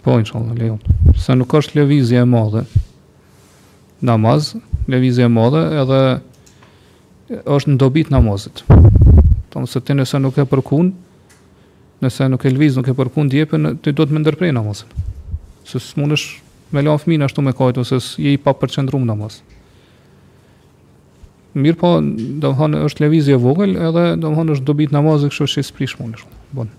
[0.05, 0.79] Po, inshallah, lejon.
[1.19, 2.63] Se nuk është levizje e madhe.
[4.07, 4.53] Namaz,
[4.87, 6.01] levizje e madhe, edhe
[7.51, 8.63] është në dobit namazit.
[9.53, 10.95] Tomë se ti nëse nuk e përkun,
[11.99, 14.95] nëse nuk e lëviz, nuk e përkun djepën, ti do të më ndërprej namazin.
[15.67, 18.53] Se së mund është me lanë fëmina shtu me kajtë, ose së je i pa
[18.57, 19.55] përqendrum në mësë.
[21.59, 25.03] Mirë po, do më thonë, është levizje vogël, edhe do më thonë, është dobit në
[25.07, 26.43] mësë, e kështë që i sprish mu në shumë.
[26.59, 26.75] Bon.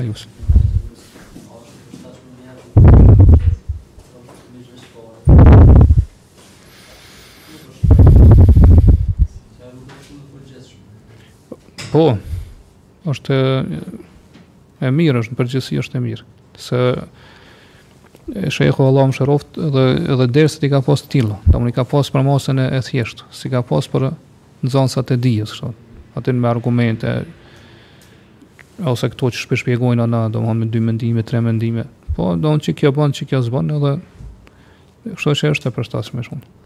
[0.00, 0.39] Ajusë.
[11.90, 12.14] Po.
[13.10, 13.36] Është
[14.86, 16.26] e mirë është në përgjithësi është e mirë.
[16.62, 16.80] Se
[18.52, 19.84] Shejhu Allahu mëshiroft dhe
[20.14, 23.50] edhe derse i ka pas tillo, tamun i ka pas për mosën e thjesht, si
[23.50, 24.10] ka pas për
[24.62, 25.72] nëzonsat e dijes kështu.
[26.20, 27.10] Atë me argumente
[28.92, 31.88] ose këto që shpesh shpjegojnë ana, domthonë me dy mendime, tre mendime.
[32.14, 33.96] Po, domthonë që kjo bën, që kjo zbanë, edhe
[35.16, 36.58] kështu që është e përshtatshme shumë.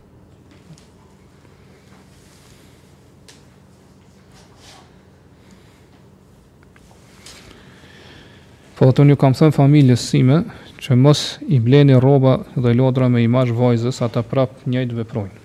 [8.75, 10.41] Po të një kam thënë familjes sime
[10.83, 15.43] që mos i bleni roba dhe lodra me imaj vajzës, ata prap njëjt veprojnë.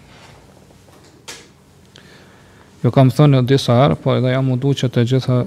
[2.83, 5.39] Jo kam thënë në disa arë, po edhe jam mundu që të gjitha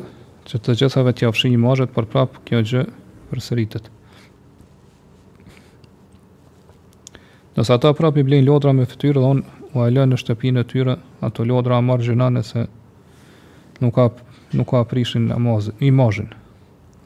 [0.53, 2.83] që të gjithave të jafshi i mazhet për prap kjo gjë
[3.31, 3.85] për sëritet.
[7.57, 10.69] Nësa ta prap i blin lodra me fëtyrë dhe unë u alën në shtëpinë e
[10.71, 10.95] tyre,
[11.25, 12.67] ato lodra a marë se
[13.83, 14.07] nuk ka,
[14.55, 15.33] nuk ka prishin
[15.81, 16.31] i mazhin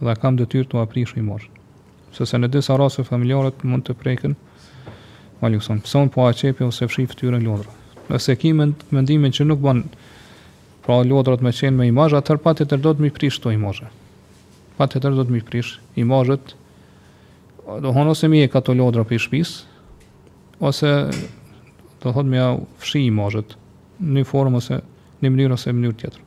[0.01, 1.47] dhe kam detyrë të aprish i mosh.
[2.12, 4.35] Sepse se në disa raste familjarët mund të prekin.
[5.40, 5.82] Ma lëson.
[5.85, 7.68] Pse po a çepi ose fshi fytyrën lodrë.
[8.10, 9.82] Nëse kimë mendimin që nuk bën
[10.86, 13.86] pra lodrët më qenë me imazh, atër patë të rdo të më prish këto imazh.
[14.78, 16.56] Patë të rdo të më prish imazhet.
[17.66, 19.56] Do hono se mi e ka të lodrë për shtëpis
[20.64, 20.93] ose
[22.02, 22.44] do thotë më
[22.85, 23.56] fshi imazhet
[24.01, 24.81] në formë ose
[25.20, 26.23] në mënyrë ose në mënyrë tjetër.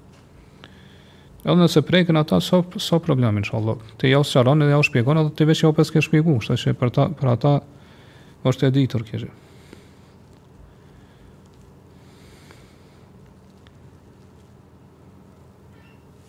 [1.49, 3.79] Edhe nëse prekën ata sa so, sa so problem inshallah.
[3.97, 6.57] Te jau sharon dhe jau shpjegon edhe te veç jau jo pas ke shpjegu, kështu
[6.61, 7.53] që për ta për ata
[8.51, 9.29] është e ditur kjo.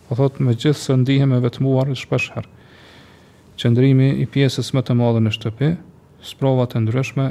[0.09, 2.57] Po thot me gjithë se ndihem me vetmuar shpesh herë.
[3.61, 5.67] qëndrimi i pjesës më të madhe në shtëpi,
[6.25, 7.27] sprova të ndryshme,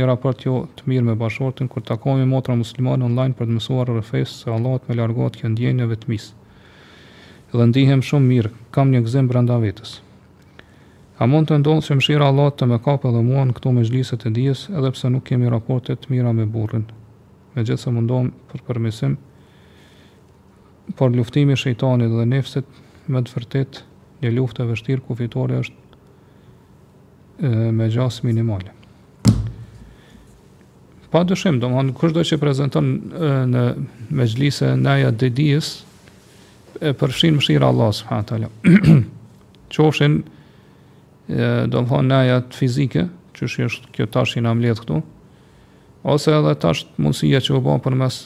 [0.00, 3.90] një raport jo të mirë me bashortin kur takohemi motra muslimane online për të mësuar
[3.92, 6.32] rrethës se Allahu më largohet që ndjenë vetmisë
[7.56, 9.98] dhe ndihem shumë mirë, kam një gëzim brenda vetës.
[11.18, 13.82] A mund të ndonë që mëshira Allah të me kapë edhe mua në këto me
[13.88, 16.84] gjlisët e dijes, edhe pse nuk kemi raportet mira me burrin.
[17.56, 19.16] Me gjithë se mundohëm për përmisim,
[20.98, 22.80] por luftimi shëjtanit dhe nefësit
[23.10, 23.80] me të vërtet
[24.22, 25.98] një luft e vështirë ku fitore është
[27.40, 28.74] e, me gjasë minimale.
[31.08, 32.88] Pa dëshim, do më hanë, kështë do që prezenton
[33.54, 33.66] në
[34.14, 35.78] me gjlisë e naja dhe dijes,
[36.80, 38.28] e përfshin mëshira e Allahut subhanahu wa
[38.76, 39.02] taala.
[39.72, 40.18] Qofshin
[41.28, 43.06] ë do të thonë naja fizike,
[43.36, 45.00] që është kjo tash i na mbledh këtu.
[46.08, 48.20] Ose edhe tash mundësia që u bën përmes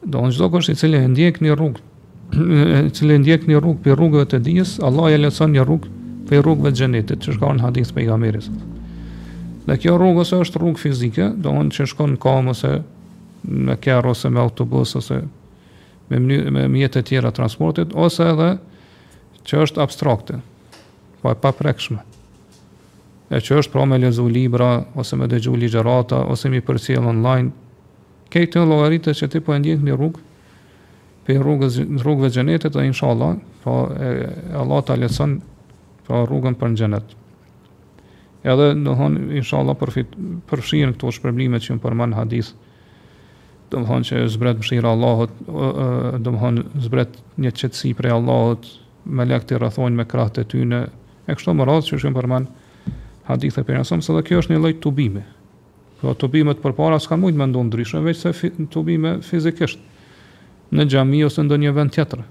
[0.05, 1.91] Do të thonë kush i cili ndjek një rrugë
[2.89, 5.95] i cili ndjek një rrugë për rrugëve të dijes, Allah e lecon një rrugë
[6.28, 8.49] për rrugëve të gjenetit, që shkohen hadith pejgamberit
[9.65, 12.73] Dhe kjo rrugë ose është rrugë fizike, do në që shko në kamë ose
[13.65, 15.20] me kjarë ose me autobus ose
[16.11, 18.51] me, mny, me mjetët tjera transportit, ose edhe
[19.49, 20.36] që është abstrakte,
[21.23, 23.39] pa po e paprekshme, prekshme.
[23.39, 24.69] E që është pra me lezu libra,
[25.01, 27.51] ose me dëgju ligjerata, ose mi përcijel online.
[28.32, 30.24] Kej të logaritë që ti po e ndjenë një rrugë,
[31.24, 31.73] për rrugë,
[32.05, 35.36] rrugëve gjenetit dhe inshallah, pa po e, e, Allah të alesën
[36.05, 37.20] pra rrugën për në gjenetit
[38.44, 40.10] edhe në thonë, inshallah, përfit,
[40.50, 42.50] përfshirën këto shpërblimet që më përmanë në hadith,
[43.72, 48.66] do thonë që zbret mshirë Allahot, do thonë zbret një qëtësi prej Allahot,
[49.04, 50.82] me lekët i rathojnë me kratë e tyne,
[51.24, 52.92] e kështë të më radhë që shumë përmanë
[53.30, 55.24] hadith e për se dhe kjo është një lloj të bime.
[56.04, 59.80] Po të bime të përpara s'ka mujtë me ndonë ndryshme, veç se të bime fizikisht,
[60.74, 62.22] në gjami ose ndë një vend tjetër.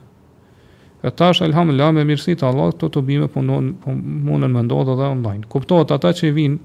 [1.04, 3.96] E tash alhamdulillah me mirësi të Allah, këto të bime punon, po po
[4.30, 5.48] mundën më ndodhë dhe online.
[5.52, 6.60] Kuptohet ata që vinë,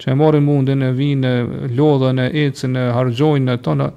[0.00, 1.32] që e marrin mundin e vinë,
[1.78, 3.90] lodhën e ecën, e harxojnë e tonë,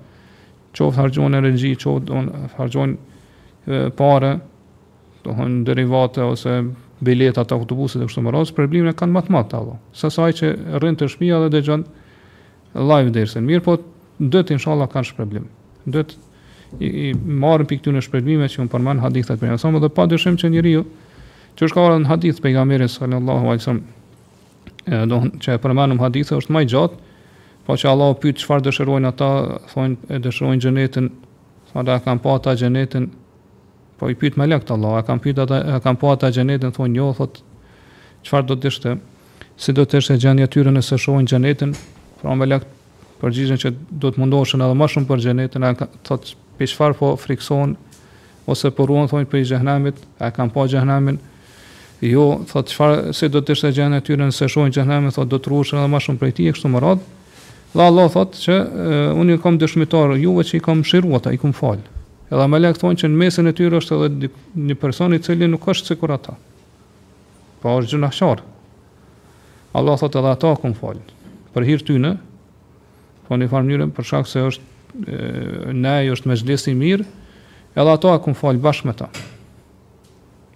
[0.75, 2.25] qoftë harxhojnë energji, qoftë
[2.57, 4.33] harxhojnë parë,
[5.23, 6.57] do hën derivate ose
[6.99, 9.79] bileta të autobusit e kështu me radhë, problemin e kanë më të madh ato.
[9.95, 10.51] Sa sa që
[10.81, 11.87] rrin te shtëpia dhe dëgjon
[12.91, 13.47] live dersën.
[13.47, 13.79] Mirë po,
[14.19, 15.47] do të inshallah kanë shpërblim.
[15.87, 16.19] Do të
[16.79, 20.37] i, i marrën pikë këtyn e shpërbimeve që un përmend hadithat për mëson edhe padyshim
[20.41, 20.83] që njeriu
[21.55, 26.55] që është kaur në hadith pejgamberit sallallahu alajhi wasallam do të çaj përmendum hadithe është
[26.57, 27.01] më i gjatë
[27.65, 29.29] po që Allahu pyet çfarë dëshirojnë ata
[29.71, 31.07] thonë e dëshirojnë xhenetin
[31.71, 33.07] sa da kanë pa ata xhenetin
[33.99, 36.75] po i pyet më lart Allahu a kanë pyet ata a kanë pa ata xhenetin
[36.75, 37.41] thonë jo thot
[38.27, 38.93] çfarë do të ishte
[39.57, 41.73] si do të ishte gjendja e tyre nëse shohin xhenetin
[42.21, 42.69] pra më lart
[43.23, 43.73] përgjigjen që
[44.03, 47.75] do të mundoshën edhe më shumë për xhenetin ata thot për çfar po frikson
[48.47, 51.17] ose po ruon, thonë për xhenamit, a kanë pa po xhenamin?
[52.05, 55.49] Jo, thot çfar se do të ishte gjëna aty nëse shohin xhenamin, thot do të
[55.51, 57.05] rrushën edhe më shumë prej tij kështu më radh.
[57.75, 61.55] Dhe Allah thot që uh, unë kam dëshmitar juve që i kam shiruata, i kam
[61.57, 61.81] fal.
[62.29, 65.49] Edhe më lek thonë që në mesin e tyre është edhe një person i cili
[65.49, 66.37] nuk është sikur ata.
[67.63, 68.45] Po është gjunahshar.
[69.75, 71.01] Allah thot edhe ata kum fal.
[71.55, 72.13] Për hir tyne,
[73.27, 74.73] po në farë mënyrë për shkak se është
[75.73, 77.05] nej është me zhlesi mirë,
[77.75, 79.09] edhe ato akum falë bashkë me ta.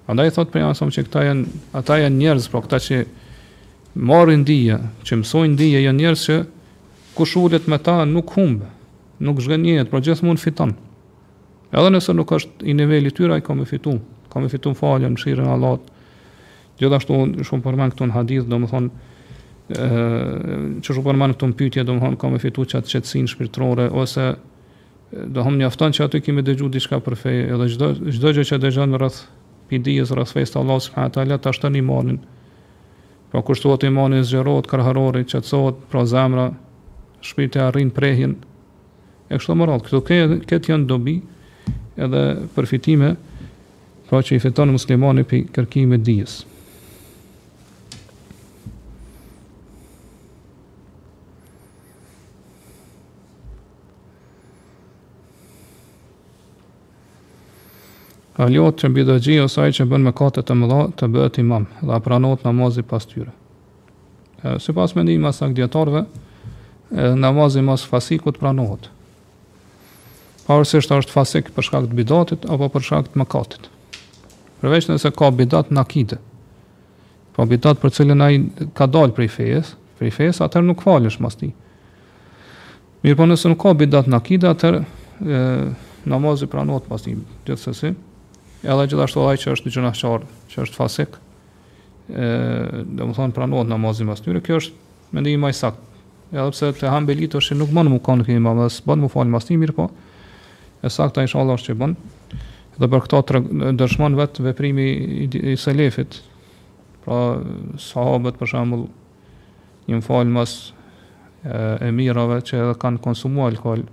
[0.09, 2.99] Andaj i thotë për janë që këta janë, ata janë njerëz, por këta që
[4.09, 6.37] marë ndije, që mësojnë ndije, janë njerëz që
[7.17, 8.69] kush ullet me ta nuk humbë,
[9.25, 10.73] nuk zhgënjet, pro gjithë mund fiton.
[11.69, 13.99] Edhe nëse nuk është i nivelli tyra, i ka me fitu,
[14.31, 15.71] ka me fitu më faljen, më shirën
[16.79, 18.91] Gjithashtu, shumë përmen këtu në hadith, do më thonë,
[19.69, 24.25] që çu manë këtë në pytje, do më fituar ka me fitu që atë ose
[25.33, 27.67] do hëmë njaftan që aty kime dëgju diçka për fejë, edhe
[28.11, 29.19] gjdo gjë që dëgjon rrëth
[29.69, 31.07] pidijës, rrëth fejës të Allah s.a.
[31.13, 32.19] të ashtë të imanin.
[33.31, 36.47] Pra po kushtuat imanin zgjerot, kërharori, qëtësot, pra zemra,
[37.25, 38.35] shpirti arrin prehin,
[39.29, 39.89] e kështu të më rrëth.
[39.89, 40.19] Këtë,
[40.49, 41.17] këtë janë dobi
[41.97, 42.23] edhe
[42.53, 43.15] përfitime,
[44.13, 46.37] pra që i fitonë muslimani për e dijes
[58.39, 61.91] Kalot që mbi dëgji saj që bën me kate të mëdha të bëhet imam dhe
[61.91, 63.33] apranot namazi pas tyre.
[64.39, 66.05] E, si pas me një masak djetarve,
[67.19, 68.87] namazi mas fasikut pranohet.
[70.47, 73.67] Parësisht është fasik për shkak të bidatit apo për shkak të mëkatit.
[74.63, 76.21] Përveç nëse ka bidat në akide.
[77.35, 78.39] Po bidat për a ai
[78.79, 81.51] ka dalë prej fejes, prej fejes, atër nuk falësh mas ti.
[83.03, 84.79] Mirë po nëse nuk ka bidat në akide, atër
[86.07, 87.93] namazi pranohet pas ti, gjithë sësi
[88.63, 91.15] edhe gjithashtu ai që është i gjunaçor, që është fasik,
[92.09, 95.85] ë, do thonë pranohet namazi mbas tyre, kjo është mendimi më i saktë.
[96.35, 99.47] Edhe pse te hambelit është nuk mund të mukon kimi mbas, bën më fal mbas
[99.47, 99.87] tim mirë po.
[100.85, 101.95] E saktë inshallah është që bën.
[102.79, 103.41] Dhe për këtë
[103.79, 106.19] dëshmon vet veprimi i, i, i selefit.
[107.05, 107.15] Pra
[107.81, 108.83] sahabët për shembull
[109.89, 110.53] një fal mbas
[111.47, 113.87] e, e mirave që edhe kanë konsumuar alkol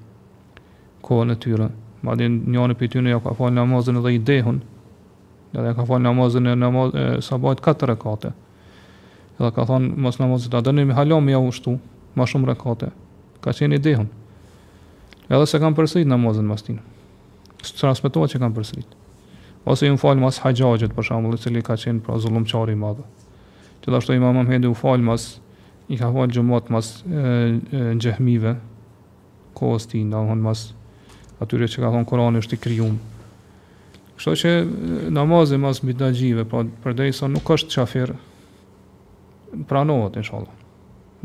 [1.06, 1.70] kohën e tyre.
[1.72, 4.59] Ë Ma di një anë për ty në ja ka falë namazën dhe i dehun
[5.56, 8.32] Edhe ja ka falë namazën e namazë, sa bajt katë rekate
[9.39, 11.77] Edhe ka thonë mos namazët A dënë i mi halon me ja ushtu
[12.16, 12.90] Ma shumë rekate
[13.44, 14.10] Ka qenë i dehun
[15.31, 16.85] Edhe se kam përsrit namazën mas tinë
[17.64, 18.93] Së të rasmetohet që kam përsrit
[19.66, 22.77] Ose i më falë mas hajgjajët për shamë i cili ka qenë pra zullum qari
[22.78, 23.06] madhe
[23.81, 25.31] Që dhe ashtu i mamam hedi u falë mas
[25.89, 28.59] I ka falë gjumat mas në gjëhmive
[29.56, 30.76] Kostin, dhe më hënë masë
[31.42, 32.96] atyre që ka thonë Korani është i kryum
[34.16, 34.50] Kështë që
[35.12, 38.14] namazin mas mbi të Po për dhe i sa nuk është qafir
[39.68, 40.64] Pranohet, inshallah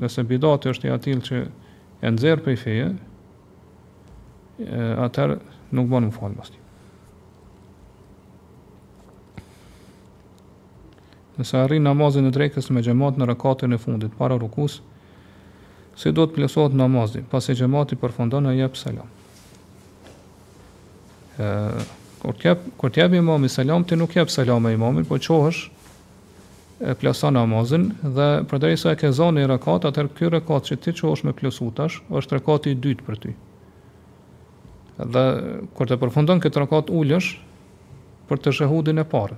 [0.01, 1.41] Nëse bidati është i atil që
[2.01, 2.89] E nëzirë për i feje
[5.07, 5.37] Atër
[5.71, 6.51] nuk banë më falë mas
[11.41, 14.81] Nëse arrinë namazin e drekës me gjemat në rakatën e fundit Para rukus,
[15.99, 19.09] Se do të plesohet namazin, pasi xhamati përfundon e jap selam
[22.19, 25.61] kur tjep, kur tjep imami salam, ti nuk jep salam po e imamin, po qohësh,
[26.81, 30.79] e plason namazin, dhe përderi sa e ke zonë i rakat, atër kjo rakat që
[30.83, 33.35] ti është me plasu është rakati i dytë për ty.
[35.01, 35.23] Dhe
[35.73, 37.31] kur të përfundon, këtë rakat ullësh,
[38.29, 39.37] për të shëhudin e parë.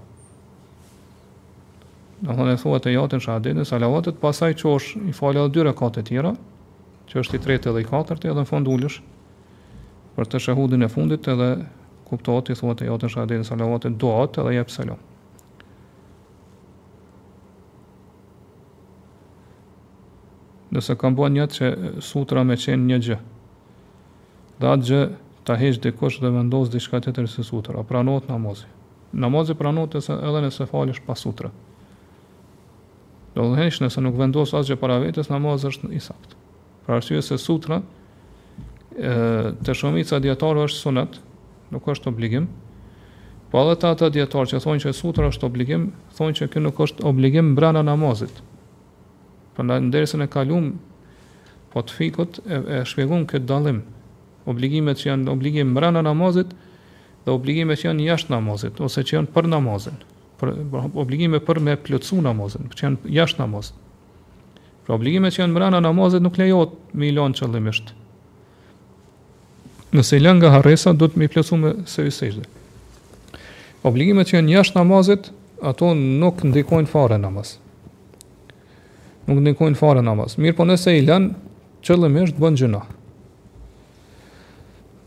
[2.23, 5.65] Në thonë e thua të jatën shahadit, në salavatet, pasaj është i falë dhe dy
[5.69, 6.33] rakat e tjera,
[7.09, 8.99] që është i tretë edhe i katërti edhe në fond ullësh,
[10.15, 11.49] për të shëhudin e fundit edhe
[12.13, 14.99] kuptohet, i thuhet ajo të shahadet e salavatit duat edhe jep selam.
[20.73, 21.67] Nëse kam bën një që
[22.01, 23.17] sutra me qenë një gjë,
[24.61, 25.01] dhe atë gjë
[25.45, 28.69] ta heqë dikosh dhe vendosë dikka të tërë si sutra, a pranot namazi.
[29.13, 31.51] Namazi pranot edhe nëse falësh pas sutra.
[33.35, 36.33] Do dhe heqë nëse nuk vendosë asgjë para vetës, namazi është i sakt.
[36.87, 37.77] Pra arsye se sutra,
[38.97, 39.13] e,
[39.61, 41.21] të shumica djetarë është sunet,
[41.73, 42.45] nuk është obligim.
[43.51, 46.79] Po edhe ta ata dietar që thonë që sutra është obligim, thonë që kjo nuk
[46.85, 48.33] është obligim brenda namazit.
[49.57, 50.71] Prandaj ndërsa ne kaluam
[51.73, 53.83] po të fikut e, e shpjegon këtë dallim.
[54.49, 56.53] Obligimet që janë obligim brenda namazit
[57.25, 60.01] dhe obligimet që janë jashtë namazit ose që janë për namazin.
[60.41, 60.55] Për
[60.99, 63.77] obligime për me plotsu namazin, që janë jashtë namazit.
[64.83, 67.45] Pra obligimet që janë brenda namazit nuk lejohet me i lënë
[69.93, 72.41] nëse i lën nga harresa, do të më plotësu me sërish
[73.83, 75.25] Obligimet që janë jashtë namazit,
[75.67, 77.57] ato nuk ndikojnë fare namaz.
[79.27, 80.37] Nuk ndikojnë fare namaz.
[80.39, 81.25] Mirë po nëse i lën,
[81.83, 82.79] qëllimisht bën gjuna.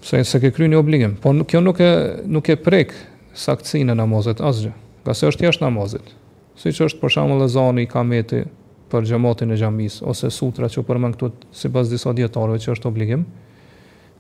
[0.05, 1.89] Se se ke kryeni një obligim, po kjo nuk e
[2.31, 2.93] nuk e prek
[3.35, 4.75] saktësinë e namazit asgjë.
[5.09, 6.13] Ka se është jashtë namazit.
[6.61, 8.45] Si që është për shumë lezani i kameti
[8.93, 11.33] për gjëmatin e gjamis, ose sutra që përmën këtu
[11.63, 13.25] sipas disa dietarëve që është obligim,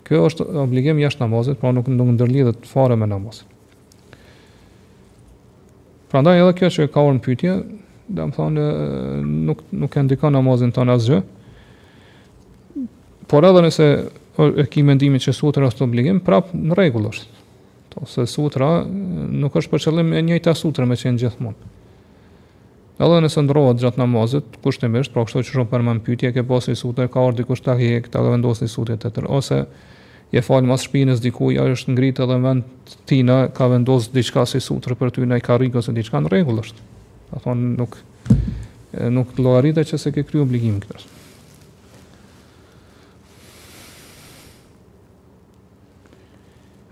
[0.06, 3.48] Kjo është obligim jashtë namazit, pra nuk nuk ndërlidhet fare me namazin.
[6.12, 7.54] Prandaj edhe kjo që e ka urrë pyetje,
[8.08, 8.66] do të thonë
[9.48, 11.18] nuk nuk e ndikon namazin ton asgjë.
[13.32, 13.88] Por edhe nëse
[14.62, 17.34] e ki mendimin që sutra është obligim, prap në rregull është.
[17.96, 21.72] Do se sutra nuk është për qëllim e njëjta sutra me që në gjithmonë.
[23.02, 26.78] Edhe nëse ndrohet gjatë namazit, kushtimisht, pra kështu që shumë për më pyetje ke pasur
[26.80, 29.58] sutra ka ardhur dikush tahi, ta vendosni sutrën tjetër ose
[30.34, 34.60] je falë mas shpinës dikuj, ajo është ngritë edhe vend tina, ka vendosë diqka si
[34.62, 36.86] sutrë për ty, na i ka rikë ose diqka në regullë është.
[37.36, 37.98] A thonë nuk,
[39.14, 41.12] nuk të loarita që se ke kryu obligimë këtë është.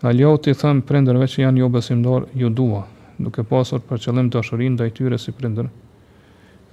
[0.05, 2.83] të i thëmë prenderve që janë jo besimdor, ju dua,
[3.17, 5.71] duke pasur për qëllim të ashurin dhe i tyre si prender,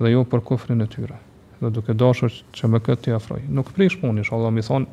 [0.02, 1.16] dhe jo për kofrin e tyre,
[1.62, 3.40] dhe duke dashur që me këtë të jafroj.
[3.48, 4.90] Nuk prish punish, Allah mi thonë,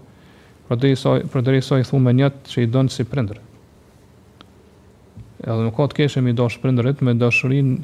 [0.69, 3.41] për dhe iso i thume njëtë që i dënë si prindrë.
[5.49, 7.79] Edhe nuk ka të keshëm i dosh prindrët me dashurin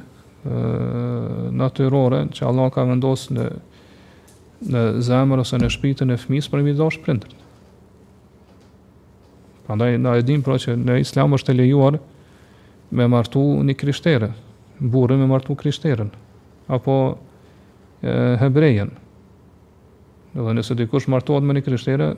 [1.57, 3.45] natyrore që Allah ka vendosë në,
[4.73, 7.39] në zemër ose në shpitën e fëmis për i dosh prindrit.
[9.65, 11.97] Prandaj, na e dim pra që në islam është e lejuar
[12.95, 14.29] me martu një krishtere,
[14.77, 16.11] burë me martu krishteren,
[16.69, 16.99] apo
[18.05, 18.13] e,
[18.45, 18.91] hebrejen.
[20.37, 22.13] Edhe nëse dikush martuat me një krishtere,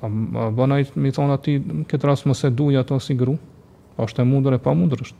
[0.00, 0.08] A
[0.48, 1.58] bëna i mi thonë ati,
[1.90, 3.34] këtë rasë mëse duja ato si gru,
[3.98, 5.18] a është e mundur e pa mundur është.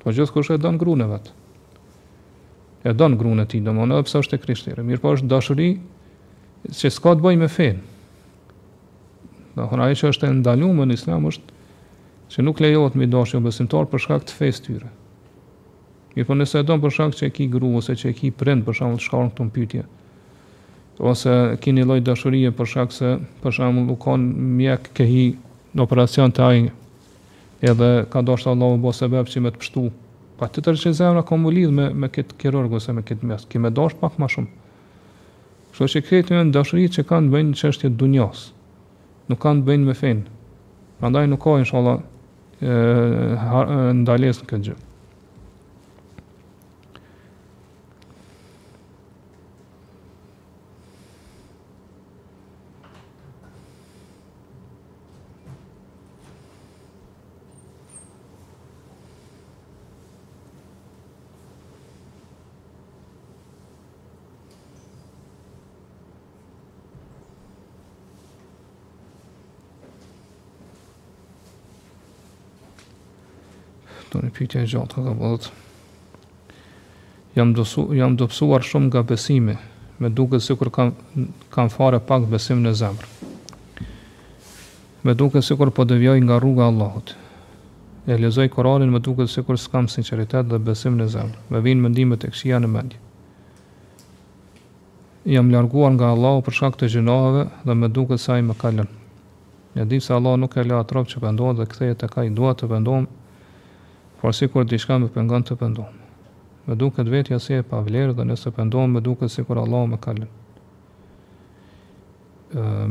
[0.00, 1.34] Të po gjithë kështë e donë grune vetë.
[2.90, 4.84] E donë grune ti, do më në pëse është e krishtire.
[4.84, 5.70] Mirë po është dashëri
[6.76, 7.80] që s'ka të bëj me fenë.
[9.56, 11.58] Dhe hëna e që është e ndalu në islam është
[12.30, 14.92] që nuk lejohet me dashë jo besimtar për shkak të fest tyre.
[16.14, 18.30] Mirë po nëse e donë për shkak që e ki gru ose që e ki
[18.44, 19.84] prend për shkak të shkarën këtë në pytje,
[21.00, 23.10] ose keni lloj dashurie për shkak se
[23.42, 25.24] për shembull u kanë mjek ke hi
[25.76, 26.68] në operacion të ajë
[27.72, 29.84] edhe ka dashur Allahu bo sebeb që me të pështu
[30.40, 33.28] pa të tërë që zemra ka më lidhë me, me këtë kirurgë ose me këtë
[33.30, 34.48] mjës, ki me dosh pak ma shumë.
[35.74, 38.46] Kështë që këtë një në dëshëri që kanë bëjnë që është dunjas,
[39.28, 40.28] nuk kanë bëjnë me fenë,
[40.98, 42.00] pra ndaj nuk ka, inshallah,
[42.64, 42.76] e,
[44.00, 44.86] ndaljes në këtë gjithë.
[74.10, 75.50] Do një piti gjatë, ka ka bëdhët.
[77.38, 77.52] Jam,
[77.98, 79.54] jam dopsuar shumë nga besime,
[80.02, 80.94] me duke si kur kam,
[81.54, 83.28] kam fare pak besim në zemrë.
[85.06, 87.14] Me duke si kur po dëvjoj nga rruga Allahot.
[88.10, 91.38] E lezoj koralin, me duke si kur s'kam sinceritet dhe besim në zemrë.
[91.50, 92.98] Me vinë mëndimet e kësia në mendje.
[95.30, 98.74] Jam larguar nga Allahu për shkak të gjinohave dhe me duke se ai më ka
[98.74, 98.98] lënë.
[99.88, 102.66] di se Allahu nuk e le atrop që vendon dhe kthehet ka i dua të
[102.72, 103.04] vendom
[104.20, 105.88] por si kur diçka më pëngën të Me
[106.66, 109.98] Më duket vetja si e pavlerë dhe nëse pëndohem më duket si kur Allah më
[110.04, 110.28] kalën.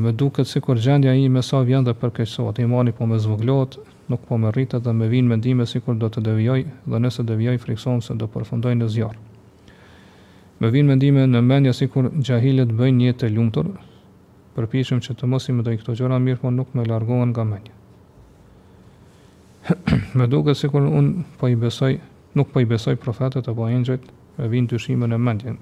[0.03, 3.77] Më duket si kur gjendja i me sa vjen dhe përkeqësot, imani po me zvoglot,
[4.09, 7.23] nuk po me rritet dhe me vinë mendime si kur do të devjoj dhe nëse
[7.31, 9.21] devjoj friksohem se do përfundoj në zjarë.
[10.59, 13.67] Më vinë mendime në menja si kur gjahilet bëjnë një të ljumëtur,
[14.55, 17.78] përpishëm që të mos i më këto gjëra mirë, po nuk me largohen nga menjë.
[20.15, 21.97] me duke si kur unë po i besoj,
[22.37, 24.03] nuk po i besoj profetet apo angjët,
[24.37, 25.57] me vinë dyshime në mendjen.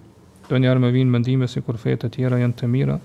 [0.47, 2.99] Do njerë me vinë mendime si kur fetet tjera janë të mira,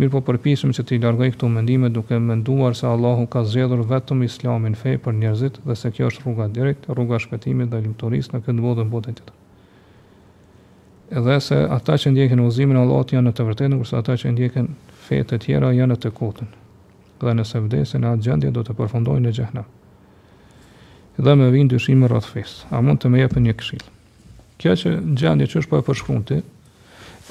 [0.00, 4.22] mirë po përpishëm që t'i largoj këtu mendime duke menduar se Allahu ka zxedhur vetëm
[4.26, 8.42] islamin fej për njerëzit dhe se kjo është rruga direkt, rruga shpetimit dhe limtoris në
[8.46, 9.36] këtë bodën bodën tjetër.
[11.18, 14.68] Edhe se ata që ndjekin uzimin Allahot janë në të vërtetën, kërsa ata që ndjekin
[15.08, 16.50] fetet tjera janë në të kotën
[17.24, 19.66] dhe nëse vdesin atë gjendje do të përfundojnë në xhehenam.
[21.20, 22.54] Dhe më vjen dyshimi rreth fes.
[22.72, 23.84] A mund të më japin një këshill?
[24.60, 26.38] Kjo që gjendje që është po e përshkruante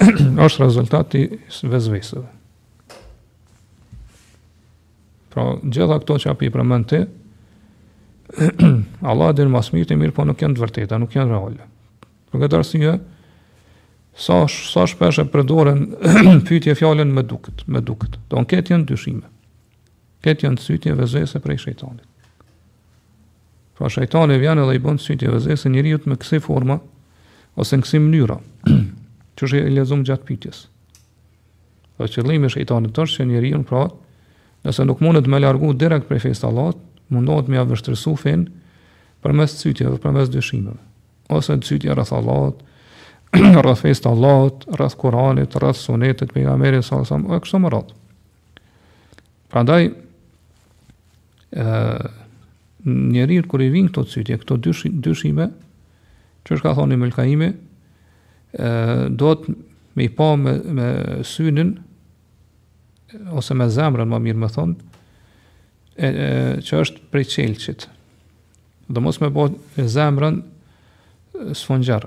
[0.46, 2.26] është rezultati i vezveseve.
[5.30, 7.02] Pra, gjitha këto që api i përmën ti,
[9.10, 11.66] Allah dhe në mas mirë të mirë, po nuk janë të vërteta, nuk janë reale.
[12.30, 12.94] Për këtë arsye,
[14.20, 15.84] sa, sa shpeshe përdoren
[16.46, 19.26] pytje fjallën me duket, me duket, do në ketë janë dyshime.
[20.24, 22.08] Këtë janë të sytje dhe prej shëjtonit.
[23.78, 26.76] Pra shëjtonit vjen edhe i bënd të sytje dhe zese me kësi forma
[27.60, 28.36] ose në kësi mënyra,
[29.36, 30.66] që është e lezum gjatë pytjes.
[31.96, 33.86] Dhe që dhëllimi shëjtonit tërshë që njëri jutë, pra,
[34.68, 36.74] nëse nuk mundet me largu direkt prej fejst Allah,
[37.12, 38.44] mundot me avështërsu fin
[39.24, 40.76] për mes të sytje dhe për mes dëshimeve.
[41.32, 42.44] Ose të sytje rrëth Allah,
[43.64, 47.74] rrëth fejst Allah, rrëth Koranit, rrëth sunetit, pejga meri, sa, e kështë më
[49.50, 49.88] Pra ndaj,
[53.10, 54.56] njerit kër i vinë këto të sytje, këto
[55.02, 55.48] dyshime,
[56.46, 57.50] që është ka thoni Melkaimi,
[59.18, 59.56] do të
[59.98, 60.88] me i pa me, me
[61.26, 61.74] synin,
[63.34, 64.76] ose me zemrën, ma mirë me thonë,
[65.98, 66.28] e, e,
[66.64, 67.88] që është prej qelqit.
[68.90, 69.48] Dhe mos me bo
[69.78, 70.38] e zemrën
[71.54, 71.98] së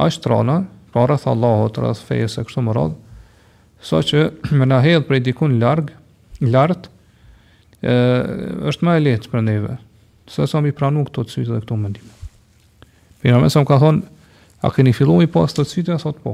[0.00, 0.56] është trona,
[0.92, 2.96] pra rrëth Allahot, rrëth e kështu më radhë,
[3.84, 4.24] so që
[4.58, 5.94] me na hedhë prej dikun largë,
[6.50, 6.90] lartë,
[7.84, 9.74] është më e lehtë për neve,
[10.30, 12.14] se sa mi pranu këto të sytë dhe këto mendime.
[13.20, 14.06] Pira me sa më ka thonë,
[14.64, 16.32] a keni filluar i pas të të sytë, a thotë po.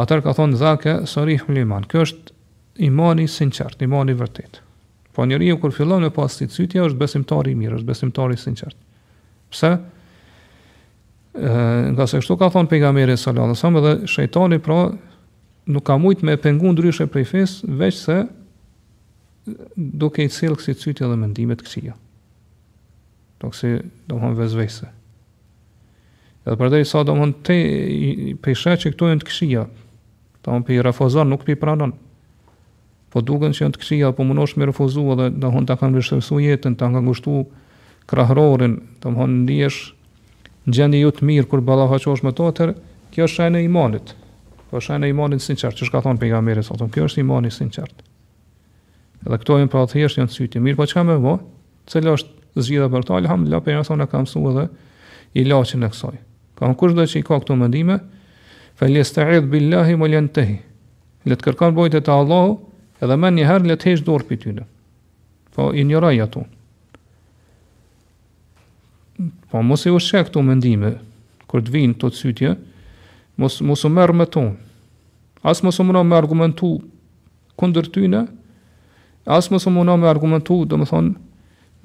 [0.00, 2.36] Atër ka thonë, dhake, sëri hulliman, kjo është
[2.88, 4.62] imani sinqert, imani vërtet.
[5.12, 7.90] Po njëri ju kur fillon me pas të të sytë, është besimtari i mirë, është
[7.90, 8.78] besimtari sinqert.
[9.52, 9.74] Pse?
[11.96, 14.76] nga se kështu ka thonë pejgamberi sallallahu alajhi wasallam dhe shejtani pra
[15.72, 18.18] nuk ka mujt me pengu ndryshe prej fes veç se
[19.76, 21.94] duke i cilë kësi cytja dhe mendimet kësia.
[23.40, 23.70] Do kësi,
[24.06, 24.90] do më hënë vezvese.
[26.44, 29.22] Edhe për dhe i sa, do më hënë te i, i që këtu e në
[29.24, 29.64] të kësia,
[30.44, 31.96] do më për i refozar, nuk për i pranon,
[33.12, 35.54] po duken që e në të kësia, po më nosh me refozu, edhe do më
[35.56, 37.38] hënë të kanë vështërësu jetën, të kanë ngushtu
[38.10, 39.44] krahrorin, do më hënë
[40.70, 42.68] në gjendje jo të mirë kur ballafaqosh me to atë,
[43.10, 44.12] kjo është shenja e imanit.
[44.70, 47.54] Po shenja e imanit është sinqert, çka thon pejgamberi sa thon, kjo është imani i
[47.54, 48.04] sinqert.
[49.26, 51.40] Edhe këto janë pra thjesht janë sy mirë, po çka më vao?
[51.86, 54.70] Cela është zgjidhja për to, alhamdulillah pejgamberi sa na ka mësuar edhe
[55.42, 56.18] ilaçin e kësaj.
[56.58, 57.98] Ka kush do të ka këto mendime?
[58.78, 60.58] Fa billahi wa lentehi.
[61.26, 62.56] Le të kërkon bojtë të Allahu
[63.02, 64.62] edhe më një herë le të hesh dorë pytyn.
[65.54, 66.46] Po injoroj atë.
[69.50, 70.94] Po mos e u shek këto mendime
[71.50, 72.54] kur të vinë këto sytje,
[73.36, 74.46] mos mos u merr me to.
[75.44, 76.70] As mos u mundon me argumentu
[77.58, 78.22] kundër tyne,
[79.28, 81.10] as mos u mundon me argumentu, domethënë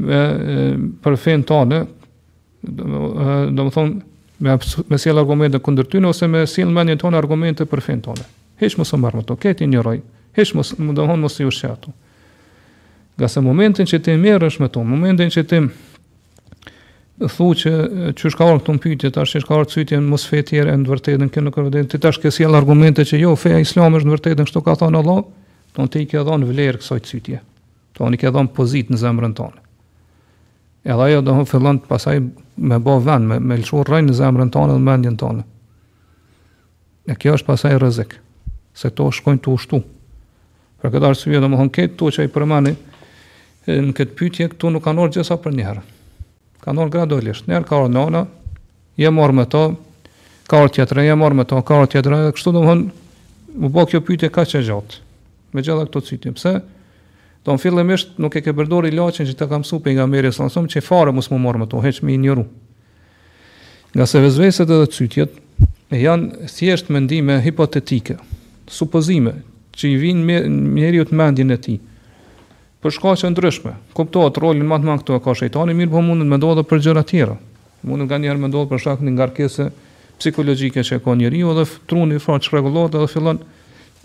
[0.07, 0.67] me e,
[1.03, 1.79] për fen tonë,
[2.67, 4.55] domethënë me
[4.91, 8.27] me sjell argumente kundër tyne ose me sjell mendjen tonë argumente për fen tonë.
[8.61, 9.99] Hiç mos u merr me to, këtë injoroj.
[10.37, 11.93] Hiç mos domethënë mos u shek ato.
[13.17, 15.63] Gjasë momentin që ti merresh me to, momentin që ti
[17.25, 17.71] thuaj që
[18.13, 20.85] çu shka ardhur këtu në pyetje tash është ka ardhur çytje në mosfet të në
[20.85, 24.13] vërtetën këtu në kërvetën ti tash ke sjell argumente që jo feja islame është në
[24.13, 25.23] vërtetën kështu ka thonë Allah
[25.73, 27.39] ton ti ke dhënë vlerë kësaj çytje
[27.97, 32.77] ton i ke dhënë pozit në zemrën tonë edhe ajo do të fillon pastaj me
[32.77, 35.43] bë vën me, me lëshuar rën në zemrën tonë dhe mendjen tonë
[37.07, 38.13] ne kjo është pastaj rrezik
[38.77, 39.81] se to shkojnë të ushtu
[40.85, 42.75] për këtë arsye domethënë këtu që për përmani,
[43.65, 45.85] në këtë pyetje këtu nuk kanë orë gjësa për një herë
[46.67, 47.45] ka ndonë gradualisht.
[47.47, 48.25] Njerë ka orë nona,
[48.99, 49.61] je morë me to,
[50.51, 52.87] ka orë tjetërën, je morë me to, ka orë tjetërën, dhe kështu do më hënë,
[53.63, 54.99] më bo kjo pyte ka që gjatë,
[55.55, 56.35] me dhe këto cytim.
[56.35, 56.55] Pse?
[57.47, 60.43] Do më fillemisht nuk e ke bërdor i që të kam supe nga meri së
[60.49, 62.43] nësëm, që fare së më morë me to, heq me i njëru.
[63.95, 65.39] Nga se vezveset edhe cytjet,
[65.95, 68.17] janë thjesht mendime hipotetike,
[68.67, 69.37] supozime,
[69.71, 70.41] që i vinë
[70.75, 71.77] njeri u të mendjën e ti
[72.83, 73.71] për shkaqe të ndryshme.
[73.97, 77.03] Kuptohet rolin më të madh këtu ka shejtani, mirë po mundet më ndodh për gjëra
[77.05, 77.35] të tjera.
[77.87, 79.85] Mund nganjëherë më ndodh për shkak të ngarkesës
[80.17, 83.37] psikologjike që ka njeriu dhe truni i fat çrregullohet dhe fillon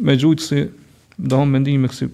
[0.01, 0.67] me gjujtë si
[1.19, 2.11] do të mendojmë si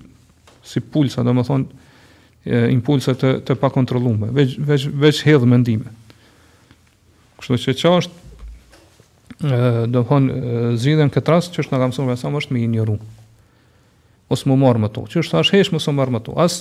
[0.68, 5.90] si pulsa, domethënë impulse të të pakontrolluara, veç veç veç hedh mendime.
[7.38, 12.18] Kështu që ç'është ë do të thonë zgjidhen këtë rast që është na kam mësuar
[12.20, 12.86] sa më është me i
[14.28, 15.06] mos më marr më to.
[15.08, 16.34] Që është thash hesh mos më marr më to.
[16.40, 16.60] As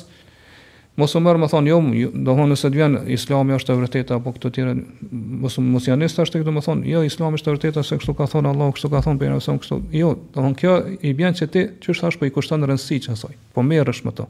[0.98, 1.78] mos më marr më thon jo,
[2.16, 4.74] do thonë nëse vjen Islami është e vërtetë apo këto tjera
[5.12, 8.16] mos mos janë nëse tash këto më thon, jo Islami është e vërtetë se kështu
[8.22, 9.80] ka thonë Allahu, kështu ka thonë Peygamberi son kështu.
[10.00, 13.02] Jo, do thonë kjo i bën që ti që është thash po i kushton rëndësi
[13.08, 13.36] çësoj.
[13.54, 14.30] Po merresh më to.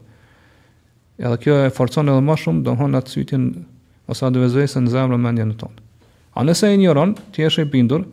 [1.22, 3.46] Edhe kjo e forcon edhe më shumë, do thonë atë sytin
[4.10, 5.84] ose atë vezvesën në zemrën mendjen tonë.
[6.38, 8.04] A nëse e injoron, ti je i bindur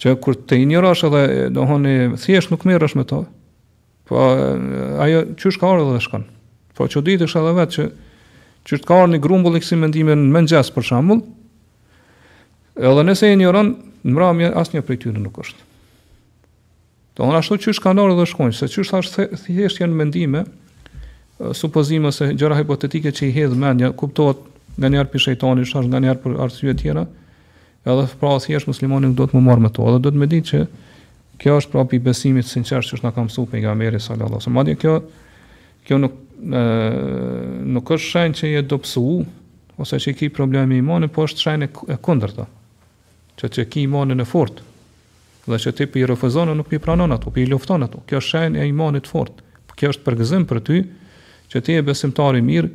[0.00, 1.92] që kur të injorosh edhe do thonë
[2.24, 3.22] thjesht nuk merresh me to,
[4.10, 4.18] Po
[5.04, 6.24] ajo qysh ka ardhur dhe shkon.
[6.74, 7.84] Po çuditë është edhe vetë që
[8.66, 11.20] që të ka ardhur në grumbull iksi mendime në mëngjes për shembull.
[12.74, 13.70] Edhe nëse e injoron,
[14.02, 15.62] në mbrëmje asnjë prej tyre nuk është.
[17.20, 20.42] Do të ashtu qysh ka ardhur dhe shkon, se qysh thashë thjesht janë mendime,
[21.62, 24.42] supozime se gjëra hipotetike që i hedh mendja kuptohet
[24.80, 27.06] nga një arpi shejtani, është nga një arpi arsye tjera.
[27.86, 30.48] Edhe pra thjesht muslimani do të më marr me to, edhe do të më ditë
[30.50, 30.64] që
[31.40, 34.58] Kjo është prapë i besimit sinqert që na ka mësuar pejgamberi sallallahu alajhi wasallam.
[34.58, 34.94] Madje kjo
[35.88, 39.04] kjo nuk ë nuk është shenjë që je dobësu
[39.80, 42.44] ose që ke probleme i mone, po është shenjë e kundërta.
[43.40, 44.60] Që të ke i e në fort.
[45.48, 48.02] Dhe që ti po i refuzon nuk po i pranon ato, po i lufton ato,
[48.06, 49.40] Kjo është shenjë e i fort.
[49.80, 50.82] Kjo është përgëzim për ty
[51.50, 52.68] që ti je besimtar i mirë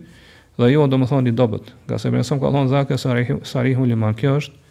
[0.58, 1.70] dhe jo domethënë i dobët.
[1.88, 4.16] Gjasë mëson ka thonë Zakia Sarihu Sarihu Liman.
[4.18, 4.65] Kjo është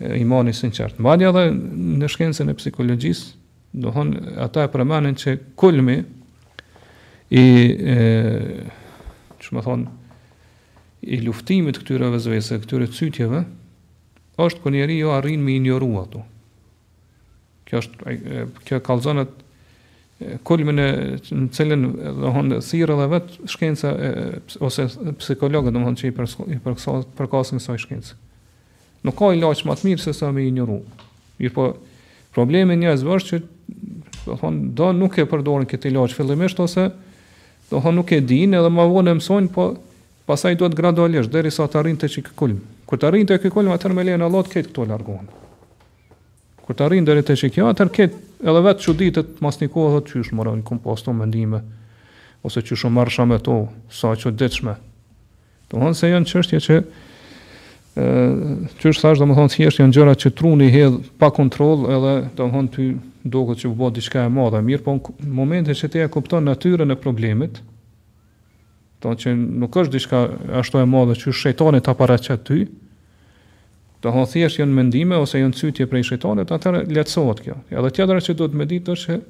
[0.00, 0.98] imani sinqert.
[0.98, 3.28] Madje edhe në shkencën e psikologjisë,
[3.78, 5.98] do thonë ata e përmendin se kulmi
[7.34, 7.44] i
[7.94, 9.84] ëh, më thon,
[11.04, 13.44] i luftimit këtyre vezvese, këtyre çytjeve,
[14.40, 16.24] është kur njeriu jo arrin me injoruar ato.
[17.68, 18.14] Kjo është
[18.66, 19.24] kjo kallëzon
[20.46, 20.88] kulmin e
[21.36, 21.84] në cilën
[22.22, 23.92] do të thirr edhe vetë shkenca
[24.64, 24.88] ose
[25.20, 26.78] psikologët do që i përkasin për
[27.14, 28.14] për për
[29.04, 30.78] nuk ka ilaç më të mirë se sa me injoru.
[31.40, 31.66] Mirë po
[32.34, 33.40] problemi njerëzve është që
[34.24, 36.86] do thonë do nuk e përdorin këtë ilaç fillimisht ose
[37.70, 39.68] do thonë nuk e dinë edhe më vonë mësojnë po
[40.28, 42.58] pastaj duhet gradualisht derisa të arrin te çik kulm.
[42.88, 45.28] Kur të arrin te çik kulm atëherë me lehen Allah të ketë këto largon.
[46.64, 50.14] Kur të arrin deri te çik atëherë ket edhe vetë çuditët mas një kohë thotë
[50.14, 51.60] çysh morën komposto mendime
[52.44, 54.78] ose çysh marrsha me to sa çuditshme.
[55.70, 56.84] Do thon se janë çështje që, që
[57.94, 62.86] ë çu thash domethën thjesht janë gjëra që truni hedh pa kontroll edhe domethën ty
[63.22, 66.90] duket që bëhet diçka e madhe mirë po në momentin që ti e kupton natyrën
[66.90, 67.60] e problemit
[69.02, 70.22] do që nuk është diçka
[70.60, 72.64] ashtu e madhe që shejtani ta paraqet ty
[74.02, 78.18] do të thjesht janë mendime ose janë çytje prej shejtanit atëherë lehtësohet kjo edhe tjetra
[78.26, 79.20] që duhet me ditë është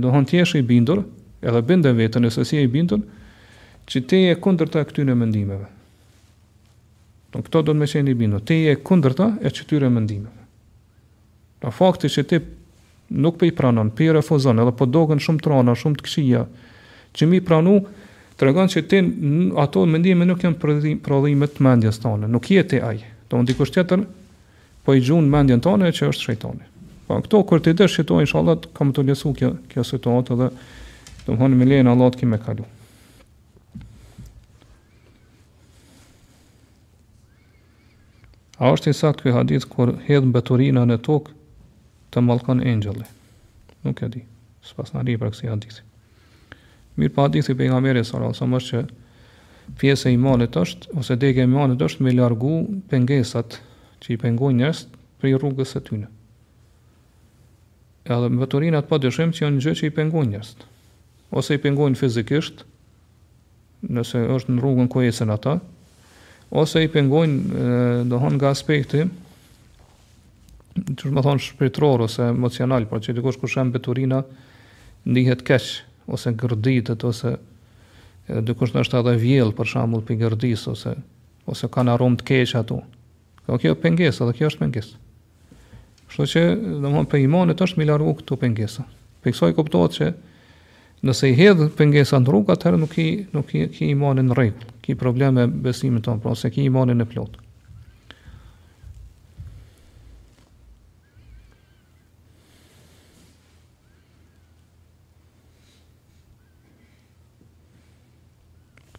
[0.00, 1.04] do të thjesht i bindur
[1.44, 3.04] edhe bindë vetën nëse si e bindur
[3.92, 5.68] që ti e kundërta këtyre mendimeve
[7.32, 8.40] Në këto do të me qenë i bindu.
[8.44, 10.42] Te je kundër e qëtyre mëndimeve.
[11.62, 12.40] Në fakti që ti
[13.22, 16.42] nuk pe i pranon, pe i refuzon, edhe po dogën shumë trana, shumë të këshia,
[17.16, 17.78] që mi pranu,
[18.36, 19.00] të regon që ti
[19.62, 20.58] ato mëndime nuk jenë
[21.06, 23.08] prodhime të mendjes anë, Nuk jetë e ajë.
[23.32, 24.04] Do në dikush tjetër,
[24.84, 26.68] po i gjunë mendjen e që është shëjtoni.
[27.06, 30.50] Po këto kur ti dësh shitoj inshallah kam të lësu kjo kjo situatë edhe
[31.26, 32.28] domthonë me lehen Allah të
[38.62, 41.32] A është i sakt ky hadith kur hedh mbeturina në tokë
[42.14, 43.08] të mallkon engjëlli?
[43.82, 44.20] Nuk e di.
[44.62, 45.80] S'pas na di për këtë hadith.
[46.94, 51.16] Mirë pa po hadith i pejgamberit sallallahu alajhi wasallam që pjesë e imanit është ose
[51.24, 52.52] degë e imanit është me largu
[52.92, 53.58] pengesat
[54.04, 54.84] që i pengojnë njerëz
[55.18, 56.06] për rrugës së tyre.
[58.06, 60.54] Edhe mbeturina të padyshim që janë gjë që i pengojnë njerëz
[61.40, 62.62] ose i pengojnë fizikisht
[63.90, 65.56] nëse është në rrugën ku ecën ata,
[66.52, 67.66] ose i pengojnë
[68.12, 69.06] dohon nga aspekti
[70.72, 74.20] që më thonë shpirtror ose emocional, pra që dikush dikosh kërshem beturina
[75.08, 77.32] ndihet keq ose gërditet ose
[78.28, 80.94] dikush në është edhe vjel për shamull për gërdis ose,
[81.48, 82.82] ose kanë aromë të keq ato
[83.42, 85.00] Kjo kjo pëngesë edhe kjo është pëngesë
[86.10, 86.42] Kështu që
[86.84, 88.84] dohon për imanit është milarvu këtu pëngesë
[89.22, 90.10] për kësoj kuptohet që
[91.02, 94.68] nëse i hedh pengesa në rrugë, atëherë nuk i nuk i ke imanin në rregull,
[94.84, 97.38] ki probleme besimit ton, pra se ki imanin e plot.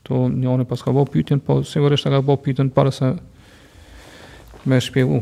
[0.03, 3.13] Këto anë pas ka bo pytin, po sigurisht ka bo pytin para se
[4.67, 5.21] me shpjegu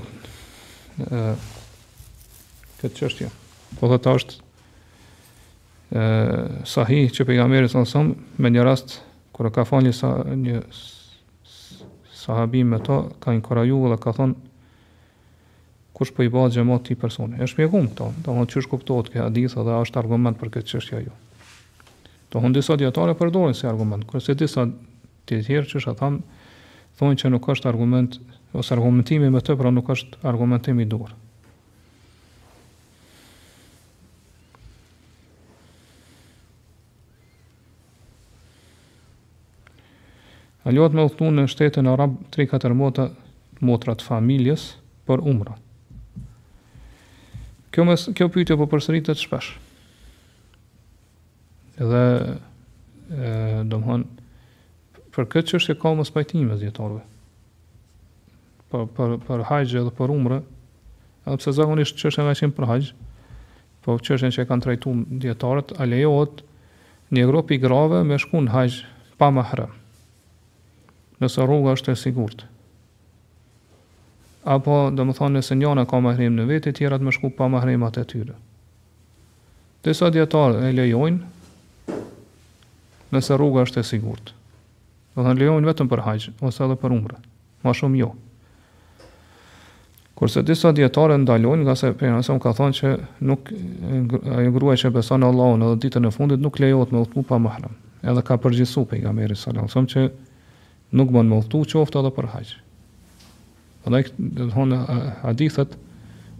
[2.81, 3.27] këtë çështje.
[3.77, 4.39] Po dhe ta është
[5.91, 9.01] sahih që pejgamberi sa sa me një rast
[9.35, 10.61] kur ka fal një sa një
[12.21, 14.35] sahabi me to ka inkurajuar dhe ka thonë,
[15.97, 17.39] kush po i bëhet xhamati i personi.
[17.41, 21.15] E shpjegum këto, domthonë çish kuptohet kjo hadith dhe është argument për këtë çështje ajo.
[22.31, 24.67] Do hon disa dietare përdoren si argument, kurse disa
[25.25, 25.95] të tjerë që është
[27.01, 28.19] thonë që nuk është argument
[28.53, 31.20] ose argumentimi me të, pra nuk është argumentimi i durë.
[40.71, 43.09] Në lot me uthtu në shtetën Arab 3-4 motë
[43.67, 44.69] motra të familjes
[45.09, 45.55] për umra.
[47.71, 49.49] Kjo, mes, kjo pyetje për po përsëritet shpesh.
[51.81, 52.03] Dhe
[53.71, 53.97] do më
[55.15, 57.01] për këtë çështje ka më spajtime djetarve.
[58.71, 60.39] Për, për, për hajgjë edhe për umra
[61.27, 63.09] edhe pse zakonisht po që është nga qimë për hajgjë
[63.83, 64.91] për që që kanë trajtu
[65.23, 66.43] djetarët, a lejohet
[67.17, 69.80] një gropi grave me shkun hajgjë pa mahrëm
[71.21, 72.43] nëse rruga është e sigurt.
[74.49, 77.47] Apo dhe më thonë nëse njona ka mahrim në vetë, tjera të më shku pa
[77.53, 78.33] mahrimat e tyre.
[79.85, 81.93] Disa djetarë e lejojnë
[83.13, 84.33] nëse rruga është e sigurt.
[85.13, 87.19] Dhe thënë lejojnë vetëm për hajqë, ose edhe për umre.
[87.61, 88.09] Ma shumë jo.
[90.17, 92.91] Kurse disa djetarë ndalojnë, nga se për nëse më ka thonë që
[93.29, 93.53] nuk,
[94.37, 97.77] ajo gruaj që në Allahun edhe ditën e fundit, nuk lejohet me lëtpu pa mahram.
[98.01, 100.30] edhe ka përgjithësuar pejgamberi sallallahu alajhi wasallam që
[100.91, 102.57] nuk bën më udhtu qoftë edhe për haqë.
[103.85, 104.79] Prandaj do të thonë
[105.23, 105.77] hadithet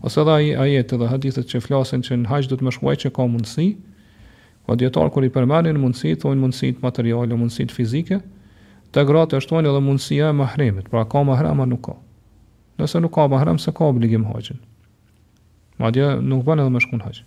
[0.06, 2.98] ose edhe ai ajete dhe hadithet që flasin që në haqë do të më shkuaj
[3.06, 3.72] që ka mundësi,
[4.70, 8.20] Po dietar kur i përmendin mundësi, thonë mundësi të materiale, mundësi të fizike,
[8.94, 10.86] të gratë ashtu edhe mundësia e mahremit.
[10.88, 11.96] Pra ka mahrama, apo nuk ka?
[12.78, 14.62] Nëse nuk ka mahram, se ka obligim haxhin.
[15.82, 17.26] Madje nuk bën edhe më shkon haxhin.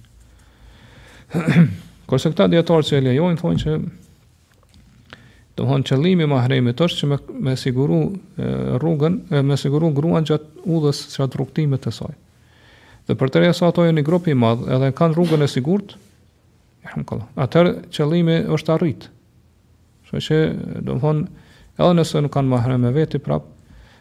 [2.09, 3.77] Kurse këta dietar që e lejojnë thonë që
[5.57, 7.17] Do të thonë qëllimi i mahremit është që me,
[7.49, 7.99] me siguru
[8.83, 12.15] rrugën, me siguru gruan gjatë udhës së atë rrugtimit të saj.
[13.07, 15.95] Dhe për të rejë sa ato janë një grupi madh, edhe kanë rrugën e sigurt,
[17.45, 19.07] atër qëllimi është arrit.
[20.11, 20.39] Shë që,
[20.87, 21.25] do më thonë,
[21.79, 23.47] edhe nëse nuk kanë mahrem vetë veti, prap,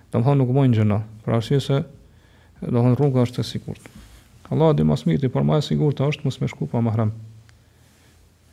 [0.09, 0.97] do më thonë nuk mojnë gjëna,
[1.27, 1.83] për si se,
[2.63, 3.93] do më thonë rrugën është e sigurt.
[4.49, 7.13] Allah di mas miti, por ma e sigurta është mësë me shku pa mahrem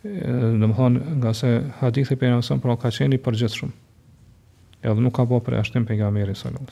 [0.04, 1.48] në më thonë nga se
[1.80, 3.74] hadithi për nësën pra ka qeni për gjithë shumë
[4.88, 6.64] edhe nuk ka bo për e ashtim për sallallahu meri wasallam.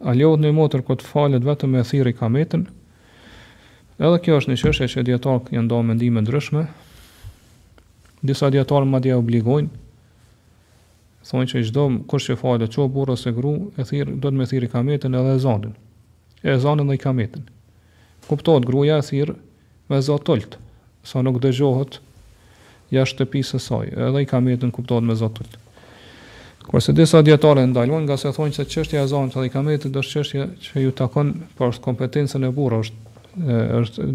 [0.00, 2.62] a a ljohët në motër këtë falet vetë me thiri i metën
[3.98, 6.62] edhe kjo është një qështë e që djetarë kënë do mendime ndryshme
[8.22, 9.68] disa djetarë ma dje obligojnë
[11.26, 11.88] thonë që i gjdo
[12.22, 15.34] që falet që burë ose gru e thirë do të me thiri i metën edhe
[15.34, 15.74] e zanin
[16.44, 17.30] e zanin dhe i
[18.28, 19.34] kuptohet gruja e thirr
[19.90, 20.61] me zotë tëllët
[21.06, 21.98] sa nuk dëgjohet
[22.92, 25.48] jashtë shtëpisë saj, edhe i kamerit në kuptohet me Zotull.
[26.66, 30.02] Kërse disa djetare ndalmon nga se thonë se qështje e zonë, edhe i kamerit dhe
[30.04, 34.08] qështje që ju takon për është kompetencën e burë, është, është,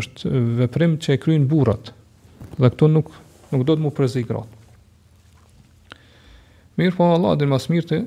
[0.00, 1.90] është veprim që e krynë burët,
[2.56, 3.10] dhe këtu nuk,
[3.50, 4.54] nuk do të mu përzi gratë.
[6.76, 8.00] Mirë po Allah, dhe mas mirë të,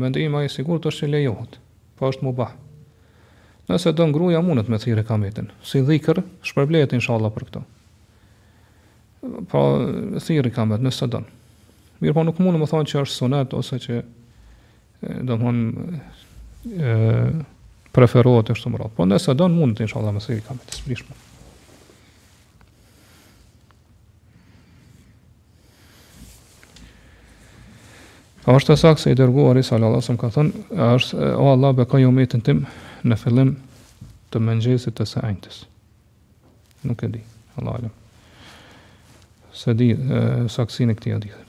[0.00, 1.56] mendejim a i sigur të është që lejohet,
[1.98, 2.58] po është mu bahë.
[3.70, 5.50] Nëse do ngruaja mundet me thirrë kametin.
[5.62, 7.60] Si dhikër, shpërblehet inshallah për këtë.
[9.52, 9.62] Po
[10.24, 11.20] thirrë kamet nëse do.
[12.02, 14.00] Mirë, po nuk mund të thonë që është sunet ose që
[15.28, 15.54] do të
[16.80, 17.16] ë
[17.94, 18.94] preferohet është më rrot.
[18.98, 21.04] Po nëse do mundet inshallah me thirrë kamet të sprish.
[28.50, 30.60] është të sakë se i dërguar i salallasëm ka thënë,
[30.96, 32.64] është, o Allah, bekoj u metën tim,
[33.04, 33.54] në fillim
[34.30, 35.62] të mëngjesit të sajtës.
[36.86, 37.20] Nuk e di,
[37.58, 37.94] Allah alam.
[39.52, 39.90] Se di,
[40.48, 41.46] saksin e këti adithë.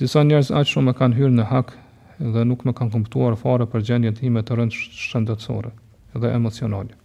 [0.00, 1.74] Disa njerës aqë shumë e kanë hyrë në hak
[2.32, 5.70] dhe nuk me kanë kumptuar fare për gjendjen time të rëndë shëndetësore
[6.16, 6.96] dhe emocionale.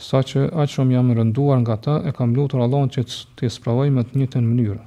[0.00, 3.04] Sa që aqë shumë jam rënduar nga ta, e kam lutur Allah që
[3.36, 4.82] të spravoj me të njëtën mënyrë.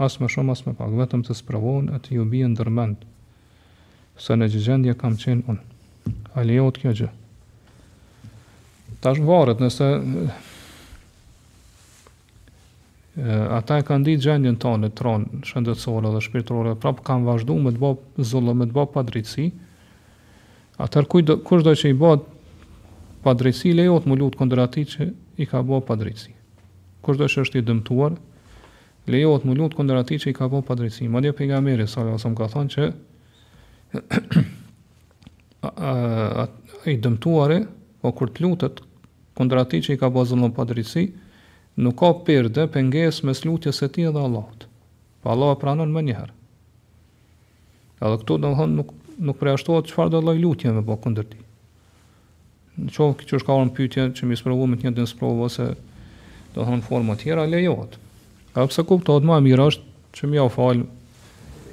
[0.00, 3.08] As më shumë, as më pak, vetëm të spravojnë e të ju bijen dërmendë
[4.20, 6.14] se në gjëgjendje kam qenë unë.
[6.36, 7.08] A lejot kjo gjë?
[9.00, 9.86] Ta shë varet nëse
[13.16, 17.56] e, ata e kanë ditë gjendjen tonë, në tronë, shëndetësore dhe shpirtërore, prapë kanë vazhdu
[17.64, 19.48] me të bo zullë, me të bo padritësi,
[20.84, 22.28] atër kush do që i bëhet
[23.24, 25.08] padritësi, lejot më lutë këndër ati që
[25.44, 26.36] i ka bëhet padritësi.
[27.04, 28.18] Kush do që është i dëmtuar,
[29.10, 31.08] lejot më lutë këndër ati që i ka bëhet padritësi.
[31.08, 32.92] Ma dhe pejga mire, asëm ka thonë që
[36.86, 37.58] i dëmtuari,
[38.02, 38.80] po kur të lutet
[39.36, 40.64] kundër që i ka bërë në pa
[41.80, 44.66] nuk ka për penges mes lutjes së tij dhe Allahut.
[45.22, 46.34] Po Allah e pranon më një herë.
[48.00, 48.92] Edhe këtu do të thonë nuk
[49.28, 51.38] nuk qëfar çfarë do i lutje me po kundër ti.
[52.80, 55.44] Në qovë që është ka orën pytje që mi sprovu me të një dënë nësprovu
[55.46, 55.68] ose
[56.54, 57.96] do thonë forma tjera, lejohet.
[58.56, 59.84] A pëse kuptohet ma e është
[60.16, 60.84] që mi u falë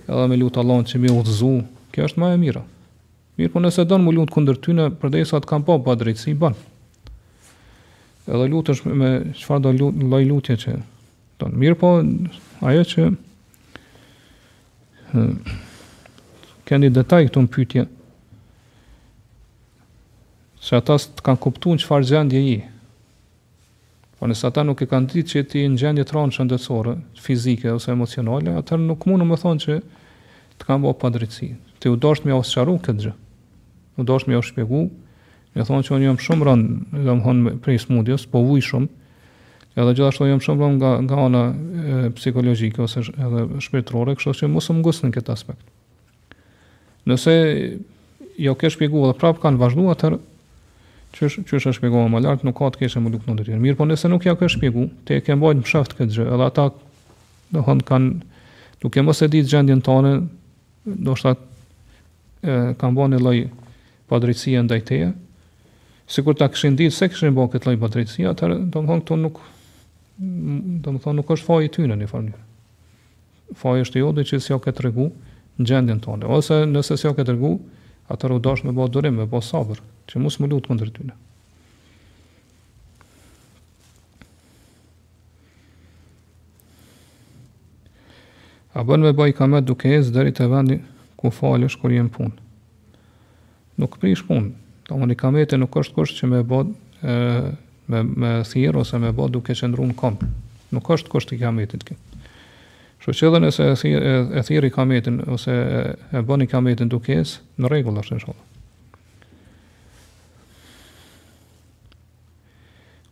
[0.07, 1.35] edhe me lutë Allah që mi u të
[1.97, 2.59] Kjo është më e mira.
[3.41, 6.35] Mirë po nëse do më lutë kundër tyne, përdej sa të kam po pa drejtësi,
[8.27, 9.09] Edhe lutë është me
[9.39, 10.73] qëfar do lut, loj lutje që
[11.41, 11.53] don.
[11.61, 11.91] Mirë po
[12.69, 13.17] ajo që kanë
[15.11, 15.57] hmm,
[16.69, 17.85] keni detaj këtu në pytje,
[20.67, 22.55] që ata të kanë kuptu në qëfar gjendje i.
[24.19, 27.89] Po nëse ata nuk e kanë ditë që ti në gjendje të ranë fizike ose
[27.95, 29.79] emocionale, atër nuk mundë me thonë që
[30.61, 31.53] të kanë bo pa drejtësi
[31.87, 33.11] ti u dosht me osharu këtë gjë.
[33.97, 34.83] U dosht me u shpjegu,
[35.55, 38.89] me thonë që unë jam shumë rënd, do të thonë prej smudjes, po vuj shumë.
[39.77, 41.45] Edhe gjithashtu jam shumë rënd nga nga ana
[42.17, 45.63] psikologjike ose edhe shpirtërore, kështu që mos u ngus në këtë aspekt.
[47.07, 47.35] Nëse
[48.41, 50.11] jo ke shpjeguar dhe prapë kanë vazhduar atë
[51.17, 53.63] çysh çysh e shpjegova më lart, nuk ka të keshë më duk ndër tjerë.
[53.63, 56.27] Mirë, po nëse nuk ja ke shpjegu, ti e ke mbajtur në shaft këtë gjë,
[56.35, 56.67] edhe ata
[57.55, 58.41] do kanë
[58.83, 60.13] duke mos e ditë gjendjen tonë,
[61.07, 61.46] do shtatë
[62.43, 63.37] kanë bënë një lloj
[64.09, 65.07] padrejtësie ndaj teje.
[66.07, 69.39] Sikur ta kishin ditë se kishin bënë këtë lloj padrejtësie, atëherë domthon këtu nuk
[70.87, 72.33] domthon nuk është faji i tyre në formë.
[73.59, 75.09] Faji është i jotë që s'jo ka tregu
[75.61, 77.53] gjendjen tonë, ose nëse s'jo ka tregu,
[78.11, 81.13] atëherë u dosh me bë durim, me bë sabër, që mos më lut kundër tyre.
[88.77, 90.75] A bën me bëj kamet dukejës ecë deri te vendi
[91.17, 92.35] ku falësh kur jenë punë.
[93.81, 94.53] Nuk prish punë.
[94.87, 96.69] ta më një kamete nuk është kusht që me bod,
[97.03, 97.13] e,
[97.91, 100.27] me, me thirë ose me bod duke qëndru në kompë.
[100.75, 101.97] Nuk është kusht i kametit kë.
[103.03, 105.81] Shë që edhe nëse e thirë i kametin ose e,
[106.15, 108.45] e bod një kametin duke esë, në regullë është në shkollë.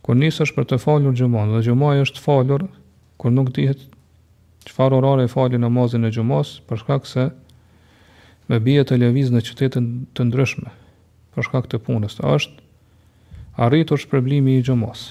[0.06, 2.64] Kër njësë është për të falur gjumon, dhe gjumaj është falur,
[3.20, 3.84] kër nuk dihet
[4.70, 7.28] qëfar orare e falin në mazin e gjumas, për shkak se
[8.48, 10.70] me bie të lëviz në qytetin të ndryshme
[11.34, 12.62] për shkak të punës të është
[13.66, 15.06] arritur shpërblimi i gjumës.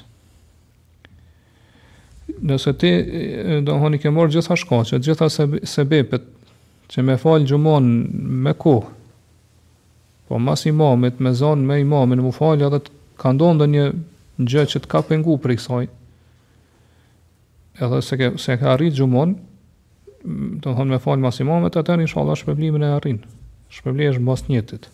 [2.45, 2.91] Nëse ti
[3.65, 5.27] do honi ke morë gjitha shkaqet, gjitha
[5.67, 6.25] sebepet
[6.91, 7.89] që me fal gjumon
[8.45, 8.89] me kohë,
[10.29, 13.67] po mas imamit, me zonë me imamit, në mu falë edhe të ka ndonë dhe
[13.75, 13.85] një
[14.51, 15.81] gjë që të ka pengu për i kësaj,
[17.81, 18.31] edhe se ke,
[18.61, 19.37] ka arrit gjumon,
[20.25, 23.19] të thonë me falë mas imamet, atër një shala shpëblimin e arrin.
[23.69, 24.87] Shpëblimin është mas njëtit.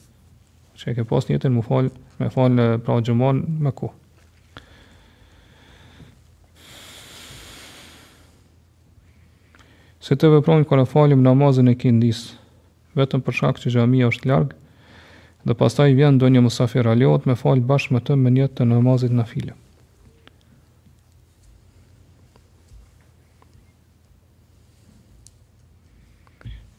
[0.82, 3.92] Që e ke pas njëtin mu falë, me falë pra gjëman me ku.
[10.02, 12.24] Se të vepronë kërë falim namazin e kindis,
[12.98, 14.56] vetëm për shak që gjamia është largë,
[15.46, 18.72] dhe pastaj vjenë do një musafir aliot me falë bashkë me të më njëtë të
[18.74, 19.61] namazit në filëm.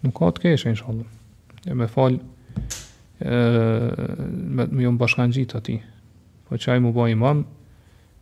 [0.03, 1.09] nuk ka të keshë, inshallah.
[1.71, 2.19] E me falë,
[4.57, 5.77] me më jom bashkan gjitë ati.
[6.49, 7.45] Po qaj mu ba imam,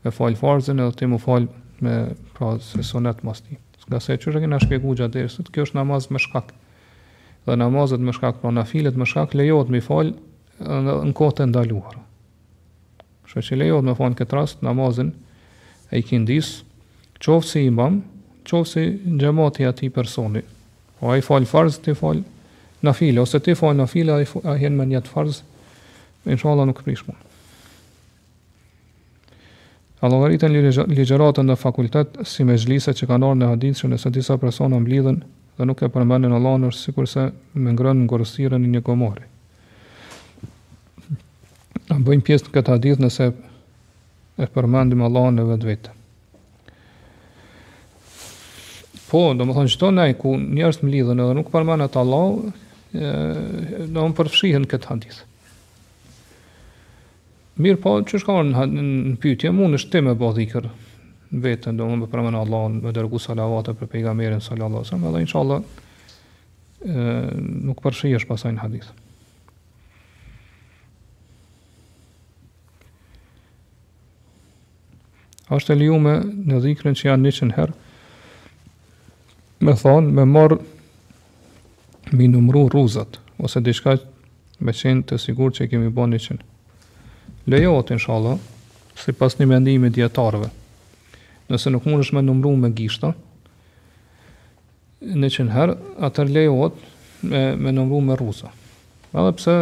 [0.04, 1.94] me falë farzën edhe ti mu falë me
[2.36, 3.56] pra se sonet mas ti.
[3.90, 6.52] Nga se që rëgjën e shpjegu gjatë dhe kjo është namaz me shkak.
[7.48, 10.12] Dhe namazet me shkak, pra na filet me shkak, lejohet me falë
[10.60, 11.96] në, në ndaluar.
[13.32, 15.10] Shë që lejohet me falë në këtë rast, namazin
[15.90, 16.60] e i kindis,
[17.24, 18.02] qofë si imam,
[18.46, 18.84] qofë si
[19.18, 20.44] gjemati ati personi,
[21.00, 22.22] O ai fal farz, ti fal
[22.82, 24.12] nafile ose ti fal nafile
[24.44, 25.42] ai hen me njët farz.
[26.24, 27.02] Inshallah nuk prish
[30.02, 30.52] A logaritën
[30.88, 34.78] ligjeratën dhe fakultet si me zhlise që kanë orë në hadithë që nëse disa persona
[34.80, 35.18] mblidhen
[35.58, 39.28] dhe nuk e përmenin Allah është si kurse me ngrënë në ngorësirën një komori.
[41.92, 43.28] A bëjmë pjesë në këtë hadith nëse
[44.40, 45.98] e përmendim Allah në vetë vetë.
[49.10, 52.54] Po, do më thonë që tonë ku njërës më lidhën edhe nuk përmanë Allah,
[53.90, 55.18] do më përfshihën këtë hadith.
[57.60, 60.68] Mirë po, që është orë në, në pytje, mund është ti me bëhë dhikër
[61.42, 65.26] vetën, do më më përmanë Allah, me dërgu salavatë për pejga merën, salallat, salallat, edhe
[65.26, 67.34] inshë Allah,
[67.66, 68.94] nuk përfshihë pasaj në hadith.
[75.50, 76.12] është e liume
[76.46, 77.72] në dhikërën që janë një që herë,
[79.60, 80.56] me thonë, me marë
[82.16, 83.98] mi numru ruzat, ose diçka
[84.64, 86.46] me qenë të sigur që kemi bo një qenë.
[87.50, 88.36] Lejohet, inshallah,
[89.00, 90.48] si pas një mendimi djetarëve,
[91.50, 93.12] nëse nuk mund është me numru me gishta,
[95.00, 95.76] në qenë herë,
[96.08, 96.74] atër lejohet
[97.24, 98.50] me, me numru me ruza.
[99.10, 99.56] Edhe pse,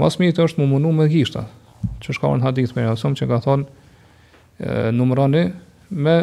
[0.00, 1.46] mas mi të është mu mundu me gishta,
[2.04, 3.66] që shkaur hadith për një që ka thonë,
[4.94, 5.44] numërani
[5.90, 6.16] me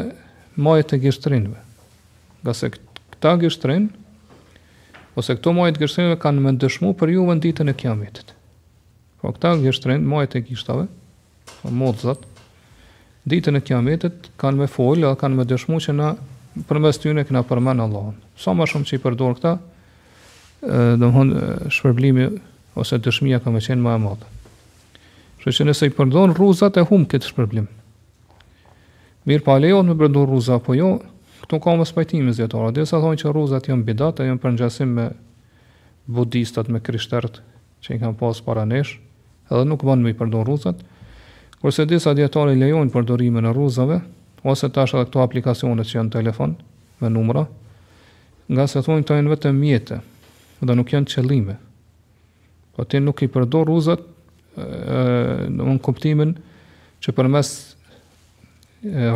[0.58, 1.58] majët e gishtrinëve.
[2.44, 3.90] Nga se këta gishtrinë,
[5.18, 8.34] ose këto majët e gishtrinëve kanë me ndëshmu për juve në ditën e kiametit.
[9.22, 10.88] Po këta gishtrinë, majët e gishtave,
[11.62, 12.24] po modzat,
[13.28, 16.14] ditën e kiametit kanë me folë, kanë me ndëshmu, që na
[16.68, 18.14] përmes mes tyne këna përmenë Allahën.
[18.40, 19.56] Sa ma shumë që i përdor këta,
[20.98, 22.30] dhe më hëndë shpërblimi
[22.82, 24.26] ose dëshmija ka me qenë ma e madhe.
[25.44, 27.70] Shë që nëse i përdorën rruzat e hum këtë shpërblimë
[29.28, 30.94] Mirë pa lejot më përndu rruza po jo,
[31.42, 32.70] këtu ka më spajtimi zjetora.
[32.72, 35.10] Dhe sa thonë që rruzat jënë bidat, e jënë për njësim me
[36.08, 37.42] budistat, me kryshtert,
[37.84, 38.94] që i kam pas paranesh,
[39.52, 40.80] edhe nuk banë me i përdo rruzat.
[41.60, 44.00] Kërse disa djetarë i lejojnë përdorime në rruzave,
[44.48, 46.56] ose tash edhe këto aplikacionet që janë telefon,
[47.02, 47.44] me numra,
[48.48, 50.00] nga se thonë të jënë vetë mjetë,
[50.64, 51.58] dhe nuk janë qëllime.
[52.78, 54.08] Po ti nuk i përdo rruzat,
[55.48, 56.32] në kuptimin
[57.04, 57.67] që përmes mes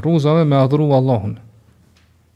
[0.04, 1.36] rruzave me adhuru Allahun.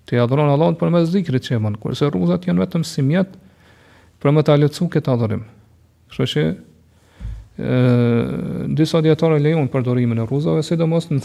[0.06, 3.34] Ti adhuron Allahun për mes zikrit që mund, kurse rruzat janë vetëm si mjet
[4.22, 5.44] për me të lëcuq këtë adhurim.
[6.10, 6.44] Kështu që
[7.58, 11.22] ë disa djetare lejon përdorimin e rruzave, sidomos në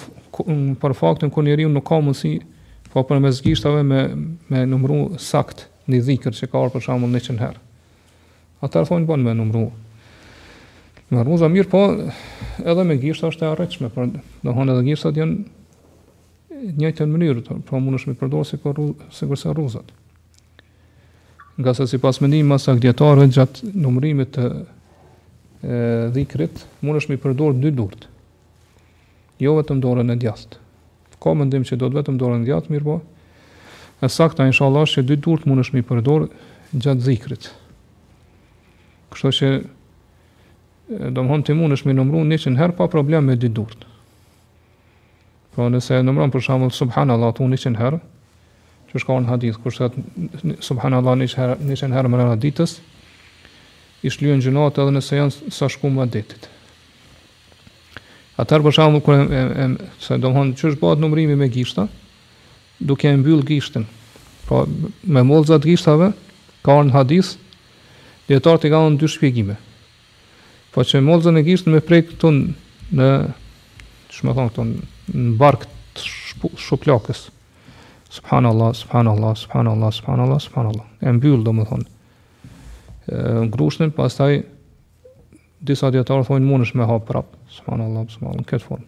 [0.80, 2.38] për faktin ku njeriu nuk ka mundësi
[2.92, 4.04] po përmes gishtave me
[4.50, 7.60] me numru sakt në dhikr që ka orë për shkakun në qënë herë.
[8.64, 9.66] Ata thonë bën me numru.
[11.10, 11.80] Në rruza mirë po,
[12.62, 15.38] edhe me gishtat është e arritshme, por do edhe gishtat janë
[16.62, 18.78] njëjtën mënyrë, pra mund është me përdorë se kur
[19.14, 19.82] se kurse
[21.60, 27.58] Nga sa sipas mendimit mas sa dietarëve gjatë numërimit të dhikrit, mund është me përdorë
[27.60, 28.06] dy durt.
[29.40, 30.56] Jo vetëm dorën e djathtë.
[31.20, 32.96] Ka mendim që do të vetëm dorën e djathtë mirë po.
[34.00, 36.30] E sakta inshallah që dy durt mund është me përdorë
[36.80, 37.50] gjatë dhikrit.
[39.12, 39.52] Kështu që
[41.12, 42.00] domthon ti mund është me
[42.32, 43.84] një që herë pa problem me dy durt.
[45.60, 47.96] Pra nëse e nëmëron për shambull subhanallah të unë një herë,
[48.90, 51.26] që shka në hadith, kërështë subhanallah një
[51.80, 52.78] qenë herë mërëna ditës,
[54.08, 56.24] ishtë lujën gjënatë edhe nëse janë sa shkumë më
[58.40, 61.84] Atëherë për shambull, kërë e, e, se do mëhonë, që është batë nëmërimi me gishta,
[62.80, 63.84] duke e mbyllë gishtin.
[64.48, 66.08] Pra me molëzat gishtave,
[66.64, 67.34] ka në hadith,
[68.32, 69.58] djetarët të ka dy shpjegime.
[70.72, 73.10] Po që molëzën e gishtin me prej këtu në
[74.20, 74.64] që më thonë këto,
[75.16, 77.24] në barkë të shuplakës.
[78.10, 80.86] Subhanallah, subhanallah, subhanallah, subhanallah, subhanallah.
[81.06, 81.86] E mbyllë, do me thonë.
[83.10, 84.40] Në grushtin, pas taj,
[85.64, 87.38] disa djetarë thonë, mund është me hapë prapë.
[87.56, 88.86] Subhanallah, subhanallah, në këtë formë.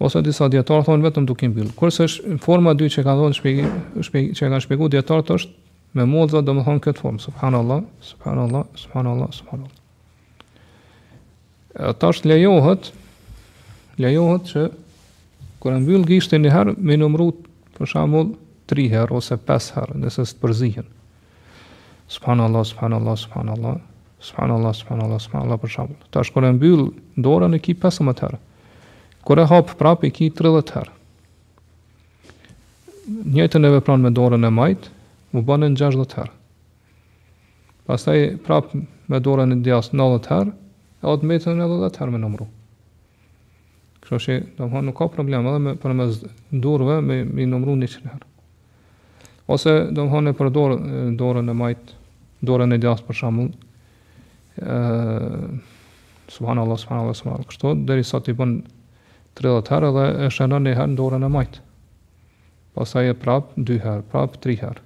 [0.00, 1.74] Ose disa djetarë thonë, vetëm duke mbyllë.
[1.78, 3.66] Kërse është forma dy që ka thonë, shpegi,
[4.06, 5.54] shpegi, që ka shpegu djetarët është,
[5.98, 7.22] me modza, do më thonë, këtë formë.
[7.28, 9.76] Subhanallah, subhanallah, subhanallah, subhanallah.
[12.00, 12.96] Ta është
[14.00, 14.62] lejohet që
[15.60, 17.28] kur mbyll gishtin një herë me numru
[17.76, 18.30] për shembull
[18.72, 20.88] 3 herë ose 5 herë nëse të përzihen.
[22.10, 23.80] Subhanallahu subhanallahu subhanallahu
[24.26, 26.00] subhanallahu subhanallahu subhanallahu për shembull.
[26.14, 26.82] Tash kur mbyll
[27.26, 28.40] dorën e ki 15 herë.
[29.26, 30.96] Kur e hap prapë ki 30 herë.
[33.34, 34.92] Njëtën e vepran me dorën e majtë,
[35.34, 36.34] mu banë në gjashdhët herë.
[37.90, 40.56] Pastaj prapë me dorën e djasë 90 herë,
[41.04, 42.48] e atë metën e 10 herë me nëmru.
[44.10, 46.16] Kështu që do të thonë nuk ka problem edhe me përmes
[46.64, 48.26] durrëve me i numëruar një çfarë.
[49.54, 50.50] Ose do të thonë për
[51.20, 51.92] dorën e majt,
[52.50, 53.52] dorën e djathtë për shembull.
[54.60, 55.48] ë
[56.30, 57.48] Subhanallahu ve subhanallahu subhanallahu.
[57.52, 58.50] Kështu deri sa ti bën
[59.38, 61.58] 30 herë dhe e shënon një herë dorën e majt.
[62.74, 64.84] Pastaj e prap 2 herë, prap 3 herë.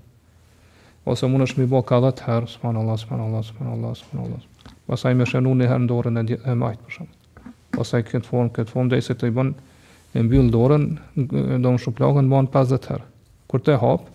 [1.12, 4.40] Ose mund të shmi bë ka 10 herë subhanallahu subhanallahu subhanallahu subhanallahu.
[4.88, 7.13] Pastaj më shënon një herë dorën e majt për shemb
[7.76, 9.52] pasaj këtë formë, këtë formë, dhe i se të i bën
[10.14, 10.84] e mbyllë dorën,
[11.62, 13.06] do më shuplakën, bën 50 herë.
[13.50, 14.12] Kur të e hapë,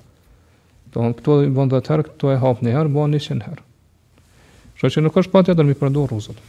[0.94, 3.66] do më këto i bën 10 herë, këtu e hapë një herë, bën 100 herë.
[4.80, 6.40] Shë që nuk është patja, dërmi përdo rruzët.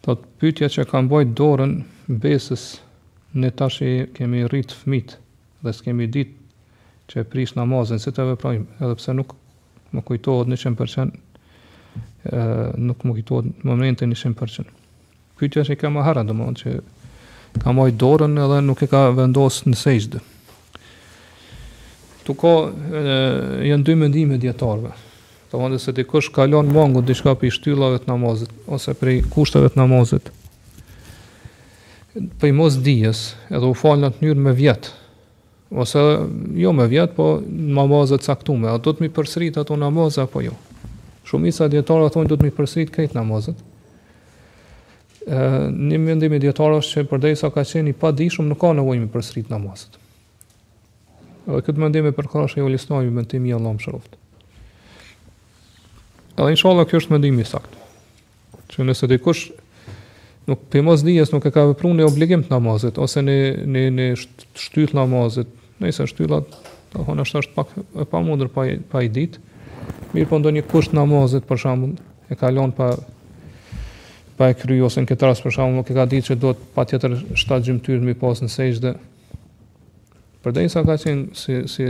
[0.00, 1.76] Të të pytja që kam bëjt dorën,
[2.08, 2.64] besës,
[3.38, 5.18] në tashë kemi rritë fmitë,
[5.62, 6.39] dhe s'kemi ditë
[7.10, 9.34] që e prish namazin, si të veprojmë, edhe pse nuk
[9.96, 11.12] më kujtohet një shimë përqen,
[12.86, 14.70] nuk më kujtohet në momentin një shimë përqen.
[15.40, 16.76] Kujtë është i ke ma harën, dhe mund që
[17.62, 20.20] ka dorën edhe nuk e ka vendosë në sejshdë.
[22.26, 22.54] Tu ka,
[23.66, 24.92] janë dy mëndime djetarve,
[25.50, 28.94] të mundë se të kësh kalon mangu të shka për i shtyllave të namazit, ose
[29.00, 30.30] për i kushtave të namazit,
[32.38, 34.99] për i mos dijes, edhe u falën atë njërë me vjetë,
[35.70, 35.98] ose
[36.54, 40.42] jo me vjet, po namazë të caktuar, a do të më përsërit ato namaz apo
[40.42, 40.56] jo?
[41.26, 43.58] Shumica dietarëve thonë do të më përsërit këto namazet.
[45.28, 49.04] Ë, në mendim i dietarëve është se përderisa ka qenë i padishëm, nuk ka nevojë
[49.04, 49.94] më përsërit namazet.
[51.46, 54.18] Edhe këtë mendim e përkrosh ai ulisnoi me mendim i Allahut shoft.
[56.36, 57.78] Edhe inshallah kjo është mendimi i saktë.
[58.74, 59.46] Që nëse dikush
[60.50, 63.38] nuk pe mos dijes nuk e ka vepruar në obligim të namazit ose në
[63.70, 66.40] në në shtyt namazit nëse është tylla,
[66.92, 69.46] do është është pak e pamundur pa pa i ditë,
[70.10, 71.92] Mirë po ndonjë kusht namazit, për shembull
[72.30, 72.90] e kalon pa
[74.38, 76.62] pa e kryu ose në këtë rast për shembull nuk e ka ditë se duhet
[76.74, 78.92] patjetër shtatë gjymtyrë më pas në sejdë.
[80.44, 81.86] Për dënë sa ka qenë si si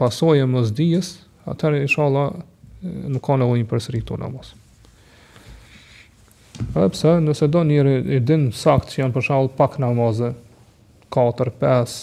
[0.00, 1.12] pasojë mos dijes,
[1.50, 2.40] atëherë inshallah
[3.14, 4.54] nuk ka nevojë për sërit tonë namaz.
[6.72, 10.32] Po pse nëse do njëri i din sakt që janë për shembull pak namazë
[11.14, 11.98] 4 5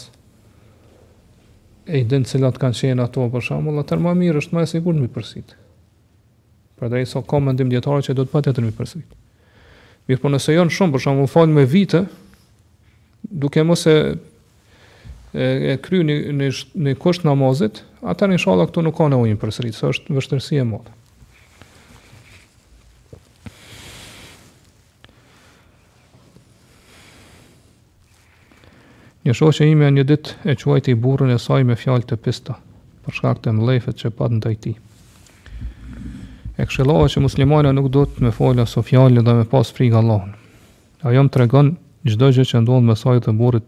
[1.91, 4.99] e din se cilat kanë qenë ato për shembull, atë më mirë është më sigurt
[4.99, 5.53] mi përsit.
[6.77, 9.15] Prandaj i so, komendim mendim që do të patet në mi përsit.
[10.09, 12.03] Mirë, po nëse janë shumë për shembull fal me vite,
[13.23, 13.95] duke mos e
[15.33, 16.51] e, e kryeni në
[16.85, 20.96] në kusht namazit, atë inshallah këtu nuk ka ujnë përsit, së është vështirësi e madhe.
[29.27, 32.53] Një shoqe ime një ditë e quajti burën e saj me fjalë të pista,
[33.03, 34.75] për shkak të mëlefet që pat ndaj tij.
[36.55, 40.31] E këshillova që muslimana nuk duhet me folë so fjalë dhe me pas frikë Allahun.
[41.03, 41.73] Ajo më tregon
[42.07, 43.67] çdo gjë që ndonë me saj të burrit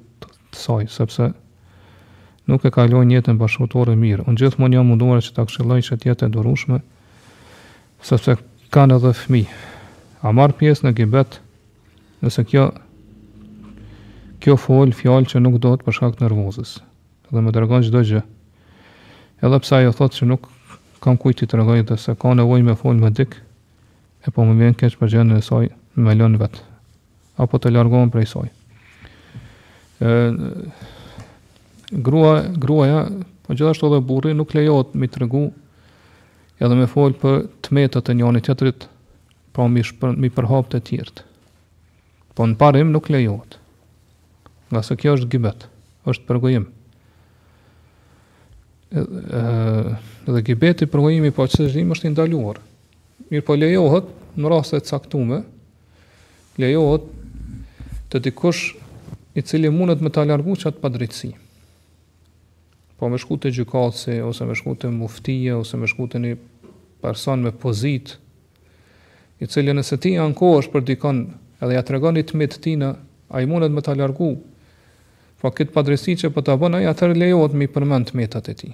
[0.56, 1.28] të saj, sepse
[2.48, 4.30] nuk e kaloi jetën bashkëtorë mirë.
[4.32, 6.80] Unë gjithmonë jam munduar që ta këshilloj që tjetë e durueshme,
[8.08, 8.40] sepse
[8.72, 9.56] kanë edhe fëmijë.
[10.24, 11.42] A marr pjesë në Gjibet,
[12.24, 12.72] nëse kjo
[14.44, 16.78] kjo fol fjalë që nuk do të për shkak të nervozës.
[17.30, 18.22] Dhe më dërgon çdo gjë.
[19.46, 20.48] Edhe pse ajo thotë se nuk
[21.04, 23.36] kam kujt të tregoj dhe se ka nevojë me fol më dik,
[24.28, 26.58] e po më vjen keq për gjëndën e saj, më lën vet.
[27.40, 28.50] Apo të largohem prej saj.
[30.04, 30.16] Ë
[32.04, 32.34] grua,
[32.64, 33.06] gruaja,
[33.44, 35.48] po gjithashtu edhe burri nuk lejohet mi tregu
[36.60, 38.88] edhe me fol për tmetat e njëri tjetrit,
[39.54, 41.26] pa po mi shpër, mi përhap të tjerë.
[42.36, 43.59] Po në parim nuk lejohet
[44.70, 45.66] nga se kjo është gibet,
[46.06, 46.66] është përgojim.
[49.00, 49.44] Edhe,
[50.30, 52.58] edhe gibeti përgojimi po që shdim është indaluar.
[53.30, 54.08] Mirë po lejohet
[54.40, 55.42] në rrasë e caktume,
[56.62, 57.06] lejohet
[58.14, 58.72] të dikush
[59.38, 61.32] i cili mundet me të alargu që atë padrejtësi.
[63.00, 66.38] Po me shku të ose me shku të muftije, ose me shku të një
[67.02, 68.18] person me pozit,
[69.40, 71.20] i cili nëse ti anko është për dikon
[71.64, 72.90] edhe ja të regonit të të tina,
[73.30, 74.34] a i mundet me të alargu
[75.40, 78.56] Po këtë padresi që po ta bën ai lejot lejohet mi përmend të metat e
[78.60, 78.72] tij.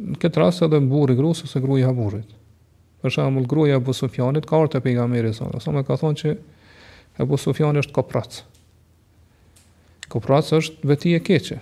[0.00, 2.36] Në këtë rast edhe burri grosë ose gruaja e burrit.
[3.02, 6.20] Për shembull gruaja e Abu Sufjanit ka ardhur te pejgamberi sa, sa më ka thonë
[6.20, 6.34] që
[7.24, 8.38] Abu Sufjani është koprac.
[10.12, 11.58] Koprac është veti e keqe.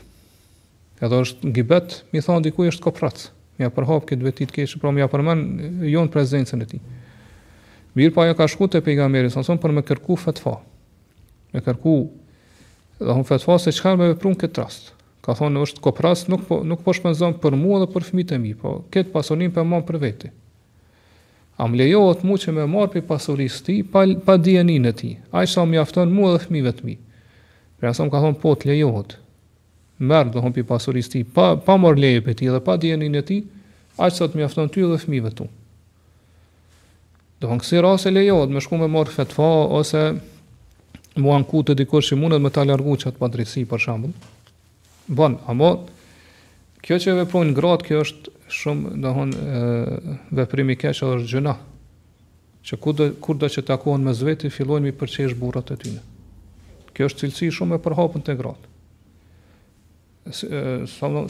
[1.00, 3.22] Edhe është gibet, mi thon diku është koprac.
[3.58, 6.82] Mi ja përhap këtë veti të keqe, pra mi a përmend jon prezencën e tij.
[7.96, 10.58] Mirë pa po ja ka shku te pejgamberi sa, për më kërku fatfa.
[11.54, 11.96] Me kërku
[12.98, 14.88] dhe hon fetva se çka me veprun këtë rast.
[15.22, 18.38] Ka thonë është koprast, nuk po nuk po shpenzon për mua dhe për fëmijët e
[18.42, 20.30] mi, po kët pasonin për mua për vete.
[21.58, 25.12] Am lejohet mu që me marr për pasurisë ti pa pa e ti?
[25.32, 26.96] Ai sa mjafton mua dhe fëmijëve të mi.
[27.78, 29.16] Pra sa më ka thonë po të lejohet.
[29.98, 33.14] Merr dhe hon për pasurisë ti pa pa marr leje për ti dhe pa djenin
[33.18, 33.40] e ti,
[33.98, 35.46] aq sa të mjafton ty dhe fëmijëve tu.
[37.38, 39.50] Do të thonë rase lejohet me shkumë marr fetfa
[39.80, 40.02] ose
[41.22, 44.14] mua në ku të dikur që mundet me ta largu që atë padrisi, për shambull.
[45.08, 45.70] Bon, amo,
[46.84, 49.32] kjo që veprojnë gratë, kjo është shumë, në hon,
[50.38, 51.56] veprimi keqë edhe është gjëna,
[52.70, 56.02] që kur do që takohen me zveti, fillojnë mi përqesh burat e tyne.
[56.94, 58.74] Kjo është cilësi shumë e përhapën të gratë.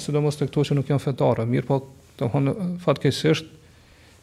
[0.05, 1.81] Sidomos të këto që nuk janë fetare, mirë po,
[2.19, 2.48] të hon,
[2.82, 3.52] fatkesisht,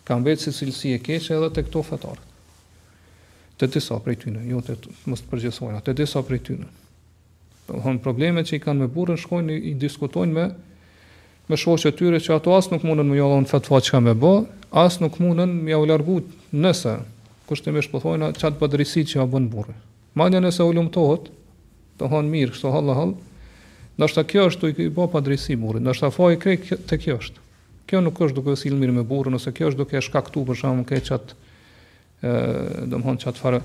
[0.06, 2.32] kam vetë si cilësi e keqë edhe të këto fetarët
[3.60, 4.76] të disa prej tyne, jo të
[5.10, 6.68] mos të përgjithsojnë, të disa prej tyne.
[7.70, 10.48] Domthon problemet që i kanë me burrin shkojnë i diskutojnë me
[11.48, 14.34] me shoqë tyre që ato as nuk mundën më jallon fatfa çka më bë,
[14.82, 16.18] as nuk mundën më ja u largu
[16.58, 16.96] nëse
[17.50, 19.76] kushtimisht po thonë çat padrisi që ja bën burri.
[20.18, 21.28] Madje nëse u lumtohet,
[22.02, 23.14] domthon mirë, kështu hall hall.
[23.96, 27.44] Ndoshta kjo është u bë padrisi burrit, ndoshta foi krek te kjo është.
[27.88, 30.86] Kjo nuk është duke sill mirë me burrin ose kjo është duke shkaktuar për shkakun
[30.90, 31.32] keq çat
[32.22, 33.60] do mëhon që atë farë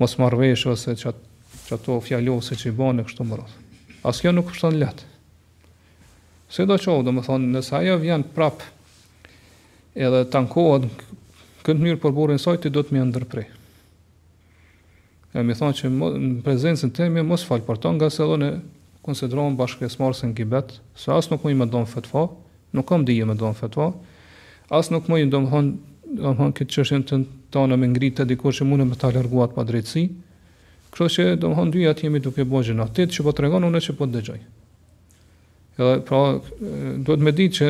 [0.00, 1.22] mos marvesh ose që atë,
[1.66, 3.56] që atë fjallu ose që i banë në kështu më rrëth.
[4.06, 5.06] Asë kjo nuk është të në letë.
[6.52, 8.68] Se do qohë, do më thonë, nësa ajo vjenë prapë
[9.96, 10.86] edhe të ankohët,
[11.66, 13.48] këndë njërë përburin sajti, do të mi ndërprej.
[15.36, 18.28] E mi thonë që më, në prezencën të temi, mos falë për tonë, nga se
[18.30, 18.52] do në
[19.04, 20.64] konsideron bashkë e smarës në
[20.98, 22.26] se asë nuk më i më do në
[22.76, 23.88] nuk kam dije më do në
[24.76, 25.38] asë nuk më i do
[26.06, 27.16] do të thonë këtë çështën të
[27.52, 30.04] tonë me ngritë dikush që mundem ta larguat pa drejtësi.
[30.90, 33.80] Kështu që do të thonë dyja të jemi duke bëjë në që po tregon unë
[33.86, 34.38] që po dëgjoj.
[35.78, 36.40] Edhe pra
[37.04, 37.68] duhet me ditë që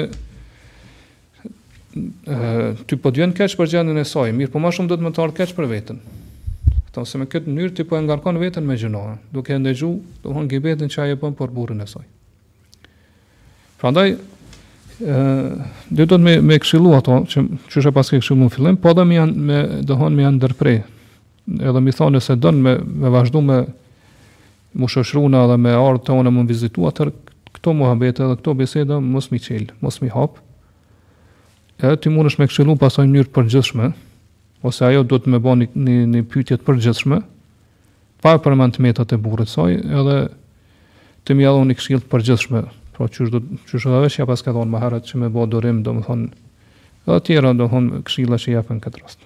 [2.28, 5.02] ë ti po djen kësht për gjendjen e saj, mirë po më shumë do të
[5.06, 6.00] më të ardh kësht për veten.
[6.90, 9.02] Ato se me këtë mënyrë ti po e ngarkon veten me gjëna,
[9.34, 9.90] duke ndëgju,
[10.22, 12.04] do të thonë gibetin që ajo bën për burrin e saj.
[13.80, 14.14] Prandaj
[14.98, 18.76] dhe do të me, me këshilu ato që qështë e pas ke këshilu në fillim,
[18.80, 20.80] po dhe më janë, me, dohon me janë ndërprer.
[21.46, 22.72] edhe mi thonë nëse dënë me,
[23.04, 23.58] me vazhdu me
[24.76, 26.88] më shëshruna dhe me ardhë të më më vizitu,
[27.54, 30.40] këto muhabete edhe këto beseda mos mi qelë, mos mi hapë,
[31.86, 33.92] edhe ti mund është me këshilu pasaj njërë përgjithshme,
[34.66, 36.24] ose ajo do të me bo një, një, një
[36.64, 37.20] përgjithshme,
[38.22, 40.26] pa e përmën të e burët soi, edhe
[41.24, 42.64] të mjadhu një të përgjithshme,
[42.96, 45.92] pra qysh do qysh edhe vesh ja paska thon që me bë durim do
[47.16, 49.18] të tjera do thon këshilla që japën këtë rast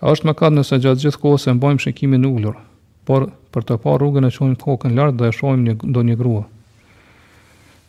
[0.00, 2.54] A është më kadë nëse gjatë gjithë kohës e mbojmë shikimin ullur,
[3.02, 6.14] por për të pa rrugën e qojmë kokën lartë dhe e shohim një, do një
[6.20, 6.44] grua.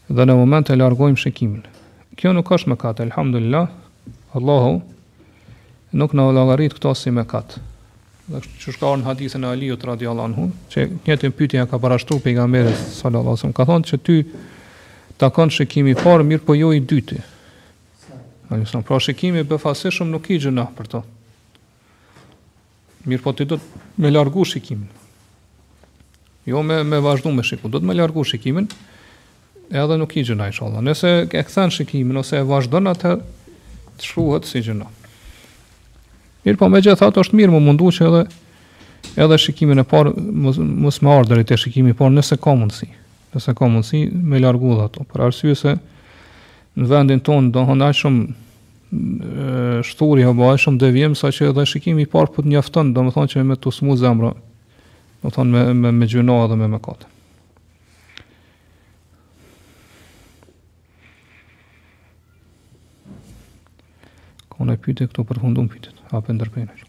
[0.10, 1.68] Dhe në moment e largojmë shikimin.
[2.18, 3.70] Kjo nuk është më kadë, elhamdulillah,
[4.34, 4.74] Allahu
[5.92, 7.62] nuk në logarit këto si me katë.
[8.30, 12.20] Dhe që shkarën hadithën e Aliut radiallahu anhu, që njëtë në pytin e ka parashtu
[12.22, 14.18] për i gamere, salallasëm, ka thonë që ty
[15.20, 17.18] të kënë shikimi parë, mirë po jo i dyti.
[18.86, 21.02] pra shikimi bëfasishëm nuk i gjëna për to.
[23.10, 24.88] Mirë po ty do të me largu shikimin.
[26.46, 28.70] Jo me, me vazhdu me shiku, do të me largu shikimin,
[29.70, 30.82] edhe nuk i gjëna i shalla.
[30.82, 33.16] Nëse e këthen shikimin, ose e vazhdo në të
[34.02, 34.88] shruhet si gjëna.
[36.48, 38.22] Mirë po me gjithë është mirë më mundu që edhe
[39.26, 42.88] edhe shikimin e parë mos më ardhur të shikimi i parë nëse ka mundësi.
[43.36, 45.04] Nëse ka mundësi me largu ato.
[45.12, 45.74] Për arsye se
[46.80, 52.10] në vendin tonë do hënda shumë shturi apo ai shumë devijim saqë edhe shikimi i
[52.10, 54.32] parë po të njofton, domethënë që me të smu zemra.
[55.20, 57.06] Domethënë me me me gjuno edhe me kate.
[64.50, 66.89] Kona pyte këto përfundum pyte a pentru pâine.